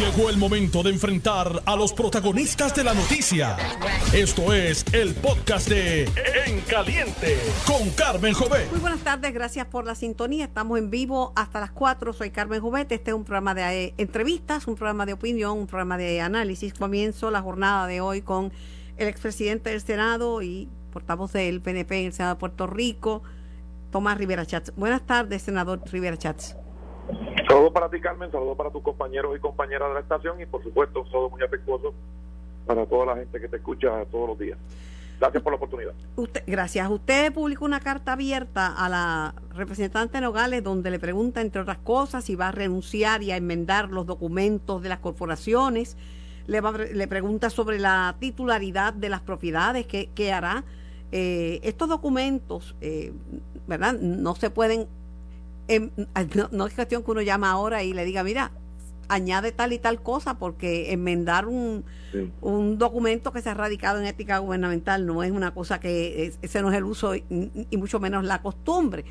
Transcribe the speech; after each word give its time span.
Llegó 0.00 0.30
el 0.30 0.38
momento 0.38 0.82
de 0.82 0.88
enfrentar 0.88 1.62
a 1.66 1.76
los 1.76 1.92
protagonistas 1.92 2.74
de 2.74 2.84
la 2.84 2.94
noticia. 2.94 3.58
Esto 4.14 4.54
es 4.54 4.82
el 4.94 5.14
podcast 5.14 5.68
de 5.68 6.04
En 6.46 6.62
Caliente 6.62 7.36
con 7.66 7.90
Carmen 7.90 8.32
Jovet. 8.32 8.70
Muy 8.70 8.80
buenas 8.80 9.00
tardes, 9.00 9.34
gracias 9.34 9.66
por 9.66 9.84
la 9.84 9.94
sintonía. 9.94 10.46
Estamos 10.46 10.78
en 10.78 10.88
vivo 10.88 11.34
hasta 11.36 11.60
las 11.60 11.70
4. 11.72 12.14
Soy 12.14 12.30
Carmen 12.30 12.62
Jovet. 12.62 12.90
Este 12.90 13.10
es 13.10 13.14
un 13.14 13.24
programa 13.24 13.52
de 13.52 13.84
eh, 13.84 13.94
entrevistas, 13.98 14.66
un 14.66 14.74
programa 14.74 15.04
de 15.04 15.12
opinión, 15.12 15.58
un 15.58 15.66
programa 15.66 15.98
de 15.98 16.22
análisis. 16.22 16.72
Comienzo 16.72 17.30
la 17.30 17.42
jornada 17.42 17.86
de 17.86 18.00
hoy 18.00 18.22
con 18.22 18.54
el 18.96 19.06
expresidente 19.06 19.68
del 19.68 19.82
Senado 19.82 20.40
y 20.40 20.70
portavoz 20.94 21.34
del 21.34 21.60
PNP 21.60 22.00
en 22.00 22.06
el 22.06 22.12
Senado 22.14 22.36
de 22.36 22.40
Puerto 22.40 22.66
Rico, 22.66 23.22
Tomás 23.90 24.16
Rivera 24.16 24.46
Chats. 24.46 24.72
Buenas 24.76 25.04
tardes, 25.04 25.42
senador 25.42 25.82
Rivera 25.92 26.16
Chats. 26.16 26.56
Saludos 27.48 27.72
para 27.72 27.88
ti, 27.88 28.00
Carmen, 28.00 28.30
saludos 28.30 28.56
para 28.56 28.70
tus 28.70 28.82
compañeros 28.82 29.36
y 29.36 29.40
compañeras 29.40 29.88
de 29.88 29.94
la 29.94 30.00
estación 30.00 30.40
y, 30.40 30.46
por 30.46 30.62
supuesto, 30.62 31.02
un 31.02 31.10
saludo 31.10 31.30
muy 31.30 31.42
afectuoso 31.42 31.94
para 32.66 32.86
toda 32.86 33.06
la 33.06 33.16
gente 33.16 33.40
que 33.40 33.48
te 33.48 33.56
escucha 33.56 34.04
todos 34.10 34.28
los 34.28 34.38
días. 34.38 34.58
Gracias 35.20 35.42
por 35.42 35.52
la 35.52 35.56
oportunidad. 35.56 35.92
Gracias. 36.46 36.88
Usted 36.88 37.32
publicó 37.32 37.66
una 37.66 37.80
carta 37.80 38.14
abierta 38.14 38.68
a 38.68 38.88
la 38.88 39.34
representante 39.54 40.18
Nogales 40.20 40.64
donde 40.64 40.90
le 40.90 40.98
pregunta, 40.98 41.42
entre 41.42 41.60
otras 41.60 41.76
cosas, 41.78 42.24
si 42.24 42.36
va 42.36 42.48
a 42.48 42.52
renunciar 42.52 43.22
y 43.22 43.30
a 43.30 43.36
enmendar 43.36 43.90
los 43.90 44.06
documentos 44.06 44.80
de 44.82 44.88
las 44.88 45.00
corporaciones. 45.00 45.98
Le, 46.46 46.62
le 46.94 47.06
pregunta 47.06 47.50
sobre 47.50 47.78
la 47.78 48.16
titularidad 48.18 48.94
de 48.94 49.10
las 49.10 49.20
propiedades, 49.20 49.86
qué, 49.86 50.08
qué 50.14 50.32
hará. 50.32 50.64
Eh, 51.12 51.60
estos 51.64 51.88
documentos, 51.88 52.74
eh, 52.80 53.12
¿verdad? 53.66 53.94
No 54.00 54.34
se 54.36 54.48
pueden 54.48 54.88
Em, 55.70 55.88
no, 56.50 56.66
es 56.66 56.74
cuestión 56.74 57.04
que 57.04 57.12
uno 57.12 57.22
llama 57.22 57.48
ahora 57.48 57.84
y 57.84 57.92
le 57.92 58.04
diga, 58.04 58.24
mira, 58.24 58.50
añade 59.08 59.52
tal 59.52 59.72
y 59.72 59.78
tal 59.78 60.02
cosa, 60.02 60.36
porque 60.36 60.92
enmendar 60.92 61.46
un, 61.46 61.84
un 62.40 62.76
documento 62.76 63.30
que 63.32 63.40
se 63.40 63.50
ha 63.50 63.54
radicado 63.54 64.00
en 64.00 64.06
ética 64.06 64.38
gubernamental 64.38 65.06
no 65.06 65.22
es 65.22 65.30
una 65.30 65.54
cosa 65.54 65.78
que 65.78 66.32
ese 66.42 66.60
no 66.60 66.72
es 66.72 66.76
el 66.76 66.82
uso 66.82 67.14
y, 67.14 67.24
mucho 67.76 68.00
menos 68.00 68.24
la 68.24 68.42
costumbre. 68.42 69.04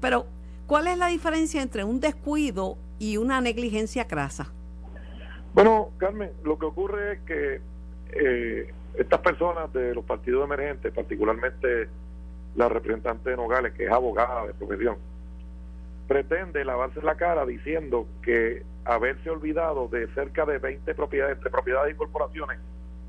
Pero, 0.00 0.24
¿cuál 0.66 0.86
es 0.86 0.96
la 0.96 1.08
diferencia 1.08 1.60
entre 1.60 1.84
un 1.84 2.00
descuido 2.00 2.78
y 2.98 3.18
una 3.18 3.42
negligencia 3.42 4.08
crasa? 4.08 4.50
Bueno, 5.52 5.90
Carmen, 5.98 6.30
lo 6.44 6.58
que 6.58 6.64
ocurre 6.64 7.12
es 7.12 7.20
que 7.26 7.60
eh, 8.14 8.72
estas 8.94 9.20
personas 9.20 9.70
de 9.74 9.94
los 9.94 10.04
partidos 10.06 10.46
emergentes, 10.46 10.94
particularmente 10.94 11.90
la 12.54 12.70
representante 12.70 13.28
de 13.28 13.36
Nogales, 13.36 13.74
que 13.74 13.84
es 13.84 13.92
abogada 13.92 14.46
de 14.46 14.54
profesión, 14.54 14.96
pretende 16.06 16.64
lavarse 16.64 17.02
la 17.02 17.16
cara 17.16 17.44
diciendo 17.44 18.06
que 18.22 18.62
haberse 18.84 19.30
olvidado 19.30 19.88
de 19.88 20.06
cerca 20.08 20.44
de 20.44 20.58
20 20.58 20.94
propiedades, 20.94 21.40
de 21.42 21.50
propiedades 21.50 21.94
y 21.94 21.96
corporaciones 21.96 22.58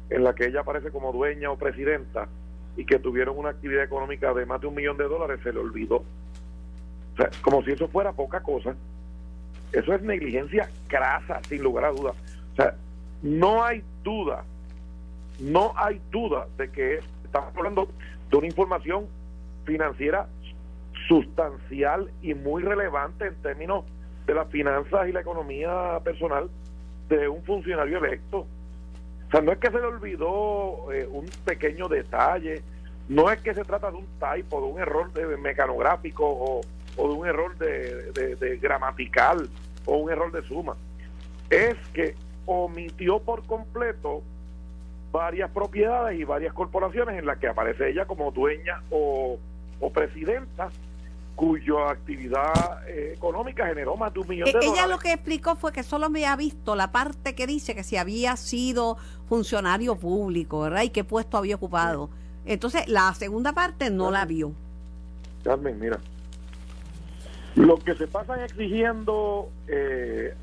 en 0.10 0.24
las 0.24 0.36
que 0.36 0.46
ella 0.46 0.62
aparece 0.62 0.90
como 0.90 1.12
dueña 1.12 1.52
o 1.52 1.58
presidenta 1.58 2.28
y 2.76 2.86
que 2.86 3.00
tuvieron 3.00 3.38
una 3.38 3.50
actividad 3.50 3.84
económica 3.84 4.34
de 4.34 4.46
más 4.46 4.62
de 4.62 4.68
un 4.68 4.76
millón 4.76 4.98
de 4.98 5.06
dólares, 5.06 5.40
se 5.44 5.52
le 5.52 5.60
olvidó. 5.60 5.98
O 5.98 7.18
sea, 7.18 7.30
como 7.42 7.64
si 7.64 7.72
eso 7.72 7.88
fuera 7.88 8.14
poca 8.14 8.42
cosa. 8.42 8.76
Eso 9.72 9.94
es 9.94 10.02
negligencia 10.02 10.70
crasa, 10.88 11.42
sin 11.48 11.62
lugar 11.62 11.86
a 11.86 11.92
dudas. 11.92 12.16
O 12.54 12.56
sea, 12.56 12.76
no 13.22 13.64
hay 13.64 13.84
duda, 14.04 14.44
no 15.40 15.74
hay 15.76 16.00
duda 16.12 16.48
de 16.58 16.70
que 16.72 17.00
estamos 17.24 17.56
hablando 17.56 17.90
de 18.30 18.38
una 18.38 18.48
información 18.48 19.08
financiera 19.66 20.28
sustancial 21.08 22.12
y 22.22 22.34
muy 22.34 22.64
relevante 22.64 23.28
en 23.28 23.36
términos 23.36 23.86
de 24.26 24.34
las 24.34 24.50
finanzas 24.50 25.08
y 25.08 25.12
la 25.12 25.22
economía 25.22 26.00
personal 26.04 26.50
de 27.10 27.28
un 27.28 27.44
funcionario 27.44 28.00
electo. 28.00 28.40
O 28.40 29.32
sea, 29.32 29.42
no 29.42 29.52
es 29.52 29.58
que 29.58 29.72
se 29.72 29.78
le 29.78 29.86
olvidó 29.86 30.92
eh, 30.92 31.08
un 31.10 31.26
pequeño 31.46 31.88
detalle, 31.88 32.62
no 33.10 33.32
es 33.32 33.42
que 33.42 33.54
se 33.54 33.64
trata 33.64 33.90
de 33.90 33.98
un 33.98 34.08
typo, 34.20 34.62
de 34.62 34.68
un 34.68 34.80
error 34.80 35.12
de 35.14 35.38
mecanográfico 35.38 36.26
o, 36.26 36.62
de 36.98 37.04
un 37.04 37.28
error 37.28 37.58
de, 37.58 38.60
gramatical 38.62 39.50
o 39.86 39.98
un 39.98 40.12
error 40.12 40.32
de 40.32 40.44
suma. 40.44 40.76
Es 41.50 41.76
que 41.94 42.16
omitió 42.46 43.20
por 43.20 43.46
completo 43.46 44.24
varias 45.12 45.50
propiedades 45.52 46.20
y 46.20 46.26
varias 46.26 46.54
corporaciones 46.54 47.18
en 47.18 47.26
las 47.26 47.38
que 47.38 47.48
aparece 47.48 47.90
ella 47.90 48.06
como 48.06 48.32
dueña 48.32 48.82
o, 48.90 49.38
o 49.80 49.90
presidenta 49.92 50.70
cuya 51.38 51.92
actividad 51.92 52.90
eh, 52.90 53.14
económica 53.16 53.68
generó 53.68 53.96
más 53.96 54.12
de 54.12 54.20
un 54.22 54.28
millón 54.28 54.46
de 54.46 54.50
ella 54.50 54.60
dólares. 54.60 54.80
Ella 54.80 54.88
lo 54.88 54.98
que 54.98 55.14
explicó 55.14 55.56
fue 55.56 55.72
que 55.72 55.84
solo 55.84 56.10
me 56.10 56.26
ha 56.26 56.36
visto 56.36 56.76
la 56.76 56.92
parte 56.92 57.36
que 57.36 57.46
dice 57.46 57.76
que 57.76 57.84
si 57.84 57.96
había 57.96 58.36
sido 58.38 58.98
funcionario 59.30 59.96
público, 59.96 60.62
¿verdad? 60.62 60.82
Y 60.82 60.90
qué 60.90 61.04
puesto 61.04 61.38
había 61.38 61.56
ocupado. 61.56 62.10
Entonces, 62.44 62.88
la 62.88 63.14
segunda 63.14 63.54
parte 63.54 63.92
no 63.92 64.10
la 64.10 64.26
vio. 64.26 64.52
Carmen, 65.44 65.80
mira. 65.80 66.00
Lo 67.54 67.78
que 67.78 67.94
se 67.94 68.08
pasan 68.08 68.40
exigiendo 68.42 69.52
eh, 69.68 70.34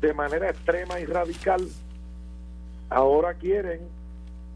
de 0.00 0.14
manera 0.14 0.50
extrema 0.50 0.98
y 0.98 1.04
radical, 1.04 1.68
ahora 2.88 3.34
quieren 3.34 3.82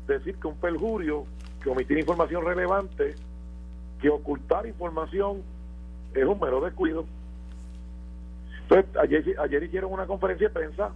decir 0.08 0.34
que 0.38 0.48
un 0.48 0.56
perjurio, 0.56 1.24
que 1.62 1.70
omitir 1.70 1.98
información 1.98 2.44
relevante, 2.44 3.14
que 4.00 4.08
ocultar 4.08 4.66
información 4.66 5.53
es 6.14 6.24
un 6.24 6.38
mero 6.40 6.60
descuido. 6.60 7.04
Entonces, 8.62 8.96
ayer, 8.96 9.36
ayer 9.38 9.62
hicieron 9.62 9.92
una 9.92 10.06
conferencia 10.06 10.48
de 10.48 10.54
prensa 10.54 10.90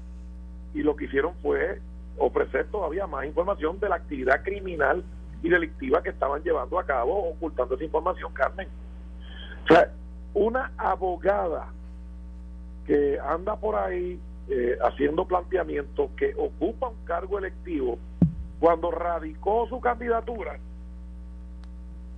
y 0.75 0.83
lo 0.83 0.97
que 0.97 1.05
hicieron 1.05 1.35
fue 1.43 1.81
ofrecer 2.19 2.67
todavía 2.67 3.07
más 3.07 3.27
información 3.27 3.79
de 3.81 3.89
la 3.89 3.97
actividad 3.97 4.43
criminal 4.43 5.05
y 5.43 5.49
delictiva 5.49 6.03
que 6.03 6.11
estaban 6.11 6.43
llevando 6.43 6.79
a 6.79 6.85
cabo 6.85 7.31
ocultando 7.31 7.75
esa 7.75 7.85
información, 7.85 8.33
Carmen. 8.33 8.69
O 9.65 9.75
sea, 9.75 9.93
una 10.35 10.73
abogada 10.77 11.69
que 12.87 13.19
anda 13.21 13.57
por 13.57 13.77
ahí 13.77 14.19
eh, 14.49 14.79
haciendo 14.83 15.27
planteamientos 15.27 16.11
que 16.17 16.35
ocupa 16.37 16.89
un 16.89 17.05
cargo 17.05 17.39
electivo 17.39 17.99
cuando 18.59 18.91
radicó 18.91 19.69
su 19.69 19.81
candidatura, 19.81 20.59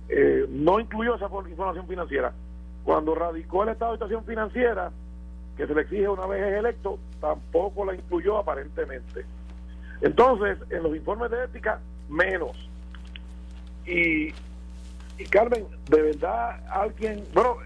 eh, 0.09 0.45
no 0.49 0.79
incluyó 0.79 1.15
esa 1.15 1.25
información 1.25 1.87
financiera 1.87 2.33
cuando 2.83 3.15
radicó 3.15 3.63
el 3.63 3.69
estado 3.69 3.91
de 3.91 3.97
situación 3.97 4.25
financiera, 4.25 4.91
que 5.57 5.67
se 5.67 5.75
le 5.75 5.81
exige 5.81 6.07
una 6.07 6.25
vez 6.25 6.41
es 6.41 6.59
electo, 6.59 6.97
tampoco 7.19 7.85
la 7.85 7.95
incluyó 7.95 8.37
aparentemente. 8.37 9.25
Entonces, 10.01 10.57
en 10.69 10.83
los 10.83 10.95
informes 10.95 11.29
de 11.31 11.43
ética, 11.43 11.79
menos. 12.09 12.57
Y, 13.85 14.29
y 15.17 15.25
Carmen, 15.29 15.65
de 15.89 16.01
verdad, 16.01 16.59
alguien, 16.69 17.23
bueno, 17.33 17.57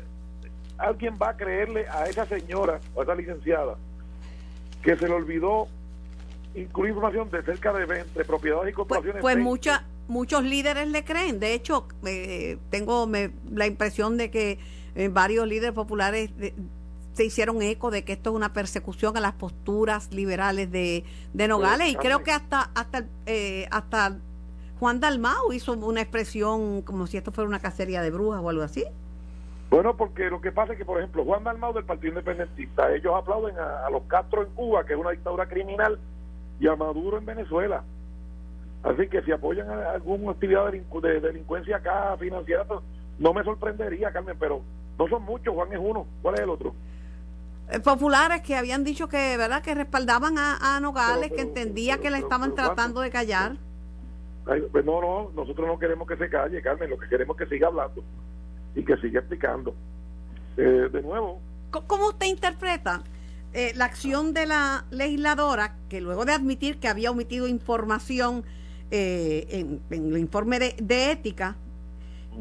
alguien 0.77 1.17
va 1.21 1.29
a 1.29 1.37
creerle 1.37 1.87
a 1.87 2.05
esa 2.05 2.25
señora 2.25 2.79
o 2.93 3.01
a 3.01 3.03
esa 3.03 3.15
licenciada 3.15 3.75
que 4.81 4.95
se 4.97 5.07
le 5.07 5.13
olvidó 5.13 5.67
incluir 6.53 6.89
información 6.89 7.29
de 7.31 7.41
cerca 7.43 7.73
de 7.73 7.85
20 7.85 8.25
propiedades 8.25 8.69
y 8.69 8.73
pues, 8.73 8.75
corporaciones. 8.75 9.21
Pues, 9.21 9.37
mucha, 9.37 9.83
muchos 10.07 10.43
líderes 10.43 10.87
le 10.87 11.03
creen. 11.03 11.39
De 11.39 11.53
hecho, 11.53 11.87
eh, 12.05 12.57
tengo 12.69 13.09
la 13.51 13.67
impresión 13.67 14.17
de 14.17 14.31
que 14.31 14.59
eh, 14.95 15.09
varios 15.09 15.47
líderes 15.47 15.73
populares 15.73 16.31
se 17.13 17.23
hicieron 17.23 17.61
eco 17.61 17.91
de 17.91 18.03
que 18.03 18.13
esto 18.13 18.31
es 18.31 18.35
una 18.35 18.51
persecución 18.51 19.15
a 19.15 19.19
las 19.21 19.33
posturas 19.33 20.11
liberales 20.11 20.71
de, 20.71 21.03
Nogales 21.33 21.89
y 21.89 21.95
creo 21.95 22.23
que 22.23 22.31
hasta 22.31 22.71
hasta 22.75 23.05
eh, 23.25 23.67
hasta 23.71 24.17
Juan 24.79 24.99
Dalmau 24.99 25.53
hizo 25.53 25.73
una 25.73 26.01
expresión 26.01 26.81
como 26.81 27.07
si 27.07 27.17
esto 27.17 27.31
fuera 27.31 27.47
una 27.47 27.59
cacería 27.59 28.01
de 28.01 28.11
brujas 28.11 28.41
o 28.43 28.49
algo 28.49 28.63
así. 28.63 28.83
Bueno, 29.69 29.95
porque 29.95 30.29
lo 30.29 30.41
que 30.41 30.51
pasa 30.51 30.73
es 30.73 30.77
que, 30.77 30.85
por 30.85 30.99
ejemplo, 30.99 31.23
Juan 31.23 31.43
Dalmau 31.43 31.73
del 31.73 31.85
Partido 31.85 32.09
Independentista, 32.09 32.93
ellos 32.93 33.13
aplauden 33.15 33.55
a, 33.57 33.89
los 33.89 34.03
Castro 34.03 34.43
en 34.43 34.49
Cuba, 34.49 34.85
que 34.85 34.93
es 34.93 34.99
una 34.99 35.11
dictadura 35.11 35.47
criminal, 35.47 35.97
y 36.59 36.67
a 36.67 36.75
Maduro 36.75 37.17
en 37.17 37.25
Venezuela. 37.25 37.83
Así 38.83 39.07
que 39.07 39.21
si 39.23 39.31
apoyan 39.31 39.69
a 39.69 39.91
alguna 39.91 40.31
actividad 40.31 40.71
de, 40.71 41.19
delincuencia 41.19 41.77
acá 41.77 42.15
financiera, 42.19 42.63
pues, 42.65 42.81
no 43.17 43.33
me 43.33 43.43
sorprendería, 43.43 44.11
Carmen, 44.11 44.37
pero 44.39 44.61
no 44.97 45.07
son 45.07 45.23
muchos, 45.23 45.53
Juan 45.53 45.71
es 45.73 45.79
uno. 45.81 46.05
¿Cuál 46.21 46.35
es 46.35 46.41
el 46.41 46.49
otro? 46.49 46.73
Eh, 47.69 47.79
populares 47.79 48.41
que 48.41 48.55
habían 48.55 48.83
dicho 48.83 49.07
que 49.07 49.37
verdad 49.37 49.61
que 49.61 49.73
respaldaban 49.73 50.35
a, 50.37 50.79
Nogales, 50.79 51.31
que 51.31 51.41
entendía 51.41 51.97
que 51.97 52.11
le 52.11 52.19
estaban 52.19 52.53
tratando 52.53 53.01
de 53.01 53.09
callar. 53.09 53.57
pues 54.45 54.85
no, 54.85 55.01
no, 55.01 55.31
nosotros 55.35 55.67
no 55.67 55.79
queremos 55.79 56.07
que 56.07 56.15
se 56.17 56.29
calle, 56.29 56.61
Carmen, 56.61 56.89
lo 56.89 56.97
que 56.97 57.07
queremos 57.07 57.39
es 57.39 57.47
que 57.47 57.55
siga 57.55 57.67
hablando 57.67 58.03
y 58.75 58.83
que 58.83 58.95
siga 58.97 59.19
explicando. 59.19 59.73
Eh, 60.57 60.89
de 60.91 61.01
nuevo. 61.01 61.41
¿Cómo 61.87 62.09
usted 62.09 62.27
interpreta 62.27 63.03
eh, 63.53 63.73
la 63.75 63.85
acción 63.85 64.33
de 64.33 64.45
la 64.45 64.85
legisladora 64.91 65.75
que 65.89 65.99
luego 65.99 66.23
de 66.23 66.33
admitir 66.33 66.79
que 66.79 66.87
había 66.87 67.11
omitido 67.11 67.47
información 67.47 68.45
en, 68.91 69.81
el 69.89 70.17
informe 70.17 70.59
de, 70.59 70.75
de 70.81 71.11
ética, 71.11 71.57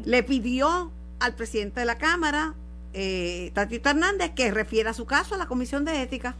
le 0.05 0.23
pidió 0.23 0.91
al 1.19 1.35
presidente 1.35 1.79
de 1.79 1.85
la 1.85 1.97
Cámara, 1.97 2.53
eh, 2.93 3.51
Tatito 3.53 3.89
Hernández, 3.89 4.31
que 4.35 4.51
refiera 4.51 4.93
su 4.93 5.05
caso 5.05 5.35
a 5.35 5.37
la 5.37 5.47
Comisión 5.47 5.85
de 5.85 6.01
Ética. 6.01 6.35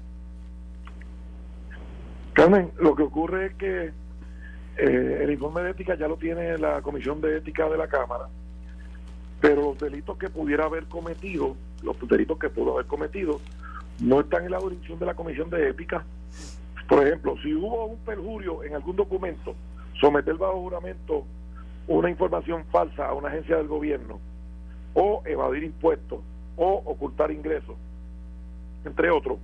Carmen, 2.33 2.71
lo 2.79 2.95
que 2.95 3.03
ocurre 3.03 3.47
es 3.47 3.55
que 3.55 3.93
eh, 4.77 5.19
el 5.23 5.31
informe 5.31 5.61
de 5.61 5.71
ética 5.71 5.95
ya 5.95 6.07
lo 6.07 6.17
tiene 6.17 6.57
la 6.57 6.81
Comisión 6.81 7.21
de 7.21 7.37
Ética 7.37 7.69
de 7.69 7.77
la 7.77 7.87
Cámara, 7.87 8.27
pero 9.39 9.61
los 9.61 9.77
delitos 9.77 10.17
que 10.17 10.29
pudiera 10.29 10.65
haber 10.65 10.85
cometido, 10.87 11.55
los 11.81 11.95
delitos 12.09 12.37
que 12.37 12.49
pudo 12.49 12.73
haber 12.73 12.87
cometido, 12.87 13.39
no 14.01 14.19
están 14.19 14.43
en 14.43 14.51
la 14.51 14.59
jurisdicción 14.59 14.99
de 14.99 15.05
la 15.05 15.13
Comisión 15.13 15.49
de 15.49 15.69
Ética. 15.69 16.03
Por 16.89 17.07
ejemplo, 17.07 17.35
si 17.41 17.53
hubo 17.53 17.85
un 17.85 17.99
perjurio 17.99 18.63
en 18.63 18.75
algún 18.75 18.97
documento, 18.97 19.55
someter 19.99 20.35
bajo 20.35 20.59
juramento 20.59 21.25
una 21.87 22.09
información 22.09 22.65
falsa 22.71 23.07
a 23.07 23.13
una 23.13 23.29
agencia 23.29 23.55
del 23.55 23.67
gobierno, 23.67 24.19
o 24.95 25.21
evadir 25.25 25.63
impuestos, 25.63 26.21
o 26.57 26.81
ocultar 26.85 27.29
ingresos, 27.29 27.75
entre 28.83 29.11
otros, 29.11 29.37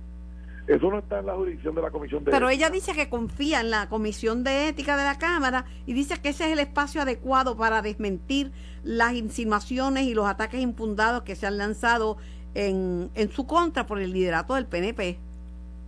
eso 0.66 0.90
no 0.90 0.98
está 0.98 1.18
en 1.18 1.26
la 1.26 1.34
jurisdicción 1.34 1.74
de 1.74 1.82
la 1.82 1.90
Comisión 1.90 2.24
de 2.24 2.30
Pero 2.30 2.48
ella 2.48 2.70
dice 2.70 2.92
que 2.94 3.08
confía 3.08 3.60
en 3.60 3.70
la 3.70 3.88
Comisión 3.88 4.44
de 4.44 4.68
Ética 4.68 4.96
de 4.96 5.04
la 5.04 5.18
Cámara 5.18 5.64
y 5.86 5.92
dice 5.92 6.20
que 6.20 6.30
ese 6.30 6.46
es 6.46 6.52
el 6.52 6.60
espacio 6.60 7.02
adecuado 7.02 7.56
para 7.56 7.82
desmentir 7.82 8.52
las 8.84 9.14
insinuaciones 9.14 10.04
y 10.04 10.14
los 10.14 10.26
ataques 10.26 10.60
infundados 10.60 11.22
que 11.22 11.34
se 11.34 11.46
han 11.46 11.58
lanzado 11.58 12.16
en, 12.54 13.10
en 13.14 13.30
su 13.30 13.46
contra 13.46 13.86
por 13.86 14.00
el 14.00 14.12
liderato 14.12 14.54
del 14.54 14.66
PNP. 14.66 15.18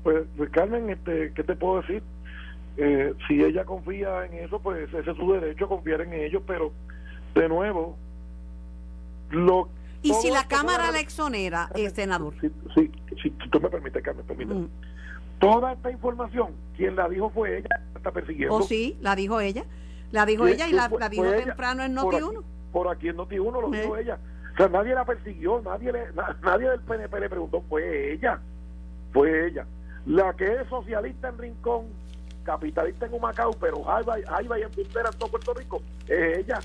Pues, 0.02 0.24
pues 0.36 0.50
Carmen, 0.50 0.90
este, 0.90 1.32
¿qué 1.34 1.44
te 1.44 1.54
puedo 1.54 1.80
decir? 1.80 2.02
Eh, 2.76 3.14
si 3.28 3.42
ella 3.42 3.64
confía 3.64 4.26
en 4.26 4.34
eso, 4.44 4.58
pues 4.58 4.92
ese 4.92 5.10
es 5.10 5.16
su 5.16 5.32
derecho, 5.32 5.68
confiar 5.68 6.00
en 6.00 6.12
ellos, 6.12 6.42
pero 6.46 6.72
de 7.34 7.48
nuevo, 7.48 7.96
lo 9.34 9.68
¿Y 10.04 10.12
si 10.14 10.30
la 10.30 10.46
Cámara 10.46 10.92
la 10.92 11.00
exonera, 11.00 11.70
el 11.74 11.90
senador? 11.92 12.34
Sí, 12.74 12.90
si 13.22 13.30
tú 13.30 13.58
me 13.58 13.70
permites, 13.70 14.02
Carmen, 14.02 14.26
permíteme. 14.26 14.60
Mm. 14.60 14.68
Toda 15.38 15.72
esta 15.72 15.90
información, 15.90 16.52
quien 16.76 16.94
la 16.94 17.08
dijo 17.08 17.30
fue 17.30 17.58
ella, 17.58 17.80
está 17.96 18.10
persiguiendo. 18.10 18.54
¿O 18.54 18.58
oh, 18.58 18.62
sí? 18.62 18.98
La 19.00 19.16
dijo 19.16 19.40
ella. 19.40 19.64
La 20.12 20.26
dijo 20.26 20.46
ella 20.46 20.68
y 20.68 20.72
la, 20.72 20.88
dijo 21.08 21.24
temprano 21.24 21.82
en 21.82 21.96
Noti1. 21.96 22.42
Por 22.70 22.88
aquí, 22.88 23.08
en 23.08 23.16
Noti1 23.16 23.62
lo 23.62 23.70
dijo 23.70 23.96
ella. 23.96 24.18
O 24.52 24.56
sea, 24.56 24.68
nadie 24.68 24.94
la 24.94 25.04
persiguió, 25.04 25.60
nadie 25.64 25.90
le, 25.90 26.04
nadie 26.42 26.68
del 26.68 26.80
PNP 26.80 27.20
le 27.20 27.28
preguntó, 27.28 27.62
fue 27.68 28.12
ella. 28.12 28.38
Fue 29.12 29.48
ella. 29.48 29.66
La 30.06 30.34
que 30.34 30.44
es 30.44 30.68
socialista 30.68 31.28
en 31.28 31.38
Rincón, 31.38 31.86
capitalista 32.44 33.06
en 33.06 33.14
Humacao, 33.14 33.52
pero 33.58 33.82
Jaiba, 33.82 34.58
y 34.58 34.62
en 34.62 34.70
Puntera 34.70 35.08
en 35.10 35.18
todo 35.18 35.30
Puerto 35.30 35.54
Rico, 35.54 35.82
es 36.06 36.38
ella. 36.38 36.60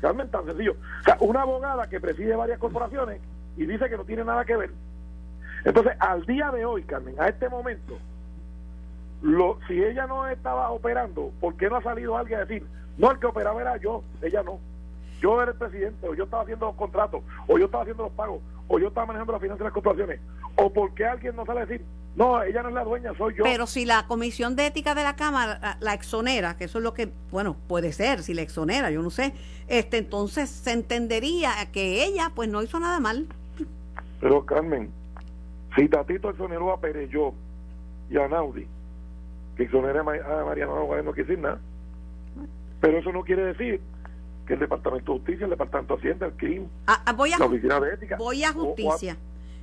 Realmente 0.00 0.32
tan 0.32 0.46
sencillo. 0.46 0.72
O 1.00 1.04
sea, 1.04 1.16
una 1.20 1.42
abogada 1.42 1.88
que 1.88 2.00
preside 2.00 2.36
varias 2.36 2.58
corporaciones 2.58 3.20
y 3.56 3.66
dice 3.66 3.88
que 3.88 3.96
no 3.96 4.04
tiene 4.04 4.24
nada 4.24 4.44
que 4.44 4.56
ver. 4.56 4.70
Entonces, 5.64 5.94
al 5.98 6.24
día 6.24 6.50
de 6.50 6.64
hoy, 6.64 6.84
Carmen, 6.84 7.16
a 7.18 7.28
este 7.28 7.48
momento, 7.48 7.98
lo, 9.22 9.58
si 9.66 9.82
ella 9.82 10.06
no 10.06 10.28
estaba 10.28 10.70
operando, 10.70 11.32
¿por 11.40 11.56
qué 11.56 11.68
no 11.68 11.76
ha 11.76 11.82
salido 11.82 12.16
alguien 12.16 12.38
a 12.38 12.44
decir, 12.44 12.64
no, 12.96 13.10
el 13.10 13.18
que 13.18 13.26
operaba 13.26 13.60
era 13.60 13.76
yo, 13.76 14.02
ella 14.22 14.42
no? 14.42 14.60
Yo 15.20 15.42
era 15.42 15.50
el 15.50 15.58
presidente, 15.58 16.08
o 16.08 16.14
yo 16.14 16.24
estaba 16.24 16.44
haciendo 16.44 16.66
los 16.66 16.76
contratos, 16.76 17.22
o 17.48 17.58
yo 17.58 17.64
estaba 17.64 17.82
haciendo 17.82 18.04
los 18.04 18.12
pagos, 18.12 18.40
o 18.68 18.78
yo 18.78 18.88
estaba 18.88 19.06
manejando 19.06 19.32
las 19.32 19.42
finanzas 19.42 19.58
de 19.58 19.64
las 19.64 19.72
corporaciones, 19.72 20.20
o 20.54 20.72
por 20.72 20.94
qué 20.94 21.06
alguien 21.06 21.34
no 21.34 21.44
sale 21.44 21.60
a 21.60 21.66
decir, 21.66 21.84
no, 22.16 22.42
ella 22.42 22.62
no 22.62 22.70
es 22.70 22.74
la 22.74 22.82
dueña, 22.84 23.12
soy 23.16 23.34
yo. 23.36 23.44
Pero 23.44 23.66
si 23.66 23.84
la 23.84 24.06
Comisión 24.08 24.56
de 24.56 24.66
Ética 24.66 24.96
de 24.96 25.04
la 25.04 25.14
Cámara 25.14 25.78
la, 25.80 25.94
exonera, 25.94 26.56
que 26.56 26.64
eso 26.64 26.78
es 26.78 26.84
lo 26.84 26.92
que, 26.92 27.12
bueno, 27.30 27.56
puede 27.68 27.92
ser, 27.92 28.24
si 28.24 28.34
la 28.34 28.42
exonera, 28.42 28.90
yo 28.90 29.02
no 29.02 29.10
sé, 29.10 29.34
este 29.68 29.98
entonces 29.98 30.50
se 30.50 30.72
entendería 30.72 31.52
que 31.72 32.04
ella 32.04 32.32
pues 32.34 32.48
no 32.48 32.60
hizo 32.62 32.80
nada 32.80 32.98
mal. 32.98 33.28
Pero 34.20 34.44
Carmen, 34.44 34.90
si 35.76 35.88
Tatito 35.88 36.30
exoneró 36.30 36.72
a 36.72 36.80
Pereyó 36.80 37.34
y 38.10 38.18
a 38.18 38.26
Naudi, 38.26 38.66
que 39.56 39.62
exonera 39.62 40.00
a 40.00 40.04
Mariano 40.44 40.74
no 40.74 41.02
no 41.02 41.12
quiere 41.12 41.28
decir 41.28 41.38
nada. 41.38 41.60
Pero 42.80 42.98
eso 42.98 43.12
no 43.12 43.22
quiere 43.22 43.44
decir 43.44 43.80
que 44.46 44.54
el 44.54 44.60
Departamento 44.60 45.12
de 45.12 45.18
Justicia, 45.18 45.44
el 45.44 45.50
Departamento 45.50 45.94
de 45.94 46.00
Hacienda, 46.00 46.26
el 46.26 46.32
CRIM, 46.32 46.66
ah, 46.88 47.02
ah, 47.06 47.12
voy 47.12 47.32
a, 47.32 47.38
la 47.38 47.46
Oficina 47.46 47.78
de 47.78 47.94
Ética. 47.94 48.16
Voy 48.16 48.42
a 48.42 48.52
Justicia 48.52 49.16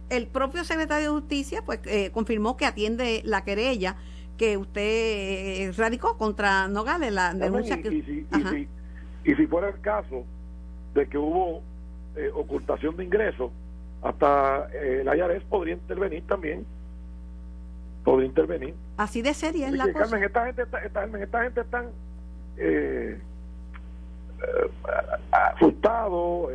el 0.10 0.28
propio 0.28 0.64
secretario 0.64 1.14
de 1.14 1.20
Justicia 1.20 1.62
pues 1.66 1.80
eh, 1.86 2.12
confirmó 2.12 2.58
que 2.58 2.66
atiende 2.66 3.22
la 3.26 3.44
querella 3.44 3.96
que 4.38 4.58
usted 4.58 4.82
eh, 4.82 5.72
radicó 5.78 6.18
contra 6.18 6.68
Nogales, 6.68 7.14
la 7.14 7.34
denuncia 7.34 7.82
que... 7.82 7.90
Y 7.90 8.02
si, 8.02 8.28
y, 9.24 9.36
si, 9.36 9.48
fuera 9.48 9.70
el 9.70 9.80
caso 9.82 10.26
de 10.94 11.08
que 11.08 11.18
hubo 11.18 11.62
eh, 12.16 12.30
ocultación 12.34 12.96
de 12.98 13.06
ingresos, 13.06 13.52
hasta 14.02 14.68
el 14.74 15.08
IRS 15.08 15.44
podría 15.46 15.74
intervenir 15.74 16.24
también. 16.28 16.66
Podría 18.04 18.28
intervenir. 18.28 18.76
Así 18.98 19.22
de 19.22 19.34
seria 19.34 19.68
es 19.68 19.74
la 19.74 19.92
cosa. 19.92 20.20
esta 20.24 20.46
gente, 20.46 20.62
esta, 20.62 20.80
esta, 21.16 21.44
gente 21.44 21.62
están 21.62 21.88
eh, 22.58 23.20
asustados, 25.32 26.52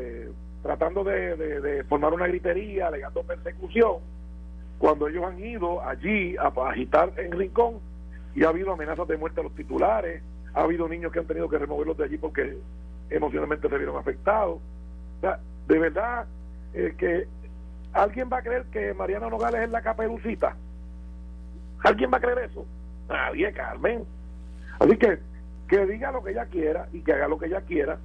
tratando 0.63 1.05
de, 1.05 1.85
formar 1.89 2.13
una 2.13 2.27
gritería, 2.27 2.89
alegando 2.89 3.23
persecución, 3.23 3.97
cuando 4.79 5.09
ellos 5.09 5.25
han 5.25 5.39
ido 5.39 5.83
allí 5.83 6.37
a, 6.37 6.53
agitar 6.69 7.13
en 7.17 7.33
Rincón 7.33 7.79
y 8.35 8.45
ha 8.45 8.49
habido 8.49 8.73
amenazas 8.73 9.07
de 9.09 9.17
muerte 9.17 9.41
a 9.41 9.45
los 9.45 9.55
titulares, 9.55 10.23
ha 10.55 10.63
habido 10.63 10.89
niños 10.89 11.13
que 11.13 11.19
han 11.19 11.27
tenido 11.27 11.49
que 11.49 11.59
removerlos 11.59 11.97
de 11.97 12.05
allí 12.05 12.19
porque 12.19 12.57
emocionalmente 13.09 13.69
se 13.69 13.77
vieron 13.77 13.97
afectados. 13.97 14.61
De 15.67 15.79
verdad 15.79 16.27
eh, 16.75 16.95
que 16.97 17.29
alguien 17.93 18.29
va 18.33 18.39
a 18.39 18.43
creer 18.43 18.65
que 18.73 18.95
Mariana 18.95 19.29
Nogales 19.29 19.63
es 19.63 19.71
la 19.71 19.83
caperucita. 19.83 20.57
¿Alguien 21.83 22.11
va 22.13 22.19
a 22.19 22.21
creer 22.21 22.51
eso? 22.51 22.67
Nadie, 23.09 23.53
Carmen. 23.53 24.05
Así 24.79 24.97
que 24.97 25.19
que 25.71 25.87
diga 25.87 26.11
lo 26.11 26.23
que 26.23 26.33
ella 26.33 26.47
quiera 26.47 26.89
y 26.93 27.01
que 27.01 27.13
haga 27.13 27.29
lo 27.29 27.39
que 27.39 27.47
ella 27.47 27.61
quiera. 27.61 27.99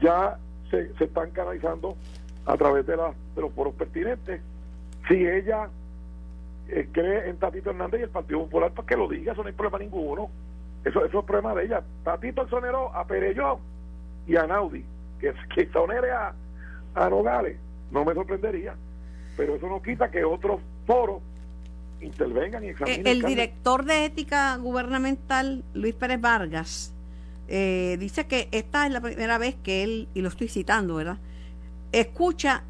Ya 0.00 0.38
se, 0.70 0.92
están 0.98 1.30
canalizando 1.30 1.96
a 2.46 2.56
través 2.56 2.86
de, 2.86 2.96
la, 2.96 3.12
de 3.34 3.42
los 3.42 3.52
foros 3.52 3.74
pertinentes. 3.74 4.40
Si 5.08 5.14
ella 5.14 5.68
eh, 6.68 6.88
cree 6.92 7.28
en 7.28 7.36
Tatito 7.36 7.70
Hernández 7.70 8.00
y 8.00 8.04
el 8.04 8.10
Partido 8.10 8.40
Popular, 8.44 8.72
pues 8.74 8.86
que 8.86 8.96
lo 8.96 9.08
diga, 9.08 9.32
eso 9.32 9.42
no 9.42 9.48
hay 9.48 9.54
problema 9.54 9.78
ninguno. 9.78 10.30
Eso, 10.84 11.04
eso 11.04 11.18
es 11.18 11.24
problema 11.24 11.54
de 11.54 11.64
ella. 11.66 11.82
Tatito 12.04 12.42
exoneró 12.42 12.94
a 12.94 13.06
Pereyó 13.06 13.58
y 14.26 14.36
a 14.36 14.46
Naudi, 14.46 14.84
que, 15.20 15.34
que 15.54 15.62
exonere 15.62 16.10
a, 16.10 16.32
a 16.94 17.08
Nogales, 17.10 17.58
no 17.90 18.04
me 18.04 18.14
sorprendería. 18.14 18.74
Pero 19.36 19.56
eso 19.56 19.68
no 19.68 19.82
quita 19.82 20.10
que 20.10 20.24
otros 20.24 20.60
foros 20.86 21.20
intervengan 22.00 22.64
y 22.64 22.68
examinen. 22.68 23.06
El, 23.06 23.06
el 23.06 23.22
director 23.22 23.84
de 23.84 24.06
ética 24.06 24.56
gubernamental, 24.56 25.64
Luis 25.74 25.94
Pérez 25.94 26.20
Vargas, 26.20 26.94
eh, 27.52 27.96
dice 27.98 28.28
que 28.28 28.48
esta 28.52 28.86
es 28.86 28.92
la 28.92 29.00
primera 29.00 29.36
vez 29.36 29.56
que 29.60 29.82
él, 29.82 30.08
y 30.14 30.20
lo 30.20 30.28
estoy 30.28 30.46
citando, 30.46 30.94
¿verdad? 30.94 31.18
Escucha 31.90 32.62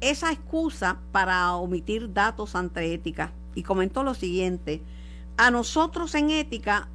esa 0.00 0.32
excusa 0.32 0.98
para 1.12 1.54
omitir 1.54 2.12
datos 2.12 2.56
ante 2.56 2.92
ética 2.92 3.30
y 3.54 3.62
comentó 3.62 4.02
lo 4.02 4.14
siguiente, 4.14 4.82
a 5.36 5.52
nosotros 5.52 6.14
en 6.16 6.30
ética 6.30 6.88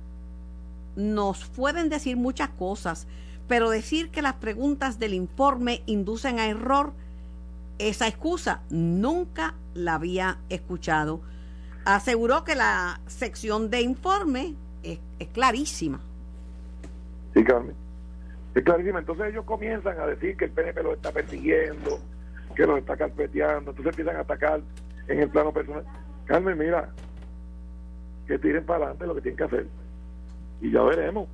nos 0.97 1.45
pueden 1.45 1.87
decir 1.87 2.17
muchas 2.17 2.49
cosas, 2.49 3.07
pero 3.47 3.69
decir 3.69 4.09
que 4.09 4.21
las 4.21 4.33
preguntas 4.33 4.99
del 4.99 5.13
informe 5.13 5.83
inducen 5.85 6.37
a 6.37 6.47
error, 6.47 6.91
esa 7.79 8.09
excusa 8.09 8.61
nunca 8.69 9.55
la 9.73 9.95
había 9.95 10.37
escuchado. 10.49 11.21
Aseguró 11.85 12.43
que 12.43 12.55
la 12.55 12.99
sección 13.07 13.69
de 13.69 13.81
informe 13.81 14.53
es 14.83 14.99
clarísima. 15.29 16.01
Sí, 17.33 17.43
Carmen. 17.43 17.75
Es 18.55 18.63
clarísimo. 18.63 18.99
Entonces 18.99 19.27
ellos 19.27 19.45
comienzan 19.45 19.99
a 19.99 20.07
decir 20.07 20.35
que 20.37 20.45
el 20.45 20.51
PNP 20.51 20.83
los 20.83 20.93
está 20.95 21.11
persiguiendo, 21.11 21.99
que 22.55 22.65
los 22.65 22.79
está 22.79 22.97
carpeteando, 22.97 23.71
entonces 23.71 23.87
empiezan 23.87 24.17
a 24.17 24.21
atacar 24.21 24.61
en 25.07 25.19
el 25.19 25.29
plano 25.29 25.53
personal. 25.53 25.85
Carmen, 26.25 26.57
mira, 26.57 26.89
que 28.27 28.37
tiren 28.39 28.65
para 28.65 28.85
adelante 28.85 29.07
lo 29.07 29.15
que 29.15 29.21
tienen 29.21 29.37
que 29.37 29.43
hacer. 29.43 29.67
Y 30.61 30.71
ya 30.71 30.81
veremos. 30.83 31.27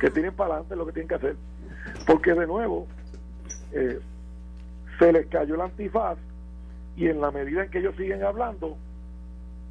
Que 0.00 0.10
tiren 0.10 0.34
para 0.34 0.54
adelante 0.54 0.76
lo 0.76 0.86
que 0.86 0.92
tienen 0.92 1.08
que 1.08 1.14
hacer. 1.14 1.36
Porque 2.06 2.34
de 2.34 2.46
nuevo, 2.46 2.86
eh, 3.72 4.00
se 4.98 5.12
les 5.12 5.26
cayó 5.26 5.54
el 5.54 5.60
antifaz 5.60 6.18
y 6.96 7.06
en 7.08 7.20
la 7.20 7.30
medida 7.30 7.64
en 7.64 7.70
que 7.70 7.78
ellos 7.78 7.94
siguen 7.96 8.24
hablando, 8.24 8.76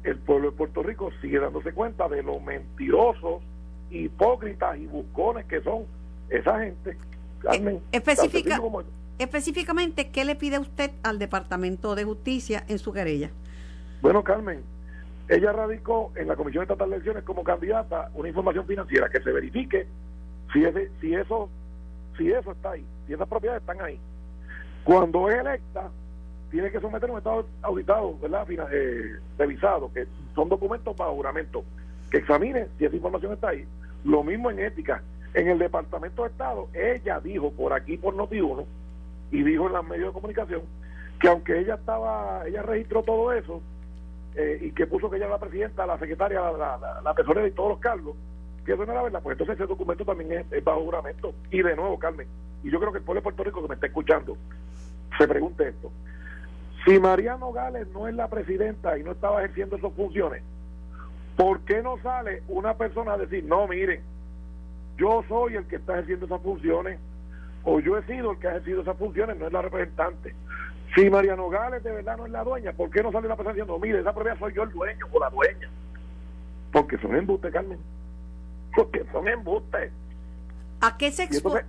el 0.02 0.16
pueblo 0.18 0.50
de 0.50 0.56
Puerto 0.56 0.82
Rico 0.82 1.10
sigue 1.20 1.38
dándose 1.38 1.72
cuenta 1.72 2.08
de 2.08 2.22
lo 2.22 2.40
mentirosos 2.40 3.42
hipócritas 3.90 4.78
y 4.78 4.86
buscones 4.86 5.46
que 5.46 5.60
son 5.62 5.84
esa 6.28 6.60
gente. 6.60 6.96
Eh, 7.52 7.80
específicamente, 9.18 10.10
¿qué 10.10 10.24
le 10.24 10.34
pide 10.34 10.58
usted 10.58 10.90
al 11.02 11.18
Departamento 11.18 11.94
de 11.94 12.04
Justicia 12.04 12.64
en 12.68 12.78
su 12.78 12.92
querella? 12.92 13.30
Bueno, 14.00 14.22
Carmen, 14.22 14.62
ella 15.28 15.52
radicó 15.52 16.12
en 16.16 16.28
la 16.28 16.36
Comisión 16.36 16.62
Estatal 16.62 16.88
de 16.90 16.96
Elecciones 16.96 17.24
como 17.24 17.44
candidata 17.44 18.10
una 18.14 18.28
información 18.28 18.66
financiera 18.66 19.08
que 19.08 19.20
se 19.20 19.30
verifique 19.32 19.86
si, 20.52 20.64
ese, 20.64 20.90
si, 21.00 21.14
eso, 21.14 21.48
si 22.16 22.30
eso 22.30 22.52
está 22.52 22.72
ahí, 22.72 22.84
si 23.06 23.12
esas 23.12 23.28
propiedades 23.28 23.60
están 23.60 23.80
ahí. 23.80 23.98
Cuando 24.84 25.28
es 25.28 25.38
electa, 25.38 25.90
tiene 26.50 26.70
que 26.70 26.80
someter 26.80 27.10
un 27.10 27.18
estado 27.18 27.46
auditado, 27.62 28.18
¿verdad? 28.18 28.46
Eh, 28.72 29.18
revisado, 29.36 29.92
que 29.92 30.06
son 30.34 30.48
documentos 30.48 30.96
para 30.96 31.10
juramento 31.10 31.64
que 32.10 32.18
examine 32.18 32.68
si 32.78 32.86
esa 32.86 32.96
información 32.96 33.32
está 33.34 33.50
ahí. 33.50 33.66
Lo 34.04 34.22
mismo 34.22 34.50
en 34.50 34.60
ética. 34.60 35.02
En 35.34 35.48
el 35.48 35.58
Departamento 35.58 36.22
de 36.22 36.28
Estado, 36.28 36.68
ella 36.72 37.20
dijo 37.20 37.52
por 37.52 37.72
aquí, 37.72 37.96
por 37.98 38.14
Noti1, 38.14 38.64
y 39.30 39.42
dijo 39.42 39.66
en 39.66 39.72
los 39.74 39.86
medios 39.86 40.08
de 40.08 40.12
comunicación, 40.12 40.62
que 41.20 41.28
aunque 41.28 41.58
ella 41.58 41.74
estaba, 41.74 42.46
ella 42.46 42.62
registró 42.62 43.02
todo 43.02 43.32
eso, 43.32 43.60
eh, 44.34 44.58
y 44.62 44.70
que 44.70 44.86
puso 44.86 45.10
que 45.10 45.16
ella 45.16 45.26
era 45.26 45.34
la 45.34 45.40
presidenta, 45.40 45.86
la 45.86 45.98
secretaria, 45.98 46.40
la, 46.40 46.76
la, 46.78 47.00
la, 47.02 47.14
tesorera 47.14 47.46
y 47.46 47.50
todos 47.50 47.70
los 47.70 47.78
cargos, 47.78 48.16
que 48.64 48.72
eso 48.72 48.86
no 48.86 48.92
era 48.92 49.02
verdad, 49.02 49.22
pues 49.22 49.34
entonces 49.34 49.56
ese 49.56 49.66
documento 49.66 50.04
también 50.04 50.46
es, 50.50 50.64
bajo 50.64 50.84
juramento. 50.84 51.34
Y 51.50 51.62
de 51.62 51.74
nuevo, 51.74 51.98
Carmen, 51.98 52.26
y 52.62 52.70
yo 52.70 52.78
creo 52.78 52.92
que 52.92 52.98
el 52.98 53.04
pueblo 53.04 53.20
de 53.20 53.24
Puerto 53.24 53.44
Rico 53.44 53.62
que 53.62 53.68
me 53.68 53.74
está 53.74 53.86
escuchando, 53.86 54.36
se 55.16 55.26
pregunte 55.26 55.68
esto. 55.68 55.90
Si 56.84 56.98
Mariano 56.98 57.52
Gales 57.52 57.88
no 57.88 58.08
es 58.08 58.14
la 58.14 58.28
presidenta 58.28 58.96
y 58.96 59.02
no 59.02 59.12
estaba 59.12 59.42
ejerciendo 59.42 59.76
esas 59.76 59.92
funciones, 59.92 60.42
¿por 61.38 61.60
qué 61.60 61.82
no 61.82 61.96
sale 62.02 62.42
una 62.48 62.74
persona 62.74 63.12
a 63.12 63.16
decir, 63.16 63.44
no, 63.44 63.68
miren, 63.68 64.02
yo 64.98 65.24
soy 65.28 65.54
el 65.54 65.68
que 65.68 65.76
está 65.76 65.92
ejerciendo 65.92 66.26
esas 66.26 66.42
funciones, 66.42 66.98
o 67.62 67.78
yo 67.78 67.96
he 67.96 68.04
sido 68.06 68.32
el 68.32 68.38
que 68.38 68.48
ha 68.48 68.50
ejercido 68.50 68.82
esas 68.82 68.98
funciones, 68.98 69.38
no 69.38 69.46
es 69.46 69.52
la 69.52 69.62
representante? 69.62 70.34
Si 70.96 71.08
Mariano 71.08 71.48
Gales 71.48 71.84
de 71.84 71.92
verdad 71.92 72.16
no 72.16 72.26
es 72.26 72.32
la 72.32 72.42
dueña, 72.42 72.72
¿por 72.72 72.90
qué 72.90 73.04
no 73.04 73.12
sale 73.12 73.28
la 73.28 73.36
persona 73.36 73.54
diciendo, 73.54 73.78
mire, 73.78 74.00
esa 74.00 74.12
propiedad 74.12 74.36
soy 74.40 74.52
yo 74.52 74.64
el 74.64 74.72
dueño 74.72 75.06
o 75.12 75.20
la 75.20 75.30
dueña? 75.30 75.70
Porque 76.72 76.98
son 76.98 77.14
embustes, 77.14 77.52
Carmen. 77.52 77.78
Porque 78.74 79.06
son 79.12 79.28
embustes. 79.28 79.92
¿A 80.80 80.96
qué 80.96 81.12
se 81.12 81.22
expone? 81.22 81.62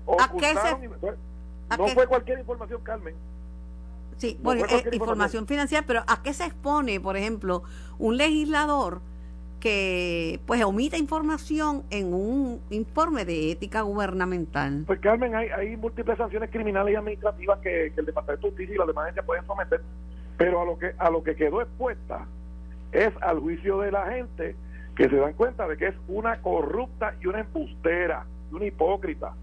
No 1.78 1.88
fue 1.90 2.08
cualquier 2.08 2.40
información, 2.40 2.82
Carmen. 2.82 3.14
Sí, 4.18 4.40
bueno, 4.42 4.66
eh, 4.66 4.84
información 4.94 5.46
financiera, 5.46 5.86
pero 5.86 6.04
¿a 6.08 6.24
qué 6.24 6.34
se 6.34 6.46
expone, 6.46 7.00
por 7.00 7.16
ejemplo, 7.16 7.64
un 8.00 8.18
legislador 8.18 9.02
que 9.60 10.40
pues 10.46 10.64
omita 10.64 10.98
información 10.98 11.84
en 11.90 12.14
un 12.14 12.62
informe 12.70 13.26
de 13.26 13.52
ética 13.52 13.82
gubernamental? 13.82 14.84
Pues 14.88 15.00
Carmen, 15.00 15.36
hay, 15.36 15.50
hay 15.50 15.78
múltiples 15.78 16.18
sanciones 16.18 16.50
criminales 16.50 16.94
y 16.94 16.96
administrativas 16.96 17.60
que, 17.60 17.94
el 17.96 18.06
Departamento 18.06 18.48
de 18.48 18.52
Justicia 18.52 18.76
y 18.76 18.78
las 18.78 18.88
demás 18.88 19.04
agencias 19.04 19.26
pueden 19.26 19.46
someter, 19.46 19.82
pero 20.38 20.62
a 20.62 20.66
lo 20.66 20.78
que 20.78 20.94
a 20.98 21.10
lo 21.10 21.24
que 21.24 21.36
quedó 21.36 21.62
expuesta 21.62 22.26
es 22.92 23.12
al 23.22 23.40
juicio 23.40 23.80
de 23.80 23.92
la 23.92 24.06
gente 24.12 24.56
que 24.96 25.08
se 25.10 25.16
dan 25.16 25.34
cuenta 25.34 25.68
de 25.68 25.78
que 25.78 25.88
es 25.88 25.96
una 26.08 26.42
corrupta 26.42 27.16
y 27.22 27.28
una 27.28 27.40
embustera, 27.40 28.26
una 28.52 28.66
hipócrita, 28.66 29.34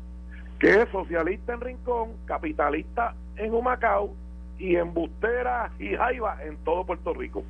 que 0.59 0.83
es 0.83 0.89
socialista 0.91 1.55
en 1.55 1.61
Rincón, 1.61 2.11
capitalista 2.27 3.15
en 3.37 3.55
Humacao 3.55 4.15
y 4.59 4.77
embustera 4.77 5.71
y 5.79 5.95
jaiba 5.95 6.43
en 6.45 6.57
todo 6.59 6.85
Puerto 6.85 7.15
Rico. 7.15 7.43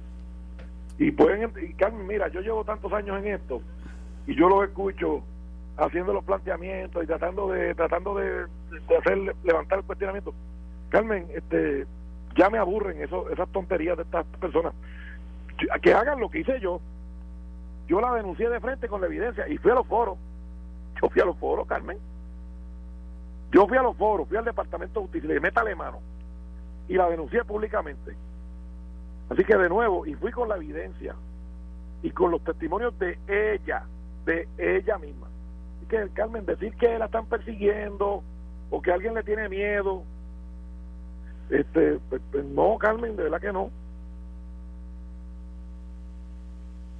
Y 0.98 1.10
pueden, 1.10 1.52
y 1.62 1.74
Carmen, 1.74 2.06
mira, 2.06 2.28
yo 2.28 2.40
llevo 2.40 2.64
tantos 2.64 2.92
años 2.92 3.18
en 3.18 3.34
esto 3.34 3.60
y 4.26 4.34
yo 4.34 4.48
lo 4.48 4.64
escucho 4.64 5.22
haciendo 5.76 6.14
los 6.14 6.24
planteamientos 6.24 7.04
y 7.04 7.06
tratando 7.06 7.48
de 7.48 7.74
tratando 7.74 8.14
de, 8.14 8.46
hacer 8.98 9.18
levantar 9.44 9.78
el 9.80 9.84
cuestionamiento. 9.84 10.32
Carmen, 10.88 11.26
este 11.34 11.86
ya 12.34 12.50
me 12.50 12.58
aburren 12.58 13.02
eso, 13.02 13.30
esas 13.30 13.48
tonterías 13.50 13.96
de 13.96 14.04
estas 14.04 14.24
personas. 14.40 14.72
Que 15.82 15.94
hagan 15.94 16.20
lo 16.20 16.28
que 16.28 16.40
hice 16.40 16.60
yo. 16.60 16.80
Yo 17.88 18.00
la 18.00 18.12
denuncié 18.14 18.48
de 18.50 18.60
frente 18.60 18.88
con 18.88 19.00
la 19.00 19.06
evidencia 19.06 19.48
y 19.48 19.58
fui 19.58 19.70
a 19.70 19.74
los 19.74 19.86
foros. 19.86 20.18
Yo 21.00 21.08
fui 21.08 21.22
a 21.22 21.24
los 21.24 21.38
foros, 21.38 21.66
Carmen. 21.66 21.98
Yo 23.52 23.66
fui 23.66 23.78
a 23.78 23.82
los 23.82 23.96
foros, 23.96 24.28
fui 24.28 24.36
al 24.36 24.44
Departamento 24.44 25.00
de 25.00 25.06
Justicia, 25.06 25.28
le 25.28 25.40
métale 25.40 25.74
mano 25.74 26.00
y 26.88 26.94
la 26.94 27.08
denuncié 27.08 27.44
públicamente. 27.44 28.14
Así 29.28 29.44
que 29.44 29.56
de 29.56 29.68
nuevo, 29.68 30.06
y 30.06 30.14
fui 30.14 30.30
con 30.30 30.48
la 30.48 30.56
evidencia 30.56 31.14
y 32.02 32.10
con 32.10 32.30
los 32.30 32.42
testimonios 32.44 32.96
de 32.98 33.18
ella, 33.26 33.84
de 34.24 34.48
ella 34.58 34.98
misma. 34.98 35.26
Así 35.78 35.86
que 35.88 36.08
Carmen, 36.14 36.46
decir 36.46 36.74
que 36.76 36.98
la 36.98 37.06
están 37.06 37.26
persiguiendo 37.26 38.22
o 38.70 38.82
que 38.82 38.92
alguien 38.92 39.14
le 39.14 39.22
tiene 39.22 39.48
miedo, 39.48 40.02
este, 41.50 41.98
pues, 42.08 42.22
pues, 42.30 42.44
no, 42.44 42.76
Carmen, 42.78 43.16
de 43.16 43.24
verdad 43.24 43.40
que 43.40 43.52
no. 43.52 43.70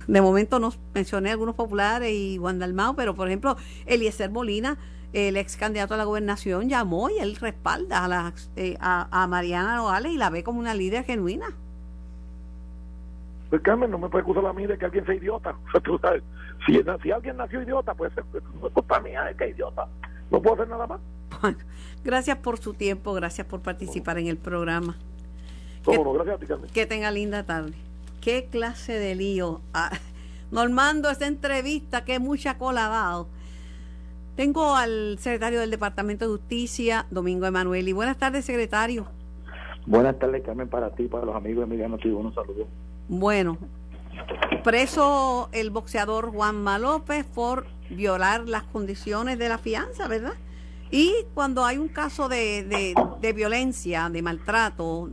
De 0.07 0.21
momento 0.21 0.61
nos 0.61 0.79
mencioné 0.95 1.33
algunos 1.33 1.57
populares 1.57 2.13
y 2.13 2.39
Juan 2.39 2.61
Dalmao, 2.61 2.95
pero 2.95 3.15
por 3.15 3.27
ejemplo, 3.27 3.57
Eliezer 3.87 4.31
Molina 4.31 4.79
el 5.13 5.37
ex 5.37 5.57
candidato 5.57 5.95
a 5.95 5.97
la 5.97 6.05
gobernación 6.05 6.69
llamó 6.69 7.09
y 7.09 7.19
él 7.19 7.37
respalda 7.37 8.05
a, 8.05 8.09
la, 8.09 8.35
eh, 8.57 8.77
a, 8.81 9.27
Mariana 9.29 9.77
Nogales 9.77 10.13
y 10.13 10.17
la 10.17 10.31
ve 10.31 10.45
como 10.45 10.61
una 10.61 10.75
líder 10.75 11.05
genuina. 11.05 11.47
Pues 13.51 13.63
Carmen, 13.63 13.91
no 13.91 13.99
me 13.99 14.09
puede 14.09 14.23
acusar 14.23 14.45
a 14.47 14.53
mí 14.53 14.67
de 14.67 14.77
que 14.77 14.85
alguien 14.85 15.05
sea 15.07 15.15
idiota. 15.15 15.55
si, 16.67 16.83
si 17.03 17.11
alguien 17.11 17.37
nació 17.37 17.63
idiota, 17.63 17.95
pues 17.95 18.13
no 18.61 18.67
es 18.67 18.73
culpa 18.73 19.01
mía 19.01 19.25
de 19.25 19.35
que 19.35 19.45
es 19.45 19.51
idiota. 19.57 19.89
No 20.31 20.43
puedo 20.43 20.55
hacer 20.55 20.69
nada 20.69 20.87
más. 20.87 21.01
gracias 22.05 22.39
por 22.39 22.59
su 22.59 22.75
tiempo, 22.75 23.13
gracias 23.15 23.47
por 23.47 23.61
participar 23.61 24.19
en 24.19 24.27
el 24.27 24.37
programa. 24.37 24.97
que, 25.85 25.97
gracias 25.97 26.37
a 26.37 26.39
ti, 26.39 26.47
Carmen. 26.47 26.71
Que 26.71 26.87
tenga 26.87 27.11
linda 27.11 27.45
tarde. 27.45 27.75
¿Qué 28.21 28.49
clase 28.51 28.99
de 28.99 29.15
lío? 29.15 29.61
Ah, 29.73 29.91
Normando, 30.51 31.11
esa 31.11 31.27
entrevista 31.27 32.05
que 32.05 32.19
mucha 32.19 32.57
cola 32.59 32.87
ha 32.87 32.89
dado 32.89 33.29
tengo 34.37 34.77
al 34.77 35.17
secretario 35.19 35.61
del 35.61 35.71
Departamento 35.71 36.27
de 36.27 36.31
Justicia, 36.33 37.07
Domingo 37.11 37.47
Emanuel. 37.47 37.89
Y 37.89 37.93
buenas 37.95 38.19
tardes, 38.19 38.45
secretario. 38.45 39.07
Buenas 39.87 40.19
tardes, 40.19 40.43
Carmen, 40.43 40.69
para 40.69 40.91
ti, 40.91 41.09
para 41.09 41.25
los 41.25 41.35
amigos 41.35 41.61
de 41.61 41.75
Emiliano 41.75 41.97
Tigo. 41.97 42.19
Un 42.19 42.35
saludo. 42.35 42.67
Bueno, 43.09 43.59
preso 44.65 45.49
el 45.53 45.71
boxeador 45.71 46.31
Juanma 46.33 46.79
López 46.79 47.25
por 47.25 47.67
violar 47.91 48.49
las 48.49 48.65
condiciones 48.65 49.39
de 49.39 49.49
la 49.49 49.59
fianza, 49.59 50.09
¿verdad? 50.09 50.35
Y 50.91 51.15
cuando 51.35 51.65
hay 51.65 51.79
un 51.79 51.89
caso 51.89 52.29
de, 52.29 52.95
de, 53.21 53.33
violencia, 53.33 54.09
de 54.09 54.23
maltrato, 54.23 55.11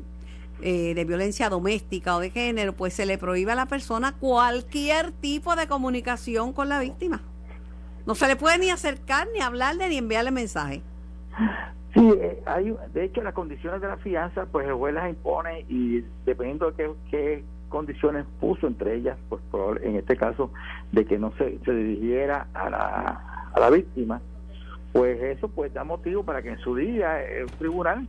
eh, 0.62 0.94
de 0.94 1.06
violencia 1.06 1.50
doméstica 1.50 2.16
o 2.16 2.20
de 2.20 2.30
género, 2.30 2.74
pues 2.74 2.94
se 2.94 3.06
le 3.06 3.18
prohíbe 3.18 3.52
a 3.52 3.56
la 3.56 3.66
persona 3.66 4.14
cualquier 4.14 5.12
tipo 5.12 5.56
de 5.56 5.68
comunicación 5.68 6.54
con 6.54 6.70
la 6.70 6.80
víctima. 6.80 7.22
No 8.06 8.16
se 8.16 8.28
le 8.28 8.36
puede 8.36 8.60
ni 8.60 8.70
acercar, 8.70 9.28
ni 9.34 9.40
hablarle, 9.40 9.90
ni 9.90 9.98
enviarle 9.98 10.32
mensaje. 10.32 10.82
Sí, 11.94 12.10
eh, 12.22 12.42
hay, 12.46 12.76
de 12.94 13.06
hecho, 13.06 13.22
las 13.22 13.34
condiciones 13.34 13.82
de 13.82 13.88
la 13.88 13.98
fianza, 13.98 14.46
pues 14.52 14.68
el 14.68 14.74
juez 14.74 14.94
las 14.94 15.10
impone 15.10 15.66
y 15.70 16.04
dependiendo 16.26 16.72
de 16.72 16.92
qué, 17.10 17.44
condiciones 17.74 18.26
puso, 18.40 18.68
entre 18.68 18.96
ellas, 18.96 19.18
pues 19.28 19.42
en 19.82 19.96
este 19.96 20.16
caso, 20.16 20.52
de 20.92 21.06
que 21.06 21.18
no 21.18 21.34
se, 21.40 21.58
se 21.66 21.74
dirigiera 21.74 22.46
a 22.54 22.70
la, 22.70 23.50
a 23.52 23.60
la 23.60 23.70
víctima, 23.72 24.22
pues 24.92 25.20
eso 25.24 25.48
pues 25.48 25.74
da 25.74 25.84
motivo 25.84 26.24
para 26.24 26.44
que 26.44 26.50
en 26.50 26.60
su 26.60 26.76
día 26.76 27.20
el 27.24 27.48
tribunal 27.48 28.08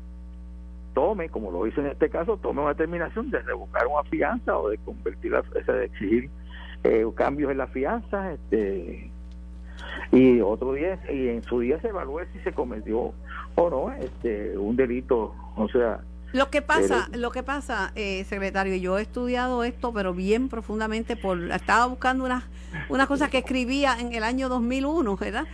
tome, 0.92 1.30
como 1.30 1.50
lo 1.50 1.66
hizo 1.66 1.80
en 1.80 1.87
este 1.87 2.11
caso, 2.11 2.37
tome 2.37 2.61
una 2.61 2.75
determinación 2.75 3.30
de 3.30 3.40
revocar 3.40 3.87
una 3.87 4.02
fianza 4.04 4.59
o 4.59 4.68
de 4.68 4.76
convertirla, 4.76 5.42
de 5.42 5.85
exigir 5.87 6.28
eh, 6.85 7.06
cambios 7.14 7.50
en 7.50 7.59
la 7.59 7.66
fianza, 7.66 8.33
este 8.33 9.11
y 10.12 10.40
otro 10.42 10.75
día 10.75 11.00
y 11.11 11.28
en 11.28 11.42
su 11.42 11.61
día 11.61 11.80
se 11.80 11.88
evalúe 11.88 12.21
si 12.33 12.38
se 12.40 12.52
cometió 12.52 13.12
o 13.56 13.71
no 13.71 13.92
este 13.92 14.56
un 14.56 14.76
delito 14.76 15.35
o 15.56 15.68
sea 15.68 16.00
lo 16.34 16.50
que 16.50 16.62
pasa 16.62 17.08
lo 17.12 17.30
que 17.30 17.44
pasa 17.44 17.92
eh, 17.94 18.26
secretario 18.28 18.74
yo 18.74 18.98
he 18.98 19.02
estudiado 19.02 19.62
esto 19.62 19.92
pero 19.92 20.12
bien 20.12 20.48
profundamente 20.48 21.16
por 21.16 21.52
estaba 21.52 21.86
buscando 21.86 22.24
unas 22.24 22.42
una 22.88 23.06
cosas 23.06 23.30
que 23.30 23.38
escribía 23.38 23.96
en 24.00 24.12
el 24.12 24.24
año 24.24 24.48
2001 24.48 25.16
verdad 25.16 25.44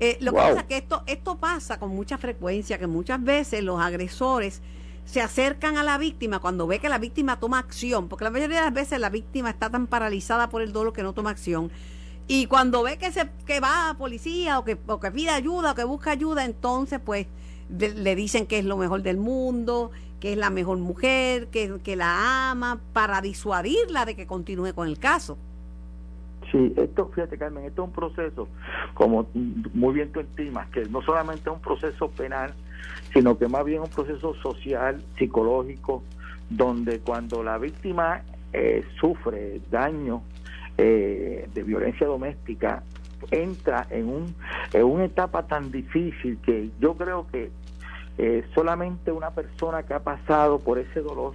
eh, 0.00 0.16
lo 0.22 0.32
que 0.32 0.38
pasa 0.38 0.60
es 0.60 0.64
que 0.64 0.76
esto 0.78 1.02
esto 1.06 1.36
pasa 1.36 1.78
con 1.78 1.90
mucha 1.90 2.16
frecuencia 2.16 2.78
que 2.78 2.86
muchas 2.86 3.22
veces 3.22 3.62
los 3.62 3.78
agresores 3.80 4.62
se 5.04 5.20
acercan 5.20 5.76
a 5.76 5.82
la 5.82 5.98
víctima 5.98 6.38
cuando 6.38 6.66
ve 6.66 6.78
que 6.78 6.88
la 6.88 6.98
víctima 6.98 7.38
toma 7.38 7.58
acción 7.58 8.08
porque 8.08 8.24
la 8.24 8.30
mayoría 8.30 8.60
de 8.60 8.64
las 8.64 8.74
veces 8.74 8.98
la 8.98 9.10
víctima 9.10 9.50
está 9.50 9.68
tan 9.68 9.86
paralizada 9.88 10.48
por 10.48 10.62
el 10.62 10.72
dolor 10.72 10.94
que 10.94 11.02
no 11.02 11.12
toma 11.12 11.30
acción. 11.30 11.70
Y 12.28 12.46
cuando 12.46 12.84
ve 12.84 12.96
que 12.96 13.10
se 13.10 13.28
que 13.44 13.58
va 13.58 13.90
a 13.90 13.98
policía 13.98 14.60
o 14.60 14.64
que, 14.64 14.78
o 14.86 15.00
que 15.00 15.10
pide 15.10 15.30
ayuda 15.30 15.72
o 15.72 15.74
que 15.74 15.82
busca 15.82 16.12
ayuda, 16.12 16.44
entonces 16.44 17.00
pues 17.04 17.26
le 17.68 18.14
dicen 18.14 18.46
que 18.46 18.60
es 18.60 18.64
lo 18.64 18.76
mejor 18.76 19.02
del 19.02 19.16
mundo, 19.16 19.90
que 20.20 20.32
es 20.32 20.38
la 20.38 20.50
mejor 20.50 20.78
mujer, 20.78 21.48
que, 21.48 21.78
que 21.82 21.96
la 21.96 22.50
ama, 22.50 22.78
para 22.92 23.20
disuadirla 23.20 24.04
de 24.04 24.14
que 24.14 24.26
continúe 24.26 24.74
con 24.74 24.86
el 24.86 24.98
caso. 24.98 25.38
Sí, 26.52 26.72
esto, 26.76 27.10
fíjate 27.14 27.38
Carmen, 27.38 27.64
esto 27.64 27.82
es 27.82 27.88
un 27.88 27.94
proceso, 27.94 28.48
como 28.94 29.28
muy 29.72 29.94
bien 29.94 30.10
tú 30.10 30.20
estimas, 30.20 30.68
que 30.70 30.84
no 30.86 31.00
solamente 31.02 31.48
es 31.48 31.54
un 31.54 31.62
proceso 31.62 32.10
penal, 32.10 32.52
sino 33.12 33.38
que 33.38 33.46
más 33.48 33.64
bien 33.64 33.82
un 33.82 33.88
proceso 33.88 34.34
social, 34.34 35.02
psicológico, 35.16 36.02
donde 36.48 36.98
cuando 37.00 37.42
la 37.44 37.58
víctima 37.58 38.22
eh, 38.52 38.84
sufre 39.00 39.60
daño 39.70 40.22
eh, 40.76 41.48
de 41.54 41.62
violencia 41.62 42.06
doméstica 42.06 42.82
entra 43.30 43.86
en, 43.90 44.08
un, 44.08 44.34
en 44.72 44.84
una 44.84 45.04
etapa 45.04 45.46
tan 45.46 45.70
difícil 45.70 46.38
que 46.38 46.70
yo 46.80 46.94
creo 46.94 47.26
que 47.30 47.50
eh, 48.22 48.44
solamente 48.54 49.10
una 49.12 49.30
persona 49.30 49.82
que 49.82 49.94
ha 49.94 50.00
pasado 50.00 50.58
por 50.58 50.78
ese 50.78 51.00
dolor 51.00 51.32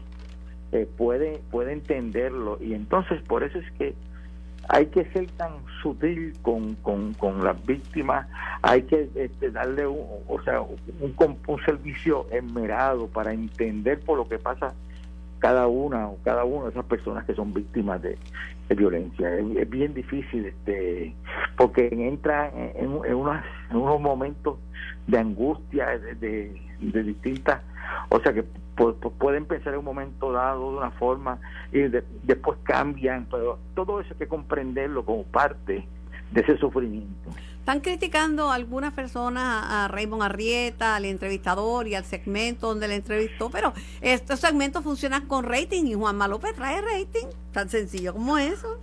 eh, 0.72 0.88
puede, 0.98 1.42
puede 1.50 1.74
entenderlo 1.74 2.60
y 2.62 2.75
entonces 2.75 3.24
por 3.24 3.42
eso 3.42 3.58
es 3.58 3.72
que 3.72 3.96
hay 4.70 4.86
que 4.86 5.04
ser 5.06 5.25
tan 5.32 5.54
sutil 5.82 6.34
con, 6.44 6.75
con, 6.75 7.15
con 7.15 7.44
las 7.44 7.63
víctimas, 7.65 8.27
hay 8.62 8.84
que 8.84 9.10
este, 9.15 9.50
darle 9.50 9.88
un, 9.88 10.00
o 10.27 10.39
sea, 10.44 10.62
un, 10.62 11.15
un 11.48 11.65
servicio 11.65 12.27
esmerado 12.30 13.08
para 13.08 13.34
entender 13.34 14.00
por 14.01 14.20
lo 14.20 14.27
que 14.27 14.38
pasa 14.38 14.75
cada 15.39 15.65
una 15.65 16.10
o 16.10 16.18
cada 16.24 16.44
una 16.44 16.65
de 16.65 16.72
esas 16.72 16.86
personas 16.86 17.25
que 17.25 17.34
son 17.34 17.51
víctimas 17.51 18.00
de, 18.04 18.15
violencia. 18.75 19.32
Es, 19.38 19.70
bien 19.70 19.94
difícil 19.94 20.46
este 20.46 21.15
porque 21.58 21.88
entra 21.92 22.50
en, 22.50 22.86
en, 22.86 23.06
en 23.06 23.15
unos 23.15 24.01
momentos 24.01 24.58
de 25.08 25.20
angustia, 25.20 26.00
de, 26.00 26.15
de, 26.15 26.62
distintas, 26.92 27.62
o 28.10 28.20
sea 28.20 28.34
que 28.34 28.44
pueden 28.44 29.46
pensar 29.46 29.74
en 29.74 29.80
un 29.80 29.86
momento 29.86 30.32
dado 30.32 30.72
de 30.72 30.77
una 30.77 30.92
forma 30.92 31.39
y 31.72 31.80
después 32.24 32.58
cambian, 32.63 33.25
pero 33.30 33.60
todo 33.74 34.01
eso 34.01 34.10
hay 34.13 34.20
que 34.20 34.27
comprenderlo 34.27 35.06
como 35.06 35.24
parte 35.24 35.88
de 36.32 36.42
ese 36.42 36.58
sufrimiento. 36.58 37.30
Están 37.60 37.80
criticando 37.80 38.51
algunas 38.51 38.94
personas 38.94 39.65
a 39.68 39.88
Raymond 39.88 40.22
Arrieta, 40.22 40.96
al 40.96 41.06
entrevistador 41.06 41.88
y 41.88 41.96
al 41.96 42.06
segmento 42.06 42.68
donde 42.68 42.88
le 42.88 42.96
entrevistó, 42.96 43.50
pero 43.50 43.74
estos 44.01 44.39
segmentos 44.39 44.84
funcionan 44.84 45.27
con 45.27 45.46
rating 45.46 45.86
y 45.86 45.96
Juan 45.96 46.20
López 46.30 46.54
trae 46.54 46.82
rating, 46.82 47.27
tan 47.51 47.70
sencillo 47.70 48.13
como 48.13 48.38
eso. 48.38 48.80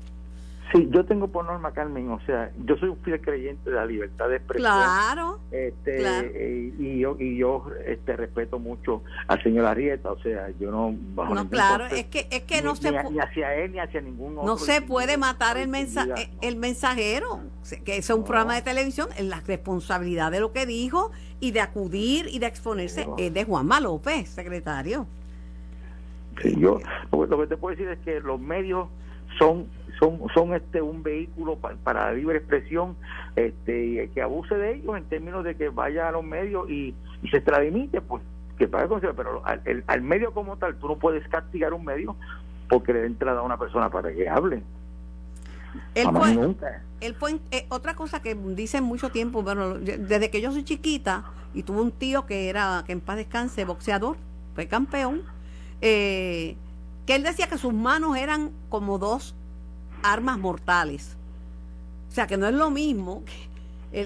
Sí, 0.73 0.88
yo 0.91 1.05
tengo 1.05 1.29
por 1.29 1.45
norma, 1.45 1.73
Carmen, 1.73 2.11
o 2.11 2.21
sea, 2.25 2.50
yo 2.64 2.76
soy 2.76 2.88
un 2.88 2.97
fiel 2.99 3.21
creyente 3.21 3.69
de 3.69 3.76
la 3.76 3.85
libertad 3.85 4.29
de 4.29 4.37
expresión. 4.37 4.73
Claro. 4.73 5.38
Este, 5.50 6.00
eh, 6.00 6.75
y, 6.79 7.00
yo 7.00 7.17
y 7.19 7.37
yo 7.37 7.67
este 7.87 8.17
respeto 8.17 8.59
mucho 8.59 9.02
al 9.29 9.43
señor 9.43 9.67
Arrieta, 9.67 10.11
o 10.11 10.19
sea, 10.21 10.49
yo 10.59 10.71
no 10.71 10.93
No, 11.35 11.49
claro, 11.50 11.87
es 11.87 12.07
que 12.07 12.26
es 12.31 12.45
que 12.45 12.62
no 12.62 12.73
ni, 12.73 12.79
se 12.79 12.91
ni 12.91 13.19
hacia 13.19 13.55
él 13.55 13.73
ni 13.73 13.81
hacia 13.81 14.00
ningún 14.00 14.38
otro. 14.38 14.47
No 14.47 14.57
se 14.57 14.81
puede 14.81 15.19
matar 15.19 15.59
el 15.59 15.69
mensa 15.69 16.07
el 16.41 16.57
mensajero, 16.57 17.41
que 17.85 17.99
es 17.99 18.09
un 18.09 18.25
programa 18.25 18.55
de 18.55 18.62
televisión, 18.62 19.09
la 19.21 19.41
responsabilidad 19.41 20.33
de 20.33 20.41
lo 20.41 20.52
que 20.52 20.64
dijo 20.64 21.11
y 21.38 21.50
de 21.50 21.61
acudir 21.61 22.29
y 22.29 22.38
de 22.38 22.47
exponerse 22.47 23.07
es 23.19 23.35
de 23.35 23.45
Juan 23.45 23.69
López, 23.83 24.31
secretario. 24.31 25.07
Sí, 26.41 26.55
yo 26.59 26.81
lo 27.12 27.41
que 27.41 27.47
te 27.47 27.57
puedo 27.59 27.76
decir 27.76 27.88
es 27.88 27.99
que 27.99 28.21
los 28.21 28.41
medios 28.41 28.88
son 29.38 29.67
son 30.03 30.21
son 30.35 30.55
este 30.55 30.83
un 30.83 31.03
vehículo 31.03 31.57
para 31.57 32.07
la 32.07 32.13
libre 32.13 32.39
expresión 32.39 32.97
este 33.37 34.11
que 34.13 34.23
abuse 34.23 34.57
de 34.57 34.75
ellos 34.75 34.97
en 34.97 35.05
términos 35.05 35.45
de 35.45 35.55
que 35.55 35.69
vaya 35.69 36.09
a 36.09 36.13
los 36.13 36.25
medios 36.25 36.69
y, 36.69 36.95
se 37.31 37.37
extradimite 37.37 38.01
pues 38.01 38.21
que 38.59 38.67
pague 38.67 38.89
pero 39.17 39.47
al, 39.47 39.85
al, 39.87 40.03
medio 40.03 40.33
como 40.35 40.57
tal 40.57 40.75
tú 40.75 40.89
no 40.89 40.97
puedes 40.97 41.27
castigar 41.29 41.73
un 41.73 41.85
medio 41.85 42.17
porque 42.69 42.93
le 42.93 43.03
da 43.03 43.07
entrada 43.07 43.41
a 43.41 43.43
una 43.43 43.57
persona 43.57 43.89
para 43.91 44.13
que 44.13 44.29
hable 44.29 44.63
él 45.95 46.09
fue, 46.13 46.35
nunca. 46.35 46.83
él 47.01 47.15
fue 47.15 47.39
eh, 47.53 47.65
otra 47.69 47.95
cosa 47.95 48.21
que 48.21 48.35
dice 48.35 48.81
mucho 48.81 49.11
tiempo 49.11 49.45
bueno 49.45 49.75
desde 49.75 50.31
que 50.31 50.41
yo 50.41 50.51
soy 50.51 50.65
chiquita 50.65 51.27
y 51.55 51.63
tuve 51.63 51.81
un 51.81 51.93
tío 51.93 52.27
que 52.27 52.49
era 52.49 52.83
que 52.85 52.93
en 52.93 53.01
paz 53.01 53.17
descanse 53.17 53.65
boxeador 53.65 54.17
fue 54.57 54.67
campeón 54.67 55.23
eh, 55.81 56.57
que 57.07 57.15
él 57.15 57.23
decía 57.23 57.47
que 57.47 57.57
sus 57.57 57.73
manos 57.73 58.17
eran 58.17 58.51
como 58.69 58.99
dos 58.99 59.37
armas 60.03 60.39
mortales. 60.39 61.17
O 62.09 62.13
sea 62.13 62.27
que 62.27 62.37
no 62.37 62.47
es 62.47 62.55
lo 62.55 62.71
mismo 62.71 63.25
que 63.25 63.53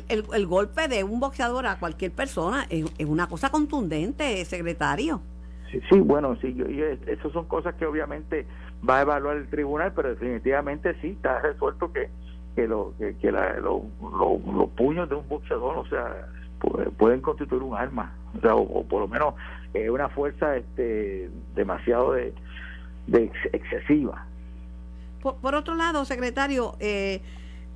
el, 0.09 0.25
el, 0.33 0.47
golpe 0.47 0.88
de 0.88 1.05
un 1.05 1.21
boxeador 1.21 1.67
a 1.67 1.79
cualquier 1.79 2.12
persona, 2.12 2.67
es, 2.71 2.85
una 3.07 3.29
cosa 3.29 3.50
contundente, 3.50 4.45
secretario. 4.45 5.21
Sí, 5.71 5.81
sí 5.91 6.00
bueno, 6.00 6.37
sí, 6.41 6.57
eso 7.07 7.31
son 7.31 7.47
cosas 7.47 7.75
que 7.75 7.87
obviamente 7.87 8.47
va 8.88 8.99
a 8.99 9.03
evaluar 9.03 9.37
el 9.37 9.49
tribunal, 9.49 9.93
pero 9.95 10.11
definitivamente 10.11 10.95
sí, 11.00 11.09
está 11.09 11.41
resuelto 11.41 11.93
que, 11.93 12.09
que, 12.55 12.67
lo, 12.67 12.95
que, 12.99 13.33
los 13.33 14.71
puños 14.76 15.09
de 15.09 15.15
un 15.15 15.29
boxeador, 15.29 15.79
o 15.79 15.87
sea, 15.87 16.29
pueden 16.97 17.21
constituir 17.21 17.63
un 17.63 17.76
arma, 17.76 18.13
o, 18.37 18.41
sea, 18.41 18.54
o, 18.54 18.85
por 18.85 19.02
lo 19.02 19.09
menos 19.09 19.35
eh, 19.75 19.91
una 19.91 20.09
fuerza 20.09 20.56
este 20.56 21.30
demasiado 21.54 22.13
de, 22.13 22.32
de 23.06 23.30
excesiva. 23.52 24.26
Por, 25.34 25.54
otro 25.54 25.75
lado, 25.75 26.04
secretario, 26.04 26.76
eh, 26.78 27.21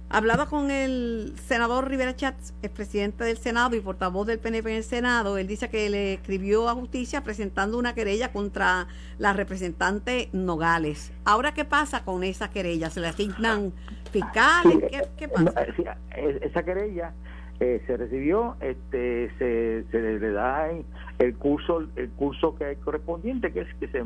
hablaba 0.08 0.46
con 0.46 0.70
el 0.70 1.34
senador 1.44 1.88
Rivera 1.88 2.14
Chats, 2.14 2.54
el 2.62 2.70
presidente 2.70 3.24
del 3.24 3.38
Senado 3.38 3.74
y 3.74 3.80
portavoz 3.80 4.26
del 4.26 4.38
PNP 4.38 4.70
en 4.70 4.76
el 4.76 4.84
Senado. 4.84 5.36
Él 5.36 5.48
dice 5.48 5.68
que 5.68 5.90
le 5.90 6.14
escribió 6.14 6.68
a 6.68 6.74
justicia 6.74 7.22
presentando 7.22 7.76
una 7.78 7.94
querella 7.94 8.32
contra 8.32 8.86
la 9.18 9.32
representante 9.32 10.28
Nogales. 10.32 11.12
Ahora, 11.24 11.52
¿qué 11.52 11.64
pasa 11.64 12.04
con 12.04 12.22
esa 12.22 12.50
querella? 12.50 12.88
¿Se 12.88 13.00
le 13.00 13.08
asignan 13.08 13.72
fiscales? 14.12 14.78
¿Qué, 15.16 15.28
pasa? 15.28 15.96
esa 16.12 16.62
querella 16.62 17.12
eh, 17.60 17.82
se 17.86 17.96
recibió, 17.96 18.56
este, 18.60 19.30
se, 19.38 19.84
se 19.90 20.00
le 20.00 20.30
da 20.32 20.70
el 21.18 21.36
curso, 21.36 21.84
el 21.94 22.08
curso 22.10 22.56
que 22.56 22.72
es 22.72 22.78
correspondiente, 22.78 23.52
que 23.52 23.60
es 23.60 23.74
que 23.74 23.88
se, 23.88 24.02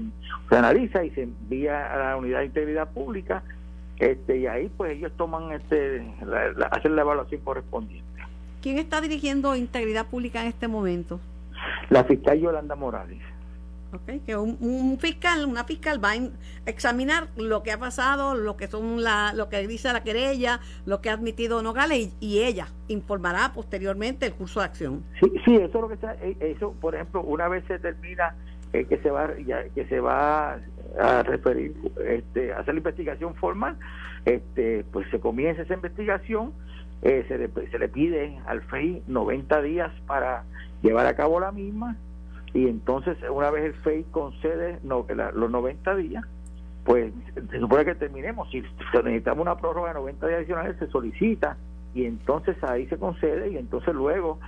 analiza 0.51 1.05
y 1.05 1.11
se 1.11 1.23
envía 1.23 1.93
a 1.93 1.99
la 1.99 2.17
unidad 2.17 2.41
de 2.41 2.47
integridad 2.47 2.91
pública, 2.91 3.45
este, 3.99 4.39
y 4.39 4.47
ahí 4.49 4.69
pues 4.77 4.97
ellos 4.97 5.13
toman, 5.17 5.53
este, 5.53 6.05
hacen 6.73 6.97
la 6.97 7.03
evaluación 7.03 7.43
correspondiente. 7.43 8.05
¿Quién 8.61 8.79
está 8.79 9.01
dirigiendo 9.01 9.55
integridad 9.55 10.07
pública 10.07 10.43
en 10.43 10.49
este 10.49 10.67
momento? 10.67 11.21
La 11.91 12.03
fiscal 12.03 12.41
Yolanda 12.41 12.75
Morales. 12.75 13.21
Que 14.27 14.37
un, 14.37 14.99
fiscal, 14.99 15.45
una 15.47 15.65
fiscal 15.65 16.03
va 16.03 16.13
a 16.13 16.17
examinar 16.67 17.29
lo 17.37 17.63
que 17.63 17.71
ha 17.71 17.79
pasado, 17.79 18.35
lo 18.35 18.57
que 18.57 18.67
son 18.67 19.03
la, 19.03 19.33
lo 19.35 19.49
que 19.49 19.67
dice 19.69 19.93
la 19.93 20.03
querella, 20.03 20.61
lo 20.85 21.01
que 21.01 21.11
ha 21.11 21.13
admitido 21.13 21.63
Nogales 21.63 22.17
y, 22.21 22.41
ella 22.45 22.67
informará 22.89 23.53
posteriormente 23.55 24.27
el 24.27 24.35
curso 24.35 24.61
de 24.61 24.67
acción. 24.67 25.05
Sí, 25.21 25.33
sí, 25.45 25.55
eso 25.55 25.67
es 25.67 25.75
lo 25.75 25.89
que 25.89 25.95
está, 25.95 26.15
eh, 26.15 26.37
eso, 26.41 26.75
por 26.81 26.95
ejemplo, 26.95 27.23
una 27.23 27.49
vez 27.49 27.65
se 27.67 27.79
termina 27.79 28.35
eh, 28.73 28.85
que 28.85 28.99
se 28.99 29.11
va 29.11 29.31
ya, 29.47 29.65
que 29.69 29.87
se 29.87 30.01
va 30.01 30.59
este, 32.07 32.53
a 32.53 32.59
hacer 32.59 32.75
la 32.75 32.79
investigación 32.79 33.35
formal, 33.37 33.77
este, 34.25 34.85
pues 34.93 35.09
se 35.11 35.21
comienza 35.21 35.63
esa 35.63 35.75
investigación, 35.75 36.53
eh, 37.03 37.25
se, 37.29 37.39
le, 37.39 37.51
se 37.71 37.79
le 37.79 37.89
pide 37.89 38.39
al 38.47 38.63
FEI 38.63 39.05
90 39.07 39.63
días 39.63 39.93
para 40.07 40.45
llevar 40.83 41.07
a 41.07 41.15
cabo 41.15 41.39
la 41.39 41.53
misma 41.53 41.97
y 42.55 42.69
entonces 42.69 43.19
una 43.31 43.51
vez 43.51 43.65
el 43.65 43.75
FEI 43.83 44.05
concede 44.05 44.79
no, 44.85 45.05
los 45.35 45.51
90 45.51 45.97
días, 45.97 46.25
pues 46.85 47.13
se 47.51 47.59
supone 47.59 47.85
que 47.85 47.97
terminemos. 47.97 48.49
Si 48.51 48.63
necesitamos 48.93 49.43
una 49.43 49.57
prórroga 49.57 49.89
de 49.89 49.95
90 49.95 50.27
días 50.29 50.39
adicionales, 50.39 50.77
se 50.79 50.87
solicita 50.87 51.57
y 51.95 52.05
entonces 52.05 52.57
ahí 52.63 52.87
se 52.87 52.97
concede 52.97 53.51
y 53.51 53.57
entonces 53.57 53.93
luego 53.93 54.39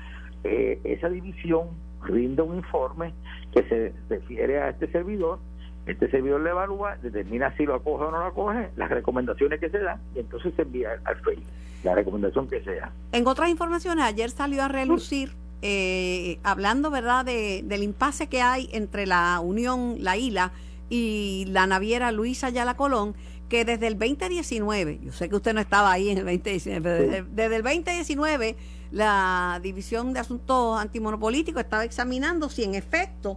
eh, 0.45 0.81
esa 0.85 1.09
división 1.09 1.69
rinde 2.05 2.43
un 2.43 2.57
informe 2.57 3.13
que 3.53 3.65
se 3.65 3.93
refiere 4.09 4.61
a 4.61 4.69
este 4.69 4.91
servidor, 4.93 5.41
este 5.87 6.09
servidor 6.09 6.41
le 6.43 6.51
evalúa, 6.51 6.97
determina 7.03 7.57
si 7.57 7.67
lo 7.67 7.75
acoge 7.75 8.05
o 8.05 8.11
no 8.13 8.19
lo 8.19 8.27
acoge, 8.27 8.71
las 8.77 8.89
recomendaciones 8.89 9.59
que 9.59 9.69
se 9.69 9.81
dan 9.81 10.01
y 10.15 10.21
entonces 10.21 10.55
se 10.55 10.63
envía 10.63 10.91
al 11.05 11.17
FEI 11.17 11.43
la 11.83 11.95
recomendación 11.95 12.49
que 12.49 12.63
sea. 12.63 12.91
En 13.13 13.27
otras 13.27 13.49
informaciones, 13.49 14.05
ayer 14.05 14.31
salió 14.31 14.63
a 14.63 14.69
relucir 14.69 15.31
eh, 15.69 16.39
hablando, 16.45 16.93
¿verdad?, 16.93 17.25
de, 17.25 17.65
del 17.65 17.83
impasse 17.83 18.29
que 18.29 18.41
hay 18.41 18.69
entre 18.71 19.05
la 19.05 19.41
Unión, 19.41 19.97
la 19.99 20.17
ILA 20.17 20.53
y 20.89 21.45
la 21.49 21.67
naviera 21.67 22.13
Luisa 22.13 22.47
Ayala 22.47 22.77
Colón, 22.77 23.17
que 23.49 23.65
desde 23.65 23.89
el 23.89 23.99
2019, 23.99 25.01
yo 25.03 25.11
sé 25.11 25.29
que 25.29 25.35
usted 25.35 25.55
no 25.55 25.61
estaba 25.61 25.91
ahí 25.91 26.11
en 26.11 26.19
el 26.19 26.25
2019, 26.25 26.81
pero 26.81 27.25
desde, 27.37 27.57
el 27.57 27.63
2019 27.65 28.57
la 28.93 29.59
División 29.61 30.13
de 30.13 30.21
Asuntos 30.21 30.81
Antimonopolíticos 30.81 31.65
estaba 31.65 31.83
examinando 31.83 32.49
si 32.49 32.63
en 32.63 32.77
efecto 32.77 33.37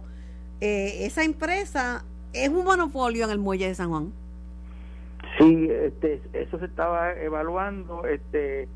eh, 0.60 1.06
esa 1.06 1.24
empresa 1.24 2.04
es 2.32 2.48
un 2.48 2.62
monopolio 2.62 3.24
en 3.24 3.32
el 3.32 3.40
muelle 3.40 3.66
de 3.66 3.74
San 3.74 3.88
Juan. 3.88 4.12
Sí, 5.36 5.68
este, 5.68 6.22
eso 6.32 6.60
se 6.60 6.66
estaba 6.66 7.12
evaluando. 7.14 8.04
Este, 8.04 8.68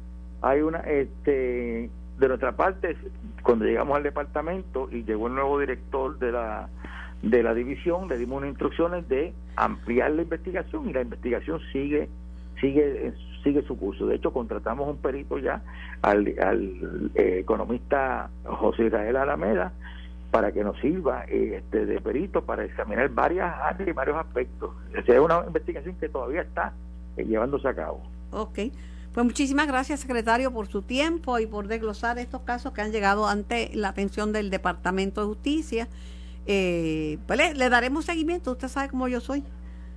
hay 0.42 0.60
una, 0.60 0.80
este, 0.80 1.88
de 2.18 2.28
nuestra 2.28 2.56
parte, 2.56 2.96
cuando 3.44 3.66
llegamos 3.66 3.96
al 3.96 4.02
departamento 4.02 4.88
y 4.90 5.04
llegó 5.04 5.28
el 5.28 5.34
nuevo 5.34 5.60
director 5.60 6.18
de 6.18 6.32
la 6.32 6.68
de 7.22 7.42
la 7.42 7.54
división, 7.54 8.08
le 8.08 8.18
dimos 8.18 8.38
unas 8.38 8.50
instrucciones 8.50 9.08
de 9.08 9.32
ampliar 9.56 10.10
la 10.10 10.22
investigación 10.22 10.88
y 10.90 10.92
la 10.92 11.02
investigación 11.02 11.60
sigue 11.72 12.08
sigue 12.60 13.12
sigue 13.42 13.62
su 13.62 13.78
curso. 13.78 14.06
De 14.06 14.16
hecho, 14.16 14.32
contratamos 14.32 14.88
un 14.88 14.96
perito 14.96 15.38
ya 15.38 15.62
al, 16.02 16.26
eh, 16.28 17.38
economista 17.40 18.30
José 18.44 18.86
Israel 18.86 19.16
Alameda 19.16 19.72
para 20.30 20.50
que 20.50 20.64
nos 20.64 20.78
sirva 20.80 21.24
este, 21.24 21.86
de 21.86 22.00
perito 22.00 22.42
para 22.42 22.64
examinar 22.64 23.08
varias 23.10 23.54
áreas 23.60 23.88
y 23.88 23.92
varios 23.92 24.16
aspectos. 24.16 24.70
es 24.94 25.18
una 25.18 25.44
investigación 25.46 25.94
que 25.96 26.08
todavía 26.08 26.42
está 26.42 26.72
eh, 27.16 27.24
llevándose 27.24 27.68
a 27.68 27.74
cabo. 27.74 28.02
Ok. 28.32 28.58
Pues 29.14 29.24
muchísimas 29.24 29.68
gracias, 29.68 30.00
secretario, 30.00 30.52
por 30.52 30.66
su 30.66 30.82
tiempo 30.82 31.38
y 31.38 31.46
por 31.46 31.68
desglosar 31.68 32.18
estos 32.18 32.42
casos 32.42 32.72
que 32.72 32.80
han 32.80 32.90
llegado 32.90 33.28
ante 33.28 33.70
la 33.72 33.90
atención 33.90 34.32
del 34.32 34.50
Departamento 34.50 35.20
de 35.20 35.28
Justicia. 35.28 35.88
Eh, 36.46 37.18
pues 37.28 37.56
le, 37.56 37.68
daremos 37.68 38.06
seguimiento, 38.06 38.50
usted 38.50 38.66
sabe 38.66 38.88
cómo 38.88 39.06
yo 39.06 39.20
soy. 39.20 39.44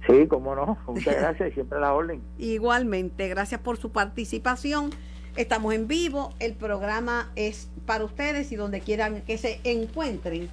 Sí, 0.06 0.28
cómo 0.28 0.56
no. 0.56 0.78
Muchas 0.86 1.16
gracias 1.20 1.52
siempre 1.56 1.80
la 1.80 1.96
orden. 1.96 2.22
Igualmente, 2.38 3.28
gracias 3.28 3.60
por 3.60 3.78
su 3.78 3.92
participación. 3.92 4.92
Estamos 5.36 5.74
en 5.74 5.88
vivo, 5.88 6.30
el 6.38 6.54
programa 6.54 7.32
es 7.36 7.72
para 7.88 8.04
ustedes 8.06 8.52
y 8.52 8.56
donde 8.56 8.82
quieran 8.82 9.24
que 9.24 9.40
se 9.40 9.60
encuentren. 9.64 10.48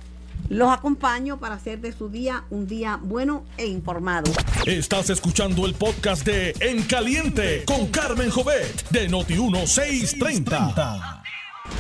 Los 0.51 0.71
acompaño 0.71 1.39
para 1.39 1.55
hacer 1.55 1.81
de 1.81 1.93
su 1.93 2.11
día 2.11 2.45
un 2.51 2.67
día 2.67 2.99
bueno 3.03 3.45
e 3.57 3.67
informado. 3.67 4.31
Estás 4.67 5.09
escuchando 5.09 5.65
el 5.65 5.75
podcast 5.75 6.27
de 6.27 6.55
En 6.61 6.83
Caliente 6.83 7.65
con 7.67 7.87
Carmen 7.87 8.31
Jovet 8.31 8.89
de 8.91 9.09
Noti1630. 9.09 11.23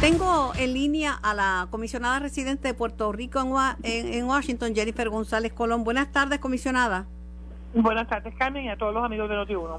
Tengo 0.00 0.52
en 0.56 0.72
línea 0.72 1.12
a 1.12 1.34
la 1.34 1.68
comisionada 1.70 2.20
residente 2.20 2.68
de 2.68 2.74
Puerto 2.74 3.12
Rico 3.12 3.38
en, 3.82 4.14
en 4.14 4.24
Washington, 4.24 4.74
Jennifer 4.74 5.10
González 5.10 5.52
Colón. 5.52 5.84
Buenas 5.84 6.10
tardes, 6.10 6.38
comisionada. 6.38 7.06
Buenas 7.74 8.08
tardes, 8.08 8.34
Carmen, 8.38 8.64
y 8.64 8.70
a 8.70 8.78
todos 8.78 8.94
los 8.94 9.04
amigos 9.04 9.28
de 9.28 9.36
Noti1. 9.36 9.78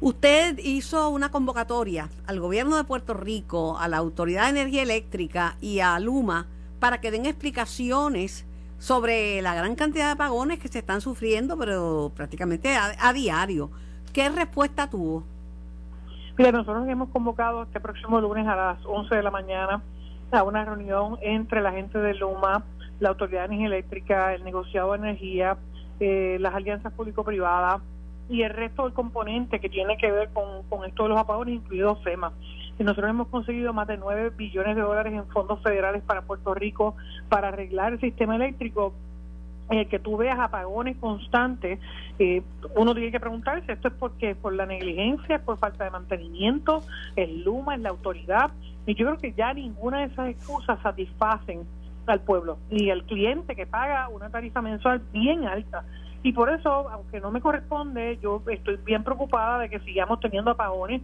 Usted 0.00 0.58
hizo 0.58 1.08
una 1.08 1.30
convocatoria 1.30 2.08
al 2.26 2.40
gobierno 2.40 2.76
de 2.76 2.84
Puerto 2.84 3.14
Rico, 3.14 3.78
a 3.78 3.86
la 3.86 3.98
Autoridad 3.98 4.44
de 4.44 4.60
Energía 4.60 4.82
Eléctrica 4.82 5.56
y 5.60 5.78
a 5.78 6.00
Luma 6.00 6.48
para 6.84 7.00
que 7.00 7.10
den 7.10 7.24
explicaciones 7.24 8.46
sobre 8.76 9.40
la 9.40 9.54
gran 9.54 9.74
cantidad 9.74 10.04
de 10.08 10.12
apagones 10.12 10.58
que 10.58 10.68
se 10.68 10.80
están 10.80 11.00
sufriendo, 11.00 11.56
pero 11.56 12.12
prácticamente 12.14 12.76
a, 12.76 13.12
diario. 13.14 13.70
¿Qué 14.12 14.28
respuesta 14.28 14.90
tuvo? 14.90 15.24
Mira, 16.36 16.52
nosotros 16.52 16.86
hemos 16.86 17.08
convocado 17.08 17.62
este 17.62 17.80
próximo 17.80 18.20
lunes 18.20 18.46
a 18.46 18.54
las 18.54 18.84
11 18.84 19.14
de 19.14 19.22
la 19.22 19.30
mañana 19.30 19.82
a 20.30 20.42
una 20.42 20.62
reunión 20.62 21.16
entre 21.22 21.62
la 21.62 21.72
gente 21.72 21.98
de 21.98 22.12
Luma, 22.12 22.62
la 23.00 23.08
Autoridad 23.08 23.48
de 23.48 23.54
Energía 23.54 23.66
Eléctrica, 23.68 24.34
el 24.34 24.44
negociado 24.44 24.92
de 24.92 24.98
energía, 24.98 25.56
eh, 26.00 26.36
las 26.38 26.54
alianzas 26.54 26.92
público-privadas 26.92 27.80
y 28.28 28.42
el 28.42 28.50
resto 28.50 28.84
del 28.84 28.92
componente 28.92 29.58
que 29.58 29.70
tiene 29.70 29.96
que 29.96 30.12
ver 30.12 30.28
con, 30.34 30.64
con 30.68 30.84
esto 30.84 31.04
de 31.04 31.08
los 31.08 31.18
apagones, 31.18 31.54
incluido 31.54 31.96
FEMA. 31.96 32.30
Y 32.78 32.84
nosotros 32.84 33.10
hemos 33.10 33.28
conseguido 33.28 33.72
más 33.72 33.86
de 33.86 33.96
9 33.96 34.30
billones 34.36 34.76
de 34.76 34.82
dólares 34.82 35.12
en 35.12 35.26
fondos 35.28 35.62
federales 35.62 36.02
para 36.02 36.22
Puerto 36.22 36.54
Rico 36.54 36.96
para 37.28 37.48
arreglar 37.48 37.92
el 37.92 38.00
sistema 38.00 38.36
eléctrico 38.36 38.92
en 39.70 39.78
el 39.78 39.88
que 39.88 39.98
tú 39.98 40.16
veas 40.16 40.38
apagones 40.38 40.96
constantes, 40.98 41.78
eh, 42.18 42.42
uno 42.76 42.94
tiene 42.94 43.10
que 43.10 43.20
preguntarse, 43.20 43.72
esto 43.72 43.88
es 43.88 43.94
porque 43.94 44.34
por 44.34 44.52
la 44.52 44.66
negligencia, 44.66 45.38
por 45.38 45.58
falta 45.58 45.84
de 45.84 45.90
mantenimiento, 45.90 46.82
el 47.16 47.42
Luma, 47.44 47.74
es 47.74 47.80
la 47.80 47.88
autoridad, 47.90 48.50
y 48.86 48.94
yo 48.94 49.06
creo 49.06 49.18
que 49.18 49.32
ya 49.32 49.54
ninguna 49.54 50.00
de 50.00 50.04
esas 50.06 50.28
excusas 50.28 50.78
satisfacen 50.82 51.62
al 52.06 52.20
pueblo, 52.20 52.58
ni 52.70 52.90
al 52.90 53.04
cliente 53.04 53.56
que 53.56 53.66
paga 53.66 54.08
una 54.08 54.28
tarifa 54.28 54.60
mensual 54.60 55.00
bien 55.12 55.46
alta. 55.46 55.84
Y 56.22 56.32
por 56.32 56.50
eso, 56.50 56.88
aunque 56.90 57.20
no 57.20 57.30
me 57.30 57.40
corresponde, 57.40 58.18
yo 58.22 58.42
estoy 58.50 58.76
bien 58.84 59.04
preocupada 59.04 59.58
de 59.58 59.68
que 59.68 59.80
sigamos 59.80 60.20
teniendo 60.20 60.50
apagones 60.50 61.02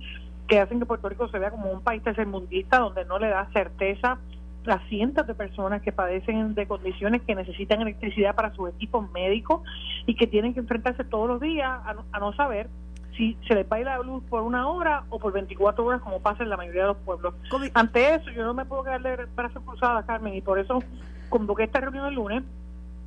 que 0.50 0.58
hacen 0.58 0.80
que 0.80 0.86
Puerto 0.86 1.08
Rico 1.08 1.28
se 1.28 1.38
vea 1.38 1.52
como 1.52 1.70
un 1.70 1.80
país 1.80 2.02
tercermundista 2.02 2.80
donde 2.80 3.04
no 3.04 3.20
le 3.20 3.28
da 3.28 3.48
certeza 3.52 4.18
a 4.66 4.78
cientos 4.88 5.24
de 5.28 5.34
personas 5.34 5.80
que 5.80 5.92
padecen 5.92 6.54
de 6.54 6.66
condiciones 6.66 7.22
que 7.22 7.36
necesitan 7.36 7.80
electricidad 7.80 8.34
para 8.34 8.52
sus 8.52 8.68
equipos 8.68 9.08
médicos 9.12 9.62
y 10.06 10.16
que 10.16 10.26
tienen 10.26 10.52
que 10.52 10.58
enfrentarse 10.58 11.04
todos 11.04 11.28
los 11.28 11.40
días 11.40 11.80
a 11.84 12.18
no, 12.18 12.32
saber 12.32 12.68
si 13.16 13.38
se 13.46 13.54
les 13.54 13.64
va 13.70 13.76
a 13.76 13.80
ir 13.80 13.86
la 13.86 13.98
luz 14.00 14.24
por 14.24 14.42
una 14.42 14.66
hora 14.68 15.04
o 15.08 15.20
por 15.20 15.32
24 15.32 15.84
horas 15.84 16.00
como 16.00 16.20
pasa 16.20 16.42
en 16.42 16.50
la 16.50 16.56
mayoría 16.56 16.82
de 16.82 16.88
los 16.88 16.96
pueblos. 16.96 17.32
Ante 17.74 18.14
eso 18.16 18.30
yo 18.30 18.42
no 18.42 18.52
me 18.52 18.64
puedo 18.64 18.82
quedar 18.82 19.02
de 19.02 19.26
brazos 19.36 19.62
cruzados, 19.64 20.04
Carmen, 20.04 20.34
y 20.34 20.40
por 20.40 20.58
eso 20.58 20.80
convoqué 21.28 21.62
esta 21.62 21.80
reunión 21.80 22.06
el 22.06 22.14
lunes. 22.14 22.42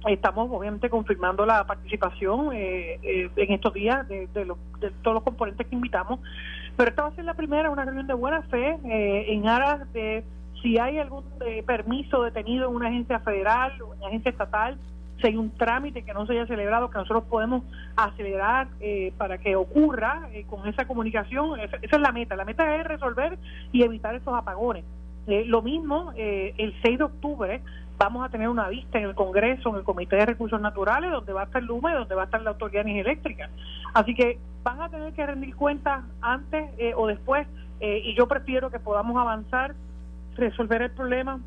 Estamos 0.07 0.49
obviamente 0.51 0.89
confirmando 0.89 1.45
la 1.45 1.65
participación 1.65 2.53
eh, 2.53 2.99
eh, 3.03 3.29
en 3.35 3.53
estos 3.53 3.73
días 3.73 4.07
de, 4.07 4.27
de, 4.27 4.45
de 4.79 4.91
todos 5.01 5.15
los 5.15 5.23
componentes 5.23 5.65
que 5.67 5.75
invitamos 5.75 6.19
pero 6.75 6.89
esta 6.89 7.03
va 7.03 7.07
a 7.09 7.15
ser 7.15 7.25
la 7.25 7.35
primera, 7.35 7.69
una 7.69 7.85
reunión 7.85 8.07
de 8.07 8.13
buena 8.13 8.41
fe 8.43 8.77
eh, 8.85 9.25
en 9.29 9.47
aras 9.47 9.91
de 9.93 10.23
si 10.61 10.79
hay 10.79 10.97
algún 10.97 11.23
eh, 11.45 11.61
permiso 11.63 12.23
detenido 12.23 12.69
en 12.69 12.75
una 12.75 12.87
agencia 12.87 13.19
federal 13.19 13.73
o 13.81 13.93
en 13.93 13.99
una 13.99 14.07
agencia 14.07 14.31
estatal, 14.31 14.77
si 15.21 15.27
hay 15.27 15.35
un 15.35 15.51
trámite 15.51 16.03
que 16.03 16.13
no 16.13 16.25
se 16.25 16.33
haya 16.33 16.47
celebrado, 16.47 16.89
que 16.89 16.97
nosotros 16.97 17.25
podemos 17.25 17.63
acelerar 17.95 18.69
eh, 18.79 19.13
para 19.17 19.37
que 19.37 19.55
ocurra 19.55 20.29
con 20.47 20.67
esa 20.67 20.85
comunicación. 20.85 21.59
Esa, 21.59 21.77
es 21.77 22.01
la 22.01 22.11
meta. 22.11 22.35
La 22.35 22.45
meta 22.45 22.75
es 22.75 22.85
resolver 22.85 23.37
y 23.71 23.83
evitar 23.83 24.15
esos 24.15 24.33
apagones. 24.33 24.83
lo 25.27 25.61
mismo, 25.61 26.11
el 26.15 26.73
6 26.81 26.97
de 26.97 27.03
octubre 27.03 27.61
vamos 28.03 28.25
a 28.25 28.29
tener 28.29 28.49
una 28.49 28.67
vista 28.67 28.97
en 28.97 29.05
el 29.05 29.15
Congreso, 29.15 29.69
en 29.69 29.77
el 29.77 29.83
Comité 29.83 30.17
de 30.17 30.25
Recursos 30.25 30.59
Naturales, 30.59 31.09
donde 31.09 31.31
va 31.31 31.41
a 31.41 31.45
estar 31.45 31.63
Luma 31.63 31.93
y 31.93 31.95
donde 31.95 32.15
va 32.15 32.23
a 32.23 32.25
estar 32.25 32.41
la 32.41 32.49
Autoridad 32.49 32.83
de 32.83 32.99
Eléctrica. 32.99 33.49
Así 33.93 34.13
que 34.13 34.39
van 34.61 34.81
a 34.81 34.89
tener 34.89 35.13
que 35.13 35.25
rendir 35.25 35.55
cuentas 35.55 36.03
antes 36.21 36.69
eh, 36.77 36.93
o 36.97 37.07
después, 37.07 37.47
eh, 37.79 38.01
y 38.03 38.13
yo 38.15 38.27
prefiero 38.27 38.69
que 38.69 38.79
podamos 38.79 39.15
avanzar, 39.17 39.75
resolver 40.35 40.81
el 40.81 40.91
problema 40.91 41.39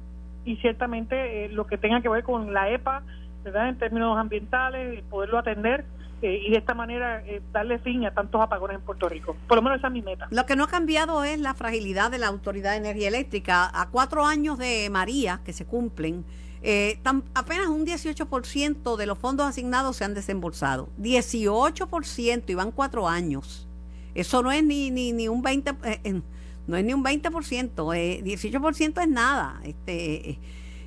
y 0.46 0.56
ciertamente 0.56 1.44
eh, 1.44 1.48
lo 1.50 1.66
que 1.66 1.76
tenga 1.76 2.00
que 2.00 2.08
ver 2.08 2.24
con 2.24 2.54
la 2.54 2.70
EPA, 2.70 3.02
¿verdad? 3.44 3.68
en 3.68 3.78
términos 3.78 4.16
ambientales, 4.18 5.04
poderlo 5.10 5.38
atender 5.38 5.84
y 6.22 6.50
de 6.50 6.56
esta 6.56 6.72
manera 6.72 7.22
darle 7.52 7.78
fin 7.78 8.06
a 8.06 8.10
tantos 8.10 8.40
apagones 8.40 8.78
en 8.78 8.82
Puerto 8.82 9.06
Rico. 9.06 9.36
Por 9.46 9.58
lo 9.58 9.62
menos 9.62 9.78
esa 9.78 9.88
es 9.88 9.92
mi 9.92 10.00
meta. 10.00 10.26
Lo 10.30 10.46
que 10.46 10.56
no 10.56 10.64
ha 10.64 10.68
cambiado 10.68 11.22
es 11.24 11.38
la 11.38 11.52
fragilidad 11.52 12.10
de 12.10 12.16
la 12.16 12.28
Autoridad 12.28 12.70
de 12.70 12.78
Energía 12.78 13.08
Eléctrica. 13.08 13.70
A 13.72 13.90
cuatro 13.90 14.24
años 14.24 14.58
de 14.58 14.88
María, 14.90 15.40
que 15.44 15.52
se 15.52 15.66
cumplen, 15.66 16.24
eh, 16.68 16.98
apenas 17.32 17.68
un 17.68 17.86
18% 17.86 18.96
de 18.96 19.06
los 19.06 19.16
fondos 19.16 19.46
asignados 19.46 19.98
se 19.98 20.04
han 20.04 20.14
desembolsado. 20.14 20.88
18% 20.98 22.42
y 22.48 22.54
van 22.54 22.72
cuatro 22.72 23.06
años. 23.06 23.68
Eso 24.16 24.42
no 24.42 24.50
es 24.50 24.64
ni, 24.64 24.90
ni, 24.90 25.12
ni 25.12 25.28
un 25.28 25.44
20%. 25.44 25.76
Eh, 25.84 26.20
no 26.66 26.76
es 26.76 26.84
ni 26.84 26.92
un 26.92 27.04
20%, 27.04 27.72
18% 27.72 29.00
es 29.00 29.08
nada. 29.08 29.60
Este, 29.62 30.40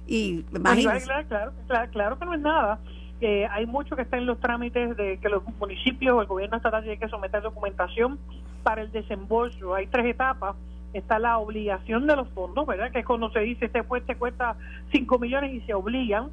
y 0.06 0.44
claro, 0.44 1.54
claro, 1.94 2.20
que 2.20 2.26
no 2.26 2.34
es 2.34 2.42
nada. 2.42 2.80
Eh, 3.22 3.48
hay 3.50 3.66
mucho 3.66 3.96
que 3.96 4.02
está 4.02 4.18
en 4.18 4.26
los 4.26 4.38
trámites 4.42 4.98
de 4.98 5.18
que 5.20 5.30
los 5.30 5.44
municipios 5.60 6.14
o 6.14 6.22
el 6.22 6.28
gobierno 6.28 6.58
estatal 6.58 6.84
tiene 6.84 7.00
que 7.00 7.08
someter 7.08 7.42
documentación 7.42 8.20
para 8.64 8.82
el 8.82 8.92
desembolso. 8.92 9.74
Hay 9.74 9.88
tres 9.88 10.08
etapas 10.08 10.58
está 10.94 11.20
la 11.20 11.38
obligación 11.38 12.08
de 12.08 12.16
los 12.16 12.28
fondos, 12.30 12.66
¿verdad? 12.66 12.92
Que 12.92 13.00
es 13.00 13.06
cuando 13.06 13.32
se 13.32 13.40
dice 13.42 13.66
este 13.66 13.84
puente 13.84 14.16
cuesta 14.16 14.56
5 14.92 15.20
millones 15.20 15.54
y 15.54 15.62
se 15.62 15.74
obligan 15.74 16.30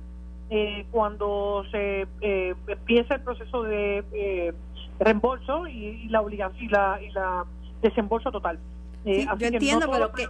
eh, 0.50 0.86
cuando 0.90 1.64
se 1.70 2.06
eh, 2.20 2.54
empieza 2.66 3.16
el 3.16 3.20
proceso 3.22 3.62
de 3.64 4.04
eh, 4.12 4.54
reembolso 5.00 5.66
y, 5.66 6.08
la 6.08 6.20
obligación 6.20 6.64
y 6.64 6.68
la, 6.68 7.00
y 7.02 7.10
la 7.10 7.44
desembolso 7.82 8.30
total. 8.30 8.58
Eh, 9.04 9.26
yo 9.38 9.46
entiendo, 9.46 9.88
pero 9.90 10.10
que 10.12 10.28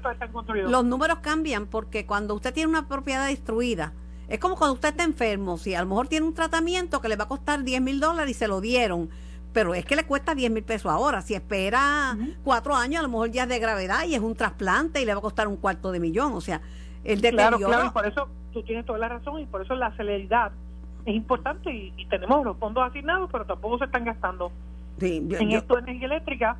los 0.64 0.84
números 0.84 1.20
cambian 1.20 1.66
porque 1.66 2.04
cuando 2.04 2.34
usted 2.34 2.52
tiene 2.52 2.68
una 2.68 2.86
propiedad 2.86 3.26
destruida, 3.26 3.94
es 4.28 4.38
como 4.38 4.56
cuando 4.56 4.74
usted 4.74 4.90
está 4.90 5.04
enfermo, 5.04 5.56
si 5.56 5.74
a 5.74 5.80
lo 5.80 5.86
mejor 5.86 6.08
tiene 6.08 6.26
un 6.26 6.34
tratamiento 6.34 7.00
que 7.00 7.08
le 7.08 7.16
va 7.16 7.24
a 7.24 7.28
costar 7.28 7.64
10 7.64 7.80
mil 7.80 8.00
dólares 8.00 8.32
y 8.32 8.34
se 8.34 8.48
lo 8.48 8.60
dieron, 8.60 9.08
pero 9.56 9.72
es 9.72 9.86
que 9.86 9.96
le 9.96 10.04
cuesta 10.04 10.34
10 10.34 10.50
mil 10.50 10.62
pesos 10.62 10.92
ahora. 10.92 11.22
Si 11.22 11.32
espera 11.32 12.14
cuatro 12.44 12.74
años, 12.74 13.00
a 13.00 13.02
lo 13.04 13.08
mejor 13.08 13.30
ya 13.30 13.44
es 13.44 13.48
de 13.48 13.58
gravedad 13.58 14.04
y 14.06 14.14
es 14.14 14.20
un 14.20 14.36
trasplante 14.36 15.00
y 15.00 15.06
le 15.06 15.14
va 15.14 15.20
a 15.20 15.22
costar 15.22 15.48
un 15.48 15.56
cuarto 15.56 15.92
de 15.92 15.98
millón. 15.98 16.34
O 16.34 16.42
sea, 16.42 16.60
el 17.04 17.22
deterioro... 17.22 17.56
Claro, 17.56 17.72
claro, 17.72 17.92
por 17.94 18.06
eso 18.06 18.28
tú 18.52 18.62
tienes 18.64 18.84
toda 18.84 18.98
la 18.98 19.08
razón 19.08 19.40
y 19.40 19.46
por 19.46 19.62
eso 19.62 19.74
la 19.74 19.96
celeridad 19.96 20.52
es 21.06 21.14
importante 21.14 21.72
y, 21.72 22.04
tenemos 22.10 22.44
los 22.44 22.58
fondos 22.58 22.86
asignados, 22.86 23.30
pero 23.32 23.46
tampoco 23.46 23.78
se 23.78 23.86
están 23.86 24.04
gastando. 24.04 24.52
en 25.00 25.52
esto 25.52 25.76
de 25.76 25.80
energía 25.80 26.06
eléctrica, 26.08 26.56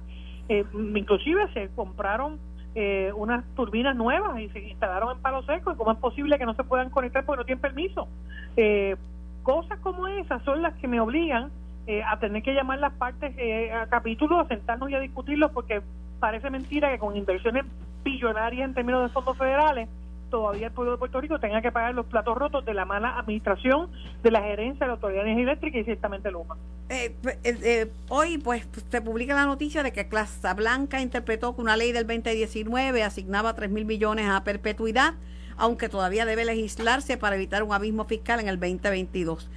eh, 0.49 0.65
inclusive 0.95 1.53
se 1.53 1.69
compraron 1.77 2.39
eh, 2.75 3.13
unas 3.15 3.45
turbinas 3.57 3.95
nuevas 3.95 4.41
y 4.41 4.49
se 4.49 4.71
instalaron 4.71 5.17
en 5.17 5.23
palo 5.23 5.43
seco 5.43 5.71
y 5.71 5.77
cómo 5.77 5.93
es 5.93 5.99
posible 5.99 6.39
que 6.39 6.47
no 6.47 6.55
se 6.55 6.65
puedan 6.65 6.89
conectar 6.89 7.27
porque 7.27 7.41
no 7.41 7.45
tienen 7.45 7.61
permiso. 7.61 8.09
Eh, 8.57 8.97
cosas 9.43 9.79
como 9.81 10.09
esas 10.09 10.43
son 10.45 10.63
las 10.63 10.73
que 10.77 10.89
me 10.89 10.99
obligan 10.99 11.51
eh, 11.87 12.03
a 12.03 12.19
tener 12.19 12.43
que 12.43 12.55
llamar 12.55 12.79
las 12.79 12.93
partes 12.95 13.35
eh, 13.39 13.73
a 13.73 13.87
capítulo, 13.87 14.41
a 14.41 14.49
sentarnos 14.49 14.91
y 14.91 14.95
a 14.95 15.01
discutirlos, 15.01 15.51
porque 15.53 15.83
parece 16.19 16.51
mentira 16.51 16.91
que 16.91 16.99
con 16.99 17.17
inversiones 17.17 17.65
billonarias 18.05 18.69
en 18.69 18.75
términos 18.75 19.03
de 19.03 19.09
fondos 19.11 19.37
federales, 19.37 19.89
todavía 20.31 20.69
el 20.69 20.73
pueblo 20.73 20.93
de 20.93 20.99
Puerto 20.99 21.21
Rico 21.21 21.39
tenga 21.39 21.63
que 21.63 21.73
pagar 21.73 21.95
los 21.95 22.07
platos 22.07 22.37
rotos 22.37 22.65
de 22.65 22.75
la 22.75 22.85
mala 22.85 23.19
administración 23.19 23.89
de 24.23 24.31
la 24.31 24.43
gerencia 24.43 24.81
de 24.81 24.87
la 24.89 24.95
Autoridad 24.95 25.25
de 25.25 25.69
y 25.79 25.85
ciertamente 25.85 26.31
Luma. 26.31 26.57
Eh, 26.89 27.15
eh, 27.45 27.91
hoy 28.09 28.39
pues 28.39 28.67
se 28.91 29.01
publica 29.01 29.35
la 29.35 29.47
noticia 29.47 29.83
de 29.83 29.93
que 29.93 30.09
Casa 30.09 30.55
Blanca 30.55 31.01
interpretó 31.01 31.55
que 31.55 31.63
una 31.63 31.77
ley 31.77 31.93
del 31.93 32.07
2019 32.07 33.03
asignaba 33.03 33.55
3 33.55 33.71
mil 33.71 33.85
millones 33.85 34.29
a 34.29 34.45
perpetuidad, 34.45 35.15
aunque 35.57 35.89
todavía 35.89 36.25
debe 36.27 36.45
legislarse 36.45 37.17
para 37.17 37.37
evitar 37.37 37.63
un 37.63 37.73
abismo 37.73 38.05
fiscal 38.05 38.41
en 38.41 38.49
el 38.49 38.61
2022. 38.61 39.51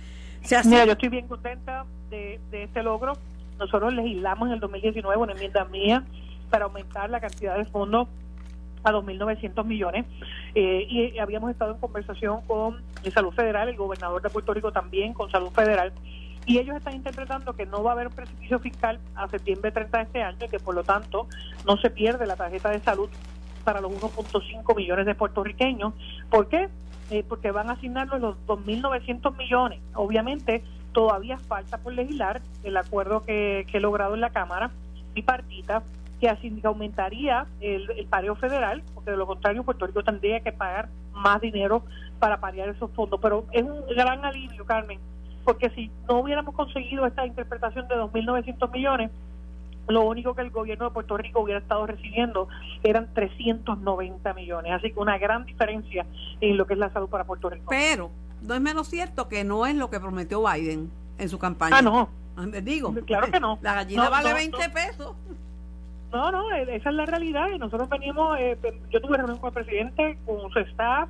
Mira, 0.65 0.85
yo 0.85 0.93
estoy 0.93 1.09
bien 1.09 1.27
contenta 1.27 1.85
de, 2.09 2.39
este 2.51 2.83
logro. 2.83 3.13
Nosotros 3.57 3.93
legislamos 3.93 4.47
en 4.47 4.53
el 4.53 4.59
2019 4.59 5.17
una 5.17 5.33
enmienda 5.33 5.65
mía 5.65 6.03
para 6.49 6.65
aumentar 6.65 7.09
la 7.09 7.19
cantidad 7.19 7.57
de 7.57 7.65
fondos 7.65 8.07
a 8.83 8.91
2.900 8.91 9.65
millones 9.65 10.05
eh, 10.55 10.87
y 10.89 11.19
habíamos 11.19 11.51
estado 11.51 11.73
en 11.73 11.79
conversación 11.79 12.41
con 12.47 12.81
Salud 13.13 13.33
Federal, 13.33 13.67
el 13.67 13.75
gobernador 13.75 14.21
de 14.21 14.29
Puerto 14.29 14.53
Rico 14.53 14.71
también 14.71 15.13
con 15.13 15.29
Salud 15.29 15.49
Federal 15.49 15.91
y 16.49 16.57
ellos 16.57 16.75
están 16.77 16.95
interpretando 16.95 17.53
que 17.53 17.67
no 17.67 17.83
va 17.83 17.91
a 17.91 17.93
haber 17.93 18.07
un 18.07 18.13
precipicio 18.13 18.57
fiscal 18.57 18.99
a 19.15 19.27
septiembre 19.27 19.71
30 19.71 19.97
de 19.97 20.03
este 20.03 20.23
año 20.23 20.45
y 20.45 20.49
que 20.49 20.59
por 20.59 20.73
lo 20.73 20.83
tanto 20.83 21.27
no 21.63 21.77
se 21.77 21.91
pierde 21.91 22.25
la 22.25 22.35
tarjeta 22.35 22.69
de 22.71 22.79
salud 22.79 23.07
para 23.63 23.81
los 23.81 23.91
1.5 23.91 24.75
millones 24.75 25.05
de 25.05 25.13
puertorriqueños. 25.13 25.93
¿Por 26.31 26.47
qué? 26.47 26.69
Eh, 27.09 27.23
porque 27.27 27.51
van 27.51 27.69
a 27.69 27.73
asignarlos 27.73 28.21
los 28.21 28.35
2.900 28.45 29.35
millones. 29.35 29.79
Obviamente 29.95 30.63
todavía 30.91 31.37
falta 31.37 31.77
por 31.79 31.93
legislar 31.93 32.41
el 32.63 32.77
acuerdo 32.77 33.23
que, 33.23 33.65
que 33.71 33.77
he 33.77 33.79
logrado 33.81 34.13
en 34.13 34.21
la 34.21 34.29
Cámara 34.29 34.71
bipartita 35.13 35.83
que 36.19 36.29
así 36.29 36.53
aumentaría 36.63 37.45
el, 37.61 37.89
el 37.91 38.05
pareo 38.05 38.35
federal, 38.35 38.83
porque 38.93 39.11
de 39.11 39.17
lo 39.17 39.25
contrario 39.25 39.63
Puerto 39.63 39.87
Rico 39.87 40.03
tendría 40.03 40.41
que 40.41 40.51
pagar 40.51 40.89
más 41.13 41.39
dinero 41.41 41.83
para 42.19 42.39
parear 42.39 42.69
esos 42.69 42.91
fondos. 42.91 43.19
Pero 43.21 43.45
es 43.53 43.63
un 43.63 43.85
gran 43.95 44.25
alivio, 44.25 44.65
Carmen, 44.65 44.99
porque 45.45 45.69
si 45.71 45.89
no 46.07 46.19
hubiéramos 46.19 46.53
conseguido 46.55 47.05
esta 47.05 47.25
interpretación 47.25 47.87
de 47.87 47.95
2.900 47.95 48.71
millones, 48.71 49.11
lo 49.89 50.03
único 50.03 50.35
que 50.35 50.41
el 50.41 50.51
gobierno 50.51 50.85
de 50.85 50.91
Puerto 50.91 51.17
Rico 51.17 51.41
hubiera 51.41 51.59
estado 51.59 51.85
recibiendo 51.85 52.47
eran 52.83 53.13
390 53.13 54.33
millones. 54.33 54.71
Así 54.73 54.91
que 54.91 54.99
una 54.99 55.17
gran 55.17 55.45
diferencia 55.45 56.05
en 56.41 56.57
lo 56.57 56.67
que 56.67 56.73
es 56.73 56.79
la 56.79 56.91
salud 56.91 57.09
para 57.09 57.23
Puerto 57.23 57.49
Rico. 57.49 57.65
Pero 57.69 58.11
no 58.41 58.53
es 58.53 58.61
menos 58.61 58.87
cierto 58.87 59.27
que 59.27 59.43
no 59.43 59.65
es 59.65 59.75
lo 59.75 59.89
que 59.89 59.99
prometió 59.99 60.43
Biden 60.43 60.91
en 61.17 61.29
su 61.29 61.39
campaña. 61.39 61.77
Ah, 61.77 61.81
no. 61.81 62.09
Digo, 62.61 62.93
claro 63.05 63.31
que 63.31 63.39
no. 63.39 63.59
La 63.61 63.73
gallina 63.73 64.05
No, 64.05 64.11
vale 64.11 64.29
no, 64.29 64.35
20 64.35 64.57
no. 64.67 64.73
pesos. 64.73 65.15
No, 66.11 66.31
no, 66.31 66.51
eh, 66.51 66.75
esa 66.75 66.89
es 66.89 66.95
la 66.95 67.05
realidad. 67.05 67.49
Y 67.53 67.59
nosotros 67.59 67.89
venimos, 67.89 68.37
eh, 68.39 68.57
yo 68.89 69.01
tuve 69.01 69.17
reunión 69.17 69.37
con 69.39 69.49
el 69.49 69.53
presidente, 69.53 70.17
con 70.25 70.49
su 70.51 70.59
staff, 70.59 71.09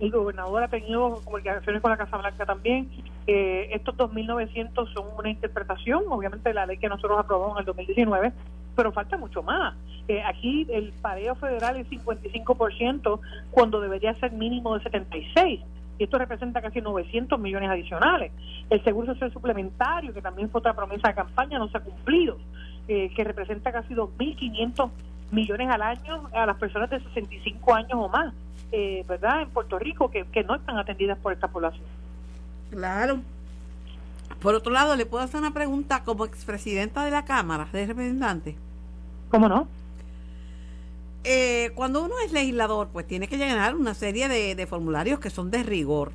el 0.00 0.10
gobernador 0.10 0.62
ha 0.62 0.68
tenido 0.68 1.20
comunicaciones 1.24 1.82
con 1.82 1.90
la 1.90 1.96
Casa 1.96 2.16
Blanca 2.16 2.46
también. 2.46 2.88
Eh, 3.26 3.70
estos 3.72 3.96
2.900 3.96 4.92
son 4.92 5.06
una 5.18 5.30
interpretación, 5.30 6.04
obviamente, 6.08 6.48
de 6.48 6.54
la 6.54 6.66
ley 6.66 6.78
que 6.78 6.88
nosotros 6.88 7.18
aprobamos 7.18 7.56
en 7.56 7.60
el 7.60 7.66
2019, 7.66 8.32
pero 8.76 8.92
falta 8.92 9.16
mucho 9.16 9.42
más. 9.42 9.74
Eh, 10.06 10.22
aquí 10.22 10.66
el 10.70 10.92
pareo 11.02 11.34
federal 11.34 11.76
es 11.76 11.88
55% 11.90 13.20
cuando 13.50 13.80
debería 13.80 14.14
ser 14.14 14.32
mínimo 14.32 14.76
de 14.76 14.82
76 14.84 15.60
y 15.98 16.04
esto 16.04 16.16
representa 16.16 16.62
casi 16.62 16.80
900 16.80 17.38
millones 17.40 17.70
adicionales. 17.70 18.32
El 18.70 18.82
seguro 18.84 19.12
social 19.12 19.32
suplementario, 19.32 20.14
que 20.14 20.22
también 20.22 20.48
fue 20.48 20.60
otra 20.60 20.74
promesa 20.74 21.08
de 21.08 21.14
campaña, 21.14 21.58
no 21.58 21.68
se 21.68 21.78
ha 21.78 21.80
cumplido, 21.80 22.38
eh, 22.86 23.10
que 23.14 23.24
representa 23.24 23.72
casi 23.72 23.94
2.500 23.94 24.90
millones 25.32 25.68
al 25.68 25.82
año 25.82 26.28
a 26.32 26.46
las 26.46 26.56
personas 26.56 26.88
de 26.88 27.00
65 27.00 27.74
años 27.74 27.94
o 27.94 28.08
más, 28.08 28.32
eh, 28.72 29.04
¿verdad? 29.08 29.42
En 29.42 29.50
Puerto 29.50 29.78
Rico, 29.78 30.10
que, 30.10 30.24
que 30.26 30.44
no 30.44 30.54
están 30.56 30.78
atendidas 30.78 31.18
por 31.18 31.32
esta 31.32 31.48
población. 31.48 31.84
Claro. 32.70 33.20
Por 34.40 34.54
otro 34.54 34.72
lado, 34.72 34.94
le 34.94 35.06
puedo 35.06 35.24
hacer 35.24 35.40
una 35.40 35.52
pregunta 35.52 36.04
como 36.04 36.24
expresidenta 36.24 37.04
de 37.04 37.10
la 37.10 37.24
Cámara 37.24 37.68
de 37.72 37.86
Representantes. 37.86 38.54
¿Cómo 39.30 39.48
no? 39.48 39.66
Eh, 41.24 41.72
cuando 41.74 42.04
uno 42.04 42.14
es 42.24 42.32
legislador, 42.32 42.88
pues 42.92 43.06
tiene 43.06 43.26
que 43.26 43.36
llenar 43.36 43.74
una 43.74 43.94
serie 43.94 44.28
de, 44.28 44.54
de 44.54 44.66
formularios 44.66 45.18
que 45.18 45.30
son 45.30 45.50
de 45.50 45.62
rigor. 45.62 46.12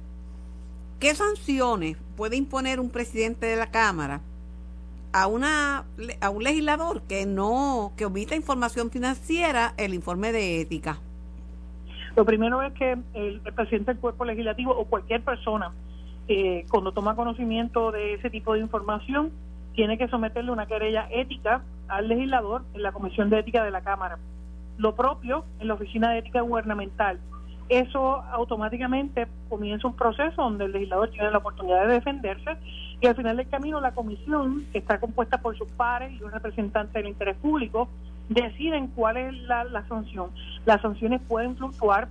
¿Qué 0.99 1.13
sanciones 1.13 1.97
puede 2.15 2.37
imponer 2.37 2.79
un 2.79 2.89
presidente 2.89 3.45
de 3.45 3.57
la 3.57 3.69
Cámara 3.71 4.21
a 5.11 5.27
una 5.27 5.85
a 6.21 6.29
un 6.29 6.43
legislador 6.43 7.03
que 7.03 7.25
no 7.25 7.91
que 7.97 8.05
omita 8.05 8.35
información 8.35 8.89
financiera 8.89 9.73
el 9.77 9.93
informe 9.93 10.31
de 10.31 10.61
ética? 10.61 10.99
Lo 12.15 12.25
primero 12.25 12.61
es 12.61 12.73
que 12.73 12.91
el, 12.91 13.41
el 13.43 13.53
presidente 13.53 13.91
del 13.93 14.01
cuerpo 14.01 14.25
legislativo 14.25 14.71
o 14.71 14.85
cualquier 14.85 15.21
persona, 15.21 15.71
eh, 16.27 16.65
cuando 16.69 16.91
toma 16.91 17.15
conocimiento 17.15 17.91
de 17.91 18.13
ese 18.13 18.29
tipo 18.29 18.53
de 18.53 18.59
información, 18.59 19.31
tiene 19.73 19.97
que 19.97 20.07
someterle 20.07 20.51
una 20.51 20.67
querella 20.67 21.07
ética 21.11 21.63
al 21.87 22.07
legislador 22.07 22.63
en 22.73 22.83
la 22.83 22.91
Comisión 22.91 23.29
de 23.29 23.39
Ética 23.39 23.63
de 23.63 23.71
la 23.71 23.81
Cámara. 23.81 24.19
Lo 24.77 24.95
propio 24.95 25.45
en 25.59 25.67
la 25.67 25.73
Oficina 25.73 26.11
de 26.11 26.19
Ética 26.19 26.41
Gubernamental. 26.41 27.19
Eso 27.69 28.21
automáticamente 28.31 29.27
comienza 29.49 29.87
un 29.87 29.95
proceso 29.95 30.41
donde 30.41 30.65
el 30.65 30.73
legislador 30.73 31.09
tiene 31.09 31.31
la 31.31 31.37
oportunidad 31.39 31.87
de 31.87 31.93
defenderse 31.93 32.57
y 33.01 33.07
al 33.07 33.15
final 33.15 33.37
del 33.37 33.49
camino 33.49 33.81
la 33.81 33.93
comisión, 33.93 34.65
que 34.71 34.77
está 34.77 34.99
compuesta 34.99 35.39
por 35.39 35.57
sus 35.57 35.69
pares 35.71 36.11
y 36.11 36.23
un 36.23 36.31
representante 36.31 36.99
del 36.99 37.07
interés 37.07 37.37
público, 37.37 37.89
deciden 38.29 38.87
cuál 38.87 39.17
es 39.17 39.33
la, 39.43 39.63
la 39.65 39.87
sanción. 39.87 40.29
Las 40.65 40.81
sanciones 40.81 41.21
pueden 41.27 41.55
fluctuar 41.55 42.07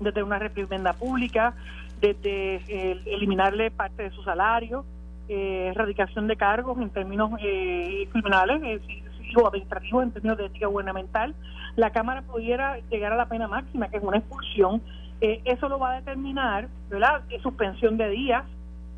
desde 0.00 0.22
una 0.22 0.38
reprimenda 0.38 0.92
pública, 0.92 1.54
desde 2.00 2.56
eh, 2.68 3.00
eliminarle 3.06 3.70
parte 3.70 4.02
de 4.04 4.10
su 4.10 4.22
salario, 4.22 4.84
eh, 5.28 5.68
erradicación 5.70 6.26
de 6.26 6.36
cargos 6.36 6.78
en 6.80 6.90
términos 6.90 7.30
eh, 7.40 8.08
criminales 8.10 8.60
eh, 8.64 8.80
sí, 8.86 9.02
o 9.36 9.46
administrativos 9.46 10.02
en 10.02 10.10
términos 10.10 10.38
de 10.38 10.46
ética 10.46 10.66
gubernamental. 10.66 11.34
La 11.76 11.90
Cámara 11.90 12.22
pudiera 12.22 12.78
llegar 12.90 13.12
a 13.12 13.16
la 13.16 13.26
pena 13.26 13.48
máxima, 13.48 13.88
que 13.88 13.98
es 13.98 14.02
una 14.02 14.18
expulsión. 14.18 14.82
Eh, 15.20 15.40
eso 15.44 15.68
lo 15.68 15.78
va 15.78 15.92
a 15.92 16.00
determinar, 16.00 16.68
¿verdad? 16.90 17.22
Suspensión 17.42 17.96
de 17.96 18.08
días, 18.10 18.44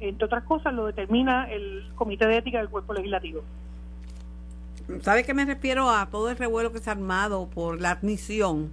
entre 0.01 0.25
otras 0.25 0.45
cosas, 0.45 0.73
lo 0.73 0.87
determina 0.87 1.45
el 1.51 1.85
Comité 1.95 2.27
de 2.27 2.39
Ética 2.39 2.59
del 2.59 2.71
Cuerpo 2.71 2.95
Legislativo. 2.95 3.43
¿Sabe 5.03 5.25
que 5.25 5.35
me 5.35 5.45
refiero 5.45 5.91
a 5.91 6.07
todo 6.07 6.31
el 6.31 6.37
revuelo 6.37 6.73
que 6.73 6.79
se 6.79 6.91
ha 6.91 6.93
armado 6.93 7.47
por 7.47 7.81
la 7.81 7.93
admisión? 7.93 8.71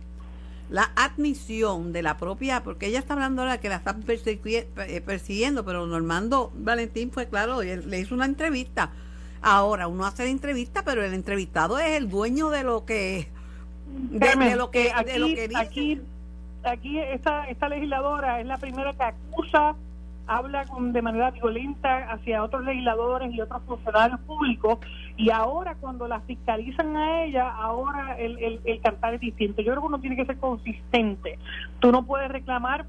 La 0.70 0.92
admisión 0.96 1.94
de 1.94 2.02
la 2.02 2.18
propia, 2.18 2.64
porque 2.64 2.88
ella 2.88 3.00
está 3.00 3.14
hablando 3.14 3.42
ahora 3.42 3.60
que 3.60 3.70
la 3.70 3.76
están 3.78 4.04
eh, 4.08 5.02
persiguiendo, 5.06 5.66
pero 5.66 5.86
Normando 5.86 6.52
Valentín 6.56 7.12
fue 7.12 7.28
claro, 7.28 7.62
le 7.62 8.00
hizo 8.00 8.16
una 8.16 8.26
entrevista. 8.26 8.92
Ahora 9.42 9.88
uno 9.88 10.06
hace 10.06 10.24
la 10.24 10.30
entrevista, 10.30 10.84
pero 10.84 11.04
el 11.04 11.14
entrevistado 11.14 11.80
es 11.80 11.98
el 11.98 12.10
dueño 12.10 12.50
de 12.50 12.64
lo 12.64 12.86
que 12.86 13.28
de, 13.92 14.56
lo 14.56 14.72
que 14.72 14.88
eh, 14.88 14.92
aquí, 14.96 15.12
de 15.12 15.20
lo 15.20 15.28
que 15.28 15.48
dice. 15.48 15.62
aquí, 15.62 16.02
aquí 16.64 17.00
esta, 17.00 17.50
esta 17.50 17.70
legisladora 17.70 18.40
es 18.40 18.46
la 18.46 18.58
primera 18.58 18.94
que 18.94 19.04
acusa, 19.04 19.76
habla 20.28 20.66
con, 20.66 20.94
de 20.94 21.02
manera 21.02 21.32
violenta 21.32 22.12
hacia 22.12 22.44
otros 22.44 22.64
legisladores 22.64 23.34
y 23.34 23.42
otros 23.42 23.62
funcionarios 23.66 24.20
públicos 24.22 24.80
y 25.18 25.30
ahora 25.30 25.76
cuando 25.76 26.08
la 26.08 26.22
fiscalizan 26.22 26.96
a 26.96 27.24
ella, 27.24 27.50
ahora 27.50 28.18
el, 28.18 28.38
el, 28.40 28.60
el 28.64 28.82
cantar 28.82 29.14
es 29.16 29.22
distinto. 29.22 29.62
Yo 29.62 29.72
creo 29.72 29.82
que 29.82 29.88
uno 29.88 30.00
tiene 30.00 30.16
que 30.16 30.26
ser 30.26 30.38
consistente. 30.38 31.38
Tú 31.80 31.92
no 31.92 32.06
puedes 32.06 32.30
reclamar 32.30 32.86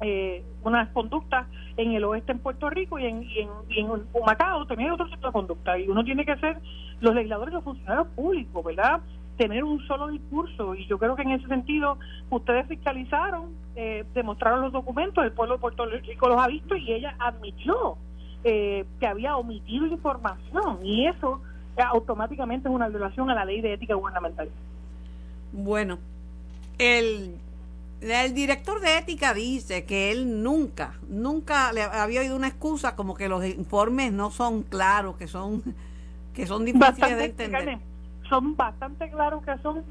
eh, 0.00 0.44
unas 0.62 0.88
conductas 0.90 1.46
en 1.76 1.92
el 1.92 2.04
oeste 2.04 2.32
en 2.32 2.38
Puerto 2.38 2.68
Rico 2.70 2.98
y 2.98 3.06
en, 3.06 3.22
y 3.22 3.40
en, 3.40 3.48
en 3.70 4.02
Humacao 4.12 4.66
tener 4.66 4.90
otro 4.90 5.08
tipo 5.08 5.26
de 5.26 5.32
conducta 5.32 5.78
y 5.78 5.88
uno 5.88 6.04
tiene 6.04 6.24
que 6.24 6.36
ser 6.36 6.58
los 7.00 7.14
legisladores 7.14 7.54
los 7.54 7.64
funcionarios 7.64 8.08
públicos, 8.08 8.64
¿verdad? 8.64 9.00
tener 9.36 9.64
un 9.64 9.86
solo 9.86 10.08
discurso 10.08 10.74
y 10.74 10.86
yo 10.86 10.98
creo 10.98 11.14
que 11.14 11.22
en 11.22 11.32
ese 11.32 11.46
sentido 11.46 11.98
ustedes 12.30 12.66
fiscalizaron, 12.68 13.54
eh, 13.74 14.04
demostraron 14.14 14.62
los 14.62 14.72
documentos, 14.72 15.24
el 15.24 15.32
pueblo 15.32 15.56
de 15.56 15.60
Puerto 15.60 15.86
Rico 15.86 16.28
los 16.28 16.40
ha 16.40 16.48
visto 16.48 16.76
y 16.76 16.92
ella 16.92 17.14
admitió 17.18 17.96
eh, 18.48 18.84
que 19.00 19.08
había 19.08 19.36
omitido 19.36 19.88
información 19.88 20.78
y 20.86 21.08
eso 21.08 21.40
eh, 21.76 21.82
automáticamente 21.82 22.68
es 22.68 22.74
una 22.74 22.88
violación 22.88 23.28
a 23.28 23.34
la 23.34 23.44
ley 23.44 23.60
de 23.60 23.72
ética 23.72 23.96
gubernamental. 23.96 24.48
Bueno, 25.50 25.98
el, 26.78 27.34
el 28.00 28.34
director 28.34 28.80
de 28.80 28.98
ética 28.98 29.34
dice 29.34 29.84
que 29.84 30.12
él 30.12 30.44
nunca, 30.44 30.94
nunca 31.08 31.72
le 31.72 31.82
había 31.82 32.20
oído 32.20 32.36
una 32.36 32.46
excusa 32.46 32.94
como 32.94 33.16
que 33.16 33.28
los 33.28 33.44
informes 33.44 34.12
no 34.12 34.30
son 34.30 34.62
claros, 34.62 35.16
que 35.16 35.26
son, 35.26 35.64
que 36.32 36.46
son 36.46 36.64
difíciles 36.64 37.18
de 37.18 37.24
entender. 37.24 37.78
Son 38.28 38.54
bastante 38.54 39.10
claros 39.10 39.42
que 39.44 39.58
son, 39.58 39.82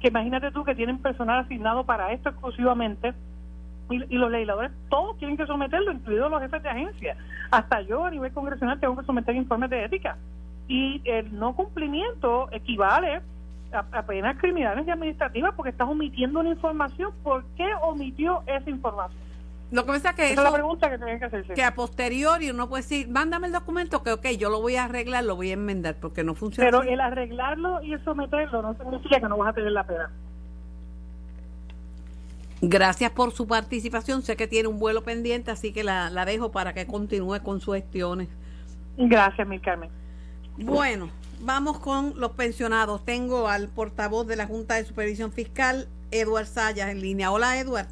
que 0.00 0.06
imagínate 0.06 0.52
tú 0.52 0.62
que 0.62 0.76
tienen 0.76 0.98
personal 0.98 1.40
asignado 1.40 1.84
para 1.84 2.12
esto 2.12 2.28
exclusivamente 2.28 3.12
y, 3.90 4.14
y 4.14 4.18
los 4.18 4.30
legisladores 4.30 4.72
todos 4.88 5.18
tienen 5.18 5.36
que 5.36 5.46
someterlo, 5.46 5.92
incluidos 5.92 6.30
los 6.30 6.40
jefes 6.40 6.62
de 6.62 6.68
agencia. 6.68 7.16
Hasta 7.50 7.80
yo 7.82 8.04
a 8.04 8.10
nivel 8.10 8.32
congresional 8.32 8.80
tengo 8.80 8.96
que 8.96 9.04
someter 9.04 9.34
informes 9.36 9.70
de 9.70 9.84
ética. 9.84 10.16
Y 10.68 11.02
el 11.04 11.38
no 11.38 11.54
cumplimiento 11.54 12.48
equivale 12.52 13.20
a, 13.72 13.84
a 13.92 14.02
penas 14.06 14.36
criminales 14.38 14.86
y 14.86 14.90
administrativas 14.90 15.54
porque 15.54 15.70
estás 15.70 15.88
omitiendo 15.88 16.40
una 16.40 16.50
información. 16.50 17.12
¿Por 17.22 17.44
qué 17.56 17.66
omitió 17.82 18.42
esa 18.46 18.70
información? 18.70 19.22
Lo 19.70 19.84
que 19.84 19.92
pasa 19.92 20.10
es 20.10 20.16
que 20.16 20.30
Esa 20.30 20.34
es 20.34 20.44
la 20.44 20.52
pregunta 20.52 20.88
que 20.88 20.96
tienen 20.98 21.18
que 21.18 21.24
hacerse. 21.24 21.54
que 21.54 21.64
a 21.64 21.74
posteriori 21.74 22.50
uno 22.50 22.68
puede 22.68 22.82
decir, 22.82 23.08
mándame 23.08 23.48
el 23.48 23.52
documento 23.52 24.02
que 24.04 24.12
ok, 24.12 24.26
yo 24.38 24.48
lo 24.48 24.60
voy 24.60 24.76
a 24.76 24.84
arreglar, 24.84 25.24
lo 25.24 25.34
voy 25.34 25.50
a 25.50 25.54
enmendar, 25.54 25.96
porque 26.00 26.22
no 26.22 26.34
funciona. 26.34 26.68
Pero 26.68 26.82
así. 26.82 26.90
el 26.90 27.00
arreglarlo 27.00 27.82
y 27.82 27.94
el 27.94 28.04
someterlo 28.04 28.62
no 28.62 28.74
significa 28.74 29.18
que 29.20 29.28
no 29.28 29.36
vas 29.36 29.48
a 29.48 29.52
tener 29.54 29.72
la 29.72 29.84
pena. 29.84 30.10
Gracias 32.68 33.10
por 33.10 33.32
su 33.32 33.46
participación, 33.46 34.22
sé 34.22 34.36
que 34.36 34.46
tiene 34.46 34.68
un 34.68 34.78
vuelo 34.78 35.02
pendiente, 35.02 35.50
así 35.50 35.72
que 35.72 35.84
la, 35.84 36.10
la 36.10 36.24
dejo 36.24 36.50
para 36.50 36.72
que 36.72 36.86
continúe 36.86 37.40
con 37.42 37.60
sus 37.60 37.74
gestiones. 37.74 38.28
Gracias, 38.96 39.46
Mil 39.46 39.60
Carmen. 39.60 39.90
Bueno, 40.56 41.10
vamos 41.40 41.78
con 41.78 42.18
los 42.18 42.32
pensionados. 42.32 43.04
Tengo 43.04 43.48
al 43.48 43.68
portavoz 43.68 44.26
de 44.26 44.36
la 44.36 44.46
Junta 44.46 44.76
de 44.76 44.84
Supervisión 44.84 45.32
Fiscal, 45.32 45.88
Eduard 46.10 46.46
Sayas, 46.46 46.90
en 46.90 47.00
línea. 47.00 47.30
Hola, 47.30 47.58
Eduard. 47.58 47.88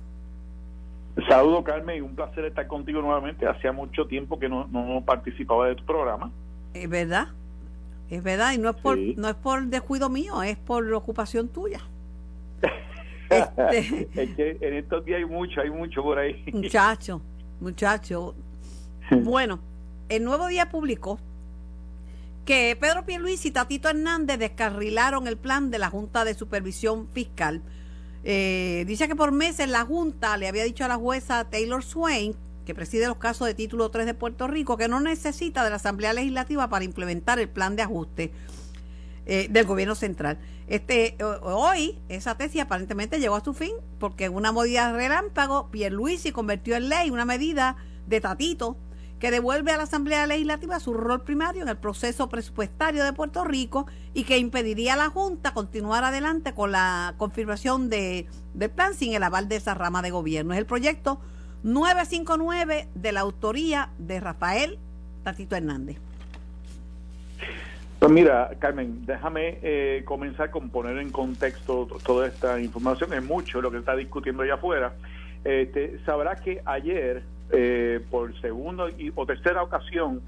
Saludo 1.28 1.62
Carmen 1.62 1.98
y 1.98 2.00
un 2.00 2.14
placer 2.14 2.44
estar 2.46 2.66
contigo 2.66 3.02
nuevamente. 3.02 3.46
Hacía 3.46 3.72
mucho 3.72 4.06
tiempo 4.06 4.38
que 4.38 4.48
no, 4.48 4.66
no 4.68 5.02
participaba 5.04 5.68
de 5.68 5.74
tu 5.74 5.84
programa. 5.84 6.30
Es 6.72 6.88
verdad, 6.88 7.28
es 8.08 8.22
verdad, 8.22 8.52
y 8.52 8.58
no 8.58 8.70
es 8.70 8.76
por 8.76 8.96
no 8.96 9.28
es 9.28 9.34
por 9.34 9.66
descuido 9.66 10.08
mío, 10.08 10.42
es 10.42 10.56
por 10.56 10.90
ocupación 10.94 11.48
tuya. 11.48 11.80
este, 13.38 14.08
es 14.22 14.30
que 14.36 14.58
en 14.60 14.74
estos 14.74 15.04
días 15.04 15.18
hay 15.18 15.24
mucho, 15.24 15.60
hay 15.60 15.70
mucho 15.70 16.02
por 16.02 16.18
ahí. 16.18 16.44
Muchacho, 16.52 17.22
muchacho. 17.60 18.34
bueno, 19.22 19.60
el 20.08 20.24
Nuevo 20.24 20.48
Día 20.48 20.68
publicó 20.68 21.18
que 22.44 22.76
Pedro 22.80 23.04
Pierluisi 23.04 23.48
y 23.48 23.50
Tatito 23.52 23.88
Hernández 23.88 24.38
descarrilaron 24.38 25.28
el 25.28 25.36
plan 25.36 25.70
de 25.70 25.78
la 25.78 25.90
Junta 25.90 26.24
de 26.24 26.34
Supervisión 26.34 27.08
Fiscal 27.08 27.62
eh, 28.24 28.84
dice 28.86 29.08
que 29.08 29.16
por 29.16 29.32
meses 29.32 29.68
la 29.68 29.84
Junta 29.84 30.36
le 30.36 30.46
había 30.46 30.64
dicho 30.64 30.84
a 30.84 30.88
la 30.88 30.96
jueza 30.96 31.44
Taylor 31.50 31.82
Swain, 31.82 32.36
que 32.64 32.74
preside 32.74 33.08
los 33.08 33.16
casos 33.16 33.48
de 33.48 33.54
título 33.54 33.90
3 33.90 34.06
de 34.06 34.14
Puerto 34.14 34.46
Rico, 34.46 34.76
que 34.76 34.86
no 34.86 35.00
necesita 35.00 35.64
de 35.64 35.70
la 35.70 35.76
Asamblea 35.76 36.12
Legislativa 36.12 36.68
para 36.68 36.84
implementar 36.84 37.40
el 37.40 37.48
plan 37.48 37.74
de 37.74 37.82
ajuste 37.82 38.32
eh, 39.26 39.46
del 39.50 39.66
gobierno 39.66 39.94
central. 39.94 40.38
Este, 40.66 41.16
hoy 41.42 41.98
esa 42.08 42.36
tesis 42.36 42.62
aparentemente 42.62 43.20
llegó 43.20 43.36
a 43.36 43.44
su 43.44 43.54
fin 43.54 43.72
porque 43.98 44.28
una 44.28 44.52
medida 44.52 44.92
relámpago 44.92 45.70
Pierluisi 45.70 46.32
convirtió 46.32 46.76
en 46.76 46.88
ley 46.88 47.10
una 47.10 47.24
medida 47.24 47.76
de 48.06 48.20
tatito 48.20 48.76
que 49.22 49.30
devuelve 49.30 49.70
a 49.70 49.76
la 49.76 49.84
Asamblea 49.84 50.26
Legislativa 50.26 50.80
su 50.80 50.94
rol 50.94 51.22
primario 51.22 51.62
en 51.62 51.68
el 51.68 51.76
proceso 51.76 52.28
presupuestario 52.28 53.04
de 53.04 53.12
Puerto 53.12 53.44
Rico 53.44 53.86
y 54.14 54.24
que 54.24 54.38
impediría 54.38 54.94
a 54.94 54.96
la 54.96 55.10
Junta 55.10 55.54
continuar 55.54 56.02
adelante 56.02 56.54
con 56.54 56.72
la 56.72 57.14
confirmación 57.18 57.88
de, 57.88 58.26
del 58.54 58.70
plan 58.70 58.94
sin 58.94 59.14
el 59.14 59.22
aval 59.22 59.48
de 59.48 59.54
esa 59.54 59.74
rama 59.74 60.02
de 60.02 60.10
gobierno. 60.10 60.54
Es 60.54 60.58
el 60.58 60.66
proyecto 60.66 61.20
959 61.62 62.88
de 62.96 63.12
la 63.12 63.20
autoría 63.20 63.90
de 63.98 64.18
Rafael 64.18 64.80
Tatito 65.22 65.54
Hernández. 65.54 65.98
Pues 68.02 68.10
mira, 68.10 68.50
Carmen, 68.58 69.06
déjame 69.06 69.60
eh, 69.62 70.02
comenzar 70.04 70.50
con 70.50 70.70
poner 70.70 70.98
en 70.98 71.12
contexto 71.12 71.86
toda 72.04 72.26
esta 72.26 72.60
información. 72.60 73.12
Es 73.12 73.22
mucho 73.22 73.62
lo 73.62 73.70
que 73.70 73.78
está 73.78 73.94
discutiendo 73.94 74.42
allá 74.42 74.54
afuera. 74.54 74.94
Este, 75.44 76.00
sabrá 76.04 76.34
que 76.34 76.60
ayer 76.64 77.22
eh, 77.52 78.00
por 78.10 78.36
segunda 78.40 78.86
o 79.14 79.24
tercera 79.26 79.62
ocasión 79.62 80.20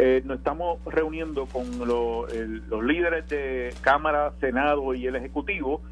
eh, 0.00 0.22
nos 0.24 0.38
estamos 0.38 0.84
reuniendo 0.86 1.46
con 1.46 1.86
los 1.86 2.84
líderes 2.84 3.28
de 3.28 3.74
Cámara, 3.80 4.32
Senado 4.40 4.92
y 4.94 5.06
el 5.06 5.14
Ejecutivo 5.14 5.82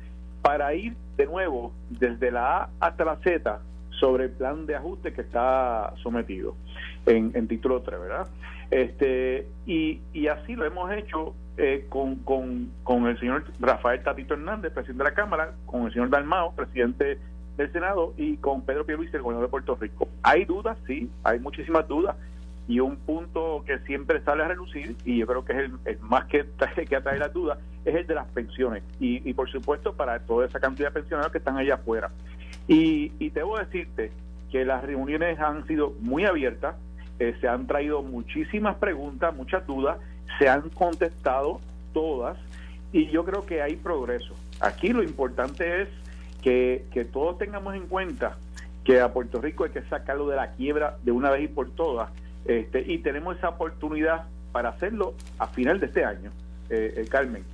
para 0.43 0.75
ir 0.75 0.97
de 1.17 1.27
nuevo 1.27 1.73
desde 1.89 2.33
la 2.33 2.63
A 2.63 2.71
hasta 2.81 3.05
la 3.05 3.15
Z 3.19 3.61
sobre 3.91 4.25
el 4.25 4.31
plan 4.31 4.67
de 4.67 4.75
ajuste 4.75 5.13
que 5.13 5.21
está 5.21 5.93
sometido 6.03 6.57
en, 7.07 7.47
título 7.47 7.81
3, 7.81 8.01
¿verdad? 8.01 8.27
Este, 8.71 9.47
y, 9.67 10.01
y 10.13 10.27
así 10.29 10.55
lo 10.55 10.65
hemos 10.65 10.93
hecho 10.93 11.35
eh, 11.57 11.87
con, 11.89 12.17
con, 12.17 12.71
con 12.85 13.07
el 13.07 13.19
señor 13.19 13.45
Rafael 13.61 14.03
Tatito 14.03 14.35
Hernández, 14.35 14.73
presidente 14.73 15.05
de 15.05 15.11
la 15.11 15.15
Cámara, 15.15 15.55
con 15.67 15.87
el 15.87 15.93
señor 15.93 16.11
Dalmao, 16.11 16.55
presidente 16.55 17.19
del 17.57 17.73
Senado 17.73 18.15
y 18.17 18.37
con 18.37 18.63
Pedro 18.63 18.87
Pierluisi, 18.87 19.17
el 19.17 19.23
gobernador 19.23 19.49
de 19.49 19.51
Puerto 19.51 19.77
Rico. 19.81 20.09
Hay 20.23 20.45
dudas, 20.45 20.79
sí, 20.87 21.11
hay 21.25 21.41
muchísimas 21.41 21.89
dudas 21.89 22.17
y 22.69 22.81
un 22.81 22.97
punto 22.97 23.65
que 23.67 23.79
siempre 23.81 24.23
sale 24.23 24.45
a 24.45 24.49
relucir 24.49 24.95
y 25.05 25.19
yo 25.19 25.27
creo 25.27 25.45
que 25.45 25.53
es 25.53 25.71
el, 25.87 25.99
más 26.01 26.27
que, 26.27 26.47
que 26.87 26.97
atrae 26.97 27.19
las 27.19 27.33
dudas 27.33 27.59
es 27.85 27.95
el 27.95 28.07
de 28.07 28.15
las 28.15 28.27
pensiones 28.29 28.83
y, 29.01 29.33
por 29.33 29.51
supuesto 29.51 29.95
para 29.95 30.21
toda 30.21 30.47
esa 30.47 30.61
cantidad 30.61 30.89
de 30.89 31.01
pensionados 31.01 31.33
que 31.33 31.39
están 31.39 31.57
allá 31.57 31.75
afuera. 31.75 32.11
Y, 32.67 33.13
y 33.19 33.31
debo 33.31 33.59
decirte 33.59 34.13
que 34.53 34.65
las 34.65 34.85
reuniones 34.85 35.41
han 35.41 35.67
sido 35.67 35.95
muy 36.01 36.25
abiertas, 36.25 36.77
eh, 37.19 37.37
se 37.41 37.49
han 37.49 37.67
traído 37.67 38.03
muchísimas 38.03 38.77
preguntas, 38.77 39.35
muchas 39.35 39.67
dudas, 39.67 39.99
se 40.39 40.49
han 40.49 40.69
contestado 40.71 41.61
todas 41.93 42.37
y 42.93 43.07
yo 43.09 43.25
creo 43.25 43.45
que 43.47 43.63
hay 43.63 43.77
progreso. 43.77 44.35
Aquí 44.61 44.93
lo 44.93 45.03
importante 45.03 45.83
es 45.83 45.89
que, 46.43 46.87
que 46.93 47.05
todos 47.05 47.39
tengamos 47.39 47.75
en 47.75 47.87
cuenta 47.87 48.37
que 48.85 49.01
a 49.01 49.13
Puerto 49.13 49.41
Rico 49.41 49.65
hay 49.65 49.71
que 49.71 49.83
sacarlo 49.83 50.29
de 50.29 50.37
la 50.37 50.53
quiebra 50.53 50.97
de 51.03 51.13
una 51.13 51.31
vez 51.31 51.43
y 51.45 51.49
por 51.49 51.71
todas, 51.71 52.11
este, 52.47 52.81
y 52.91 52.99
tenemos 52.99 53.37
esa 53.37 53.51
oportunidad 53.51 54.25
para 54.53 54.71
hacerlo 54.71 55.15
a 55.39 55.47
final 55.49 55.79
de 55.79 55.87
este 55.87 56.05
año, 56.05 56.31
eh, 56.71 56.95
eh, 56.97 57.09
Carmen, 57.09 57.45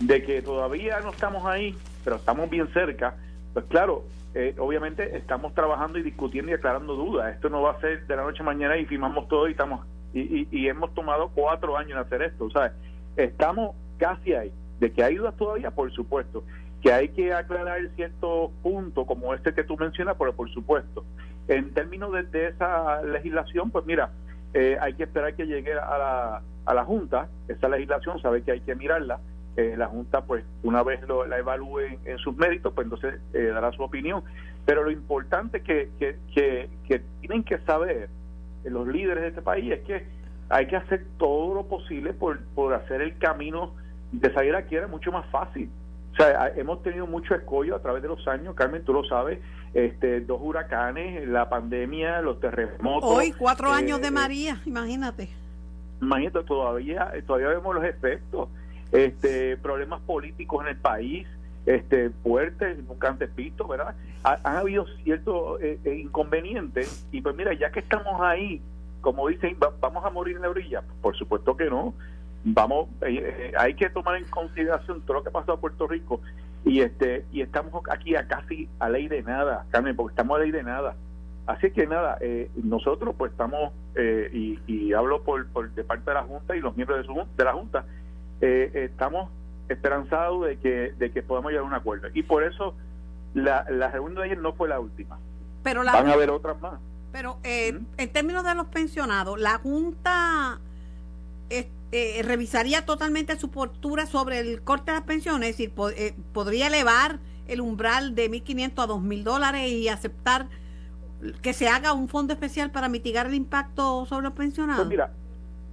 de 0.00 0.22
que 0.24 0.42
todavía 0.42 0.98
no 1.00 1.10
estamos 1.10 1.46
ahí, 1.46 1.76
pero 2.02 2.16
estamos 2.16 2.50
bien 2.50 2.66
cerca, 2.72 3.14
pues 3.52 3.66
claro, 3.66 4.04
eh, 4.34 4.54
obviamente 4.58 5.16
estamos 5.16 5.54
trabajando 5.54 5.98
y 5.98 6.02
discutiendo 6.02 6.52
y 6.52 6.54
aclarando 6.54 6.94
dudas, 6.94 7.34
esto 7.34 7.48
no 7.48 7.62
va 7.62 7.72
a 7.72 7.80
ser 7.80 8.06
de 8.06 8.16
la 8.16 8.22
noche 8.22 8.42
a 8.42 8.44
mañana 8.44 8.76
y 8.76 8.86
firmamos 8.86 9.26
todo 9.28 9.48
y 9.48 9.52
estamos 9.52 9.86
y, 10.12 10.48
y, 10.50 10.68
hemos 10.68 10.92
tomado 10.94 11.30
cuatro 11.34 11.76
años 11.76 11.92
en 11.92 11.98
hacer 11.98 12.22
esto, 12.22 12.50
¿sabes? 12.50 12.72
Estamos 13.16 13.76
casi 13.96 14.34
ahí, 14.34 14.52
de 14.80 14.92
que 14.92 15.04
hay 15.04 15.16
dudas 15.16 15.36
todavía, 15.36 15.70
por 15.70 15.92
supuesto, 15.92 16.42
que 16.82 16.92
hay 16.92 17.08
que 17.10 17.32
aclarar 17.32 17.80
ciertos 17.94 18.50
puntos 18.62 19.06
como 19.06 19.34
este 19.34 19.54
que 19.54 19.62
tú 19.62 19.76
mencionas, 19.76 20.16
pero 20.18 20.34
por 20.34 20.50
supuesto, 20.50 21.04
en 21.46 21.72
términos 21.74 22.12
de, 22.32 22.48
esa 22.48 23.02
legislación, 23.02 23.70
pues 23.70 23.84
mira, 23.86 24.10
eh, 24.54 24.78
hay 24.80 24.94
que 24.94 25.04
esperar 25.04 25.34
que 25.34 25.46
llegue 25.46 25.72
a 25.74 25.98
la, 25.98 26.42
a 26.64 26.74
la 26.74 26.84
Junta, 26.84 27.28
esa 27.48 27.68
legislación 27.68 28.20
sabe 28.20 28.42
que 28.42 28.52
hay 28.52 28.60
que 28.60 28.74
mirarla, 28.74 29.20
eh, 29.56 29.74
la 29.76 29.86
Junta 29.86 30.22
pues 30.22 30.44
una 30.62 30.82
vez 30.82 31.06
lo, 31.06 31.26
la 31.26 31.38
evalúe 31.38 31.80
en, 32.04 32.18
sus 32.18 32.36
méritos, 32.36 32.72
pues 32.74 32.86
entonces 32.86 33.20
eh, 33.32 33.50
dará 33.52 33.72
su 33.72 33.82
opinión, 33.82 34.22
pero 34.64 34.82
lo 34.82 34.90
importante 34.90 35.62
que, 35.62 35.90
que, 35.98 36.16
que, 36.34 36.68
que 36.86 37.02
tienen 37.20 37.44
que 37.44 37.58
saber 37.60 38.08
los 38.64 38.86
líderes 38.86 39.22
de 39.22 39.28
este 39.28 39.42
país 39.42 39.72
es 39.72 39.80
que 39.80 40.04
hay 40.48 40.66
que 40.66 40.76
hacer 40.76 41.06
todo 41.18 41.54
lo 41.54 41.66
posible 41.66 42.12
por, 42.12 42.40
por 42.54 42.74
hacer 42.74 43.00
el 43.00 43.16
camino 43.18 43.74
de 44.12 44.32
salir 44.34 44.54
aquí 44.54 44.74
era 44.74 44.86
mucho 44.86 45.12
más 45.12 45.26
fácil 45.30 45.70
o 46.12 46.16
sea, 46.16 46.48
hemos 46.56 46.82
tenido 46.82 47.06
mucho 47.06 47.34
escollo 47.34 47.76
a 47.76 47.80
través 47.80 48.02
de 48.02 48.08
los 48.08 48.26
años, 48.26 48.54
Carmen, 48.54 48.84
tú 48.84 48.92
lo 48.92 49.04
sabes, 49.04 49.38
este, 49.74 50.20
dos 50.20 50.40
huracanes, 50.42 51.26
la 51.28 51.48
pandemia, 51.48 52.20
los 52.20 52.40
terremotos. 52.40 53.08
Hoy, 53.08 53.32
cuatro 53.32 53.70
años 53.70 54.00
de 54.00 54.08
eh, 54.08 54.10
María, 54.10 54.60
imagínate. 54.66 55.28
Imagínate, 56.02 56.42
todavía, 56.44 57.12
todavía 57.26 57.48
vemos 57.48 57.74
los 57.74 57.84
efectos, 57.84 58.48
este, 58.92 59.56
problemas 59.56 60.00
políticos 60.02 60.64
en 60.64 60.70
el 60.70 60.76
país, 60.76 61.26
este, 61.66 62.10
fuertes, 62.22 62.78
nunca 62.84 63.08
antes 63.08 63.34
vistos, 63.34 63.68
¿verdad? 63.68 63.94
han 64.22 64.56
habido 64.56 64.86
ciertos 65.02 65.60
eh, 65.62 65.78
eh, 65.84 65.94
inconvenientes 65.94 67.06
y 67.10 67.22
pues 67.22 67.34
mira, 67.36 67.54
ya 67.54 67.70
que 67.70 67.80
estamos 67.80 68.20
ahí, 68.20 68.60
como 69.00 69.28
dicen, 69.28 69.56
vamos 69.80 70.04
a 70.04 70.10
morir 70.10 70.36
en 70.36 70.42
la 70.42 70.50
orilla, 70.50 70.82
por 71.00 71.16
supuesto 71.16 71.56
que 71.56 71.70
no 71.70 71.94
vamos 72.44 72.88
eh, 73.02 73.18
eh, 73.20 73.52
hay 73.58 73.74
que 73.74 73.90
tomar 73.90 74.16
en 74.16 74.24
consideración 74.24 75.02
todo 75.02 75.14
lo 75.14 75.22
que 75.22 75.28
ha 75.28 75.32
pasado 75.32 75.54
a 75.54 75.60
Puerto 75.60 75.86
Rico 75.86 76.20
y 76.64 76.80
este 76.80 77.24
y 77.32 77.42
estamos 77.42 77.82
aquí 77.90 78.16
a 78.16 78.26
casi 78.26 78.68
a 78.78 78.88
ley 78.88 79.08
de 79.08 79.22
nada 79.22 79.66
Carmen 79.70 79.94
porque 79.94 80.12
estamos 80.12 80.38
a 80.38 80.40
ley 80.40 80.50
de 80.50 80.62
nada 80.62 80.96
así 81.46 81.70
que 81.70 81.86
nada 81.86 82.16
eh, 82.20 82.50
nosotros 82.62 83.14
pues 83.16 83.32
estamos 83.32 83.72
y, 84.32 84.58
y, 84.66 84.94
hablo 84.94 85.22
por, 85.22 85.46
por, 85.48 85.70
de 85.74 85.84
parte 85.84 86.10
de 86.10 86.14
la 86.14 86.22
junta 86.22 86.56
y 86.56 86.60
los 86.60 86.74
miembros 86.74 87.00
de, 87.00 87.04
su, 87.04 87.26
de 87.36 87.44
la 87.44 87.52
junta 87.52 87.84
estamos 88.40 89.30
esperanzados 89.68 90.46
de 90.46 90.58
que 90.58 90.92
de 90.98 91.10
que 91.12 91.22
podamos 91.22 91.50
llegar 91.50 91.64
a 91.64 91.68
un 91.68 91.74
acuerdo. 91.74 92.08
Y 92.14 92.22
por 92.22 92.42
eso 92.42 92.74
la, 93.34 93.66
la 93.70 93.88
reunión 93.90 94.16
de 94.16 94.24
ayer 94.24 94.38
no 94.38 94.52
fue 94.54 94.68
la 94.68 94.80
última. 94.80 95.18
Pero 95.62 95.84
van 95.84 96.08
a 96.08 96.12
haber 96.12 96.30
otras 96.30 96.60
más. 96.60 96.80
pero 97.12 97.38
en 97.42 98.12
términos 98.12 98.44
de 98.44 98.54
los 98.54 98.66
pensionados 98.66 99.38
la 99.38 99.58
junta 99.58 100.58
eh, 101.92 102.22
revisaría 102.22 102.86
totalmente 102.86 103.36
su 103.36 103.50
postura 103.50 104.06
sobre 104.06 104.38
el 104.38 104.62
corte 104.62 104.92
de 104.92 104.98
las 104.98 105.06
pensiones, 105.06 105.50
es 105.50 105.56
decir, 105.56 105.72
eh, 105.96 106.14
podría 106.32 106.68
elevar 106.68 107.18
el 107.48 107.60
umbral 107.60 108.14
de 108.14 108.30
1.500 108.30 108.84
a 108.84 108.86
2.000 108.86 109.22
dólares 109.24 109.68
y 109.72 109.88
aceptar 109.88 110.46
que 111.42 111.52
se 111.52 111.68
haga 111.68 111.92
un 111.92 112.08
fondo 112.08 112.32
especial 112.32 112.70
para 112.70 112.88
mitigar 112.88 113.26
el 113.26 113.34
impacto 113.34 114.06
sobre 114.06 114.22
los 114.22 114.34
pensionados. 114.34 114.82
Pues 114.82 114.88
mira, 114.88 115.12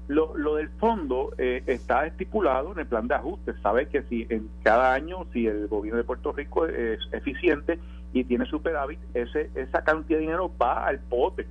lo, 0.08 0.38
lo 0.38 0.56
del 0.56 0.70
fondo 0.70 1.34
eh, 1.38 1.64
está 1.68 2.06
estipulado 2.06 2.72
en 2.72 2.80
el 2.80 2.88
plan 2.88 3.08
de 3.08 3.16
ajuste. 3.16 3.54
Sabe 3.62 3.88
que 3.88 4.04
si 4.04 4.26
en 4.30 4.50
cada 4.64 4.94
año, 4.94 5.26
si 5.34 5.48
el 5.48 5.68
gobierno 5.68 5.98
de 5.98 6.04
Puerto 6.04 6.32
Rico 6.32 6.66
es 6.66 7.00
eficiente 7.12 7.80
y 8.14 8.24
tiene 8.24 8.46
superávit, 8.46 9.00
ese, 9.14 9.50
esa 9.56 9.84
cantidad 9.84 10.20
de 10.20 10.26
dinero 10.26 10.52
va 10.62 10.86
al 10.86 11.00
pote. 11.00 11.46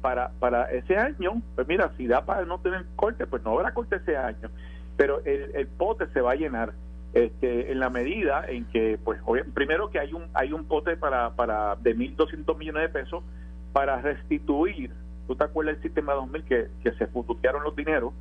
Para, 0.00 0.30
para 0.38 0.70
ese 0.70 0.96
año, 0.96 1.42
pues 1.56 1.66
mira, 1.66 1.90
si 1.96 2.06
da 2.06 2.24
para 2.24 2.44
no 2.44 2.60
tener 2.60 2.84
corte, 2.94 3.26
pues 3.26 3.42
no 3.42 3.50
habrá 3.50 3.74
corte 3.74 3.96
ese 3.96 4.16
año, 4.16 4.48
pero 4.96 5.20
el, 5.24 5.50
el 5.56 5.66
pote 5.66 6.06
se 6.12 6.20
va 6.20 6.32
a 6.32 6.36
llenar. 6.36 6.72
Este, 7.14 7.72
en 7.72 7.80
la 7.80 7.88
medida 7.88 8.44
en 8.46 8.66
que, 8.66 8.98
pues, 9.02 9.18
primero 9.54 9.88
que 9.88 9.98
hay 9.98 10.12
un 10.12 10.26
hay 10.34 10.52
un 10.52 10.66
pote 10.66 10.94
para, 10.96 11.30
para 11.30 11.74
de 11.76 11.96
1.200 11.96 12.56
millones 12.58 12.82
de 12.82 12.88
pesos 12.90 13.24
para 13.72 14.00
restituir, 14.02 14.92
¿tú 15.28 15.36
te 15.36 15.44
acuerdas 15.44 15.76
del 15.76 15.82
sistema 15.84 16.14
2000 16.14 16.44
que, 16.44 16.68
que 16.82 16.92
se 16.92 17.06
futuquearon 17.06 17.62
los 17.62 17.76
dineros? 17.76 18.12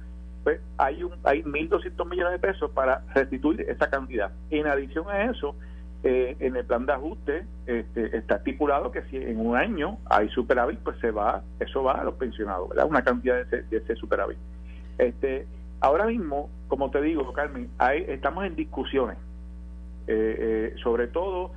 Pues 0.44 0.62
hay 0.78 1.02
un 1.02 1.14
hay 1.24 1.42
1.200 1.42 2.08
millones 2.08 2.34
de 2.34 2.40
pesos 2.40 2.70
para 2.72 3.02
restituir 3.16 3.62
esa 3.62 3.90
cantidad. 3.90 4.32
En 4.52 4.68
adición 4.68 5.10
a 5.10 5.32
eso, 5.32 5.56
eh, 6.04 6.38
en 6.40 6.56
el 6.56 6.64
plan 6.64 6.86
de 6.86 6.94
ajuste 6.94 7.46
este, 7.66 8.16
está 8.16 8.36
estipulado 8.36 8.92
que 8.92 9.02
si 9.04 9.18
en 9.18 9.40
un 9.40 9.58
año 9.58 9.98
hay 10.06 10.30
superávit, 10.30 10.80
pues 10.80 10.98
se 11.00 11.10
va, 11.10 11.42
eso 11.60 11.84
va 11.84 11.94
a 11.94 12.04
los 12.04 12.14
pensionados, 12.16 12.70
¿verdad? 12.70 12.86
Una 12.88 13.04
cantidad 13.04 13.44
de 13.46 13.66
ese, 13.72 13.96
superávit. 13.96 14.38
Este, 15.00 15.48
ahora 15.80 16.06
mismo, 16.06 16.50
como 16.68 16.92
te 16.92 17.02
digo, 17.02 17.34
Carmen, 17.34 17.70
hay, 17.80 18.06
estamos 18.08 18.46
en 18.46 18.56
discusiones, 18.56 19.18
eh, 20.08 20.74
eh, 20.76 20.76
sobre 20.84 21.08
todo 21.08 21.52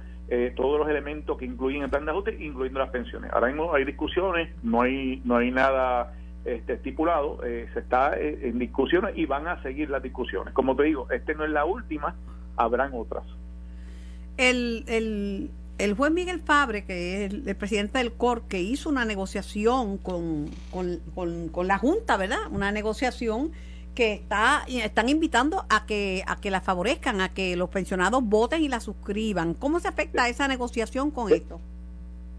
todos 0.56 0.78
los 0.78 0.88
elementos 0.88 1.36
que 1.36 1.44
incluyen 1.44 1.82
el 1.82 1.90
plan 1.90 2.04
de 2.04 2.12
ajuste, 2.12 2.36
incluyendo 2.38 2.78
las 2.78 2.90
pensiones. 2.90 3.32
Ahora 3.32 3.52
hay 3.74 3.84
discusiones, 3.84 4.48
no 4.62 4.82
hay, 4.82 5.20
no 5.24 5.36
hay 5.36 5.50
nada 5.50 6.14
este, 6.44 6.74
estipulado, 6.74 7.40
se 7.42 7.78
está 7.78 8.16
en 8.16 8.58
discusiones 8.58 9.16
y 9.16 9.26
van 9.26 9.48
a 9.48 9.60
seguir 9.62 9.90
las 9.90 10.02
discusiones. 10.02 10.54
Como 10.54 10.76
te 10.76 10.84
digo, 10.84 11.08
este 11.10 11.34
no 11.34 11.44
es 11.44 11.50
la 11.50 11.64
última, 11.64 12.14
habrán 12.56 12.92
otras 12.94 13.24
el, 14.40 15.50
el, 15.78 15.94
juez 15.94 16.12
Miguel 16.12 16.40
Fabre, 16.40 16.84
que 16.84 17.24
es 17.24 17.32
el, 17.32 17.56
presidente 17.56 17.98
del 17.98 18.12
COR, 18.12 18.42
que 18.42 18.60
hizo 18.60 18.88
una 18.88 19.04
negociación 19.04 19.98
con, 19.98 20.50
con, 20.70 21.68
la 21.68 21.78
Junta, 21.78 22.16
¿verdad? 22.16 22.38
Una 22.50 22.72
negociación 22.72 23.52
que 23.94 24.12
está 24.12 24.64
están 24.68 25.08
invitando 25.08 25.64
a 25.68 25.86
que 25.86 26.22
a 26.26 26.36
que 26.36 26.50
la 26.50 26.60
favorezcan, 26.60 27.20
a 27.20 27.30
que 27.30 27.56
los 27.56 27.68
pensionados 27.68 28.22
voten 28.24 28.62
y 28.62 28.68
la 28.68 28.80
suscriban. 28.80 29.54
¿Cómo 29.54 29.80
se 29.80 29.88
afecta 29.88 30.28
esa 30.28 30.48
negociación 30.48 31.10
con 31.10 31.32
esto? 31.32 31.60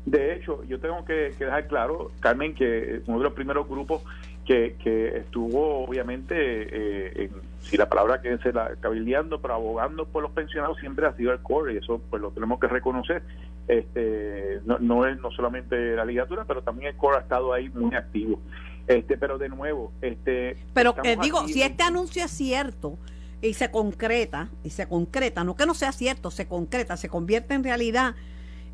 De 0.05 0.35
hecho, 0.35 0.63
yo 0.63 0.79
tengo 0.79 1.05
que, 1.05 1.33
dejar 1.37 1.67
claro, 1.67 2.11
Carmen, 2.19 2.55
que 2.55 3.01
uno 3.05 3.19
de 3.19 3.23
los 3.23 3.33
primeros 3.33 3.67
grupos 3.67 4.01
que, 4.45 4.75
que 4.83 5.17
estuvo 5.17 5.85
obviamente, 5.85 6.35
eh, 6.35 7.23
en, 7.25 7.31
si 7.61 7.77
la 7.77 7.87
palabra 7.87 8.19
que 8.21 8.33
es 8.33 8.53
la 8.53 8.75
cabildeando, 8.79 9.39
pero 9.39 9.53
abogando 9.53 10.05
por 10.07 10.23
los 10.23 10.31
pensionados 10.31 10.79
siempre 10.79 11.05
ha 11.05 11.15
sido 11.15 11.31
el 11.31 11.39
core 11.41 11.75
y 11.75 11.77
eso 11.77 12.01
pues 12.09 12.19
lo 12.21 12.31
tenemos 12.31 12.59
que 12.59 12.67
reconocer. 12.67 13.21
Este, 13.67 14.59
no, 14.65 14.79
no 14.79 15.05
es 15.05 15.19
no 15.21 15.29
solamente 15.31 15.95
la 15.95 16.03
ligatura, 16.03 16.45
pero 16.47 16.63
también 16.63 16.91
el 16.91 16.97
core 16.97 17.17
ha 17.17 17.21
estado 17.21 17.53
ahí 17.53 17.69
muy 17.69 17.95
activo. 17.95 18.39
Este, 18.87 19.17
pero 19.17 19.37
de 19.37 19.49
nuevo, 19.49 19.91
este, 20.01 20.57
pero 20.73 20.95
eh, 21.03 21.17
digo, 21.21 21.47
si 21.47 21.61
este 21.61 21.83
anuncio 21.83 22.25
es 22.25 22.31
cierto 22.31 22.97
y 23.41 23.53
se 23.53 23.71
concreta 23.71 24.49
y 24.63 24.71
se 24.71 24.87
concreta, 24.87 25.43
no 25.43 25.55
que 25.55 25.65
no 25.65 25.73
sea 25.73 25.91
cierto, 25.91 26.31
se 26.31 26.47
concreta, 26.47 26.97
se 26.97 27.09
convierte 27.09 27.53
en 27.53 27.63
realidad, 27.63 28.15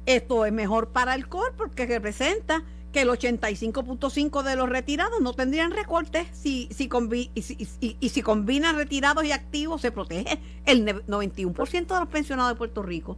esto 0.05 0.45
es 0.45 0.53
mejor 0.53 0.89
para 0.89 1.13
el 1.15 1.27
core 1.27 1.53
porque 1.55 1.85
representa 1.85 2.63
que 2.91 3.01
el 3.01 3.09
85.5 3.09 4.43
de 4.43 4.55
los 4.55 4.69
retirados 4.69 5.19
no 5.21 5.33
tendrían 5.33 5.71
recortes 5.71 6.27
si, 6.31 6.69
si 6.71 6.89
y, 7.35 7.41
si, 7.41 7.67
y, 7.99 8.09
si 8.09 8.21
combina 8.21 8.71
retirados 8.73 9.25
y 9.25 9.31
activos 9.31 9.81
se 9.81 9.91
protege 9.91 10.39
el 10.65 10.85
91% 11.05 11.87
de 11.87 11.99
los 11.99 12.07
pensionados 12.09 12.53
de 12.53 12.57
Puerto 12.57 12.81
Rico. 12.81 13.17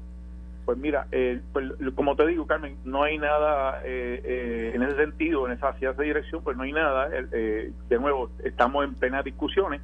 Pues 0.70 0.78
mira, 0.78 1.08
eh, 1.12 1.42
pues, 1.52 1.66
como 1.96 2.16
te 2.16 2.28
digo, 2.28 2.46
Carmen, 2.46 2.78
no 2.86 3.02
hay 3.02 3.18
nada 3.18 3.82
eh, 3.84 4.22
eh, 4.24 4.72
en 4.76 4.84
ese 4.84 4.98
sentido, 4.98 5.48
en 5.48 5.54
esa, 5.54 5.70
hacia 5.70 5.90
esa 5.90 6.04
dirección, 6.04 6.44
pues 6.44 6.56
no 6.56 6.62
hay 6.62 6.74
nada. 6.74 7.10
de 7.10 7.74
nuevo, 8.00 8.30
estamos 8.44 8.86
en 8.86 8.94
plenas 8.94 9.26
discusiones 9.26 9.82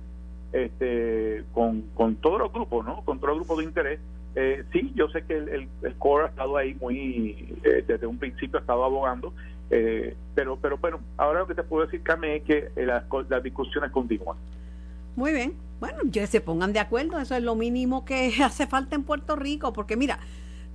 este, 0.53 1.43
con, 1.53 1.81
con 1.95 2.17
todos 2.17 2.37
los 2.37 2.53
grupos, 2.53 2.85
¿no? 2.85 3.01
Con 3.03 3.17
todos 3.17 3.29
los 3.29 3.37
grupos 3.39 3.57
de 3.57 3.63
interés. 3.63 3.99
sí, 4.71 4.91
yo 4.93 5.09
sé 5.09 5.23
que 5.23 5.37
el, 5.37 5.67
el, 5.81 5.95
core 5.95 6.25
ha 6.25 6.27
estado 6.27 6.55
ahí 6.55 6.75
muy, 6.75 7.57
desde 7.63 8.05
un 8.05 8.19
principio 8.19 8.59
ha 8.59 8.61
estado 8.61 8.83
abogando 8.83 9.33
eh, 9.71 10.15
pero, 10.35 10.57
pero 10.57 10.77
bueno, 10.77 10.99
ahora 11.17 11.39
lo 11.39 11.47
que 11.47 11.55
te 11.55 11.63
puedo 11.63 11.85
decir, 11.85 12.01
Carmen, 12.03 12.31
es 12.31 12.43
que 12.43 12.69
eh, 12.75 12.85
las, 12.85 13.05
las 13.29 13.41
discusiones 13.41 13.91
continúan. 13.91 14.37
Muy 15.15 15.31
bien. 15.31 15.53
Bueno, 15.79 15.99
que 16.11 16.27
se 16.27 16.41
pongan 16.41 16.73
de 16.73 16.79
acuerdo, 16.79 17.19
eso 17.19 17.35
es 17.35 17.43
lo 17.43 17.55
mínimo 17.55 18.05
que 18.05 18.31
hace 18.43 18.67
falta 18.67 18.95
en 18.95 19.03
Puerto 19.03 19.35
Rico, 19.35 19.73
porque 19.73 19.97
mira, 19.97 20.19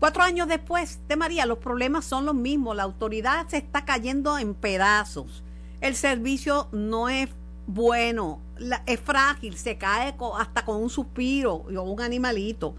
cuatro 0.00 0.22
años 0.24 0.48
después 0.48 0.98
de 1.06 1.16
María, 1.16 1.46
los 1.46 1.58
problemas 1.58 2.04
son 2.04 2.26
los 2.26 2.34
mismos, 2.34 2.74
la 2.74 2.82
autoridad 2.82 3.46
se 3.48 3.58
está 3.58 3.84
cayendo 3.84 4.36
en 4.38 4.54
pedazos, 4.54 5.44
el 5.80 5.94
servicio 5.94 6.68
no 6.72 7.08
es 7.08 7.28
bueno, 7.68 8.40
es 8.86 8.98
frágil, 8.98 9.56
se 9.56 9.78
cae 9.78 10.16
hasta 10.36 10.64
con 10.64 10.82
un 10.82 10.90
suspiro 10.90 11.54
o 11.54 11.82
un 11.82 12.00
animalito. 12.00 12.74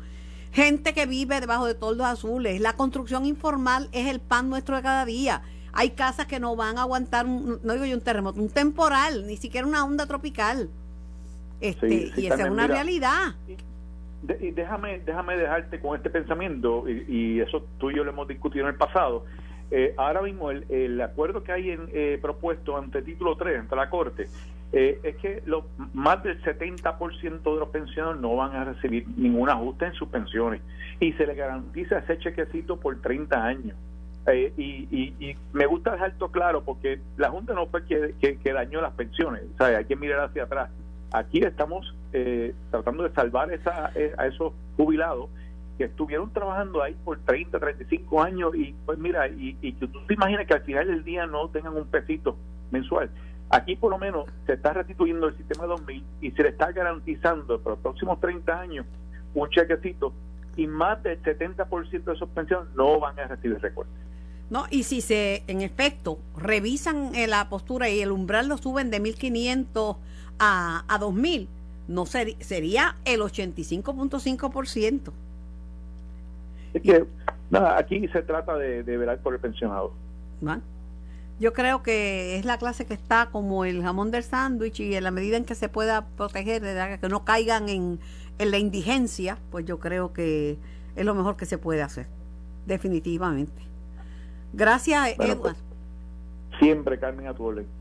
Gente 0.52 0.94
que 0.94 1.06
vive 1.06 1.40
debajo 1.40 1.66
de 1.66 1.76
toldos 1.76 2.06
azules, 2.06 2.60
la 2.60 2.74
construcción 2.74 3.26
informal 3.26 3.88
es 3.94 4.08
el 4.08 4.20
pan 4.20 4.50
nuestro 4.50 4.76
de 4.76 4.82
cada 4.82 5.06
día 5.06 5.42
hay 5.74 5.92
casas 5.92 6.28
que 6.28 6.40
no 6.40 6.56
van 6.56 6.78
a 6.78 6.82
aguantar, 6.82 7.26
no 7.26 7.74
digo 7.74 7.86
yo 7.86 7.96
un 7.96 8.02
terremoto, 8.02 8.42
un 8.42 8.50
temporal, 8.50 9.26
ni 9.26 9.38
siquiera 9.38 9.66
una 9.66 9.86
onda 9.86 10.06
tropical. 10.06 10.70
Este, 11.62 12.12
y 12.18 12.26
esa 12.26 12.44
es 12.44 12.50
una 12.50 12.68
realidad. 12.68 13.36
Y, 14.40 14.52
déjame, 14.52 15.00
déjame 15.00 15.38
dejarte 15.38 15.80
con 15.80 15.96
este 15.96 16.10
pensamiento, 16.10 16.88
y, 16.88 17.40
eso 17.40 17.66
tú 17.80 17.92
y 17.92 17.96
yo 17.96 18.04
lo 18.04 18.12
hemos 18.12 18.28
discutido 18.28 18.66
en 18.66 18.74
el 18.74 18.78
pasado. 18.78 19.26
Eh, 19.72 19.94
ahora 19.98 20.22
mismo 20.22 20.52
el, 20.52 21.00
acuerdo 21.02 21.44
que 21.44 21.52
hay 21.52 21.72
en, 21.72 21.90
eh, 21.94 22.20
propuesto 22.22 22.78
ante 22.78 23.02
título 23.02 23.38
3, 23.38 23.62
ante 23.62 23.76
la 23.76 23.90
Corte, 23.90 24.28
eh, 24.74 25.00
es 25.04 25.16
que 25.18 25.44
lo, 25.46 25.66
más 25.94 26.24
del 26.24 26.42
70% 26.44 27.42
de 27.44 27.60
los 27.60 27.70
pensionados 27.70 28.20
no 28.20 28.36
van 28.36 28.56
a 28.56 28.64
recibir 28.64 29.06
ningún 29.18 29.50
ajuste 29.50 29.86
en 29.86 29.94
sus 29.94 30.08
pensiones 30.08 30.62
y 31.00 31.12
se 31.14 31.28
le 31.28 31.36
garantiza 31.36 32.00
ese 32.00 32.18
chequecito 32.20 32.80
por 32.80 33.02
30 33.02 33.44
años. 33.44 33.78
Eh, 34.28 34.54
y, 34.56 35.36
me 35.52 35.66
gusta 35.66 35.92
dejar 35.92 36.12
esto 36.12 36.32
claro 36.32 36.64
porque 36.64 37.00
la 37.18 37.30
Junta 37.30 37.54
no 37.54 37.66
fue 37.68 37.86
que, 37.86 38.16
que, 38.20 38.54
dañó 38.54 38.80
las 38.80 38.94
pensiones, 38.94 39.42
o 39.60 39.64
hay 39.64 39.84
que 39.86 39.96
mirar 39.96 40.22
hacia 40.22 40.44
atrás. 40.44 40.70
Aquí 41.12 41.40
estamos 41.40 41.94
eh, 42.14 42.54
tratando 42.70 43.04
de 43.04 43.14
salvar 43.14 43.52
esa, 43.52 43.92
eh, 43.96 44.14
a 44.18 44.28
esos 44.28 44.54
jubilados 44.78 45.30
que 45.78 45.86
estuvieron 45.86 46.32
trabajando 46.32 46.82
ahí 46.82 46.96
por 47.04 47.20
30, 47.20 47.60
35 47.60 48.22
años 48.22 48.56
y 48.56 48.74
pues 48.86 48.98
mira, 48.98 49.28
y, 49.28 49.58
y 49.62 49.74
tú 49.74 49.88
te 50.08 50.14
imaginas 50.14 50.46
que 50.48 50.54
al 50.54 50.62
final 50.62 50.88
del 50.88 51.04
día 51.04 51.26
no 51.26 51.50
tengan 51.50 51.76
un 51.76 51.88
pesito 51.88 52.38
mensual. 52.72 53.10
Aquí 53.50 53.76
por 53.76 53.92
lo 53.92 53.98
menos 53.98 54.26
se 54.46 54.54
está 54.54 54.74
restituyendo 54.74 55.28
el 55.28 55.36
sistema 55.36 55.66
2000 55.66 56.04
y 56.22 56.32
se 56.32 56.44
le 56.44 56.50
está 56.50 56.72
garantizando 56.72 57.60
para 57.60 57.76
los 57.76 57.80
próximos 57.84 58.20
30 58.22 58.60
años 58.60 58.86
un 59.34 59.50
chequecito 59.50 60.14
y 60.56 60.68
más 60.68 61.02
del 61.04 61.22
70% 61.22 62.04
de 62.04 62.14
esos 62.14 62.30
pensiones 62.30 62.70
no 62.76 63.00
van 63.00 63.20
a 63.20 63.28
recibir 63.28 63.60
recortes. 63.60 63.94
¿no? 64.50 64.66
Y 64.70 64.84
si 64.84 65.02
se, 65.02 65.44
en 65.48 65.62
efecto, 65.62 66.20
revisan 66.38 67.16
eh, 67.16 67.28
la 67.28 67.50
postura 67.50 67.90
y 67.90 68.02
el 68.02 68.12
umbral 68.12 68.48
lo 68.50 68.58
suben 68.58 68.90
de 68.90 69.02
1.500 69.02 69.98
a, 70.42 70.84
a 70.88 71.00
2.000, 71.00 71.48
no 71.88 72.06
sería 72.08 72.96
el 73.06 73.22
85.5%. 73.22 75.12
Es 76.74 76.82
que, 76.82 77.06
nada, 77.52 77.78
aquí 77.78 78.08
se 78.08 78.24
trata 78.24 78.58
de, 78.58 78.84
de 78.84 78.98
velar 78.98 79.20
por 79.20 79.36
el 79.36 79.40
pensionado. 79.40 79.94
Yo 81.40 81.54
creo 81.54 81.84
que 81.84 82.38
es 82.38 82.46
la 82.46 82.58
clase 82.58 82.86
que 82.86 82.96
está 82.96 83.30
como 83.32 83.66
el 83.66 83.84
jamón 83.84 84.10
del 84.10 84.24
sándwich 84.24 84.80
y 84.80 84.96
en 84.96 85.04
la 85.04 85.12
medida 85.12 85.38
en 85.38 85.46
que 85.46 85.54
se 85.54 85.70
pueda 85.70 86.08
proteger, 86.18 86.62
de 86.62 86.98
que 87.00 87.08
no 87.08 87.24
caigan 87.24 87.70
en, 87.70 88.00
en 88.40 88.52
la 88.52 88.58
indigencia, 88.58 89.38
pues 89.52 89.66
yo 89.66 89.80
creo 89.80 90.12
que 90.12 90.58
es 90.96 91.06
lo 91.06 91.14
mejor 91.14 91.38
que 91.38 91.46
se 91.46 91.60
puede 91.60 91.84
hacer, 91.84 92.08
definitivamente. 92.66 93.62
Gracias, 94.54 95.20
Edward. 95.20 95.40
Pues, 95.40 95.56
siempre, 96.60 97.00
Carmen, 97.00 97.28
a 97.28 97.34
tu 97.36 97.46
orden. 97.46 97.81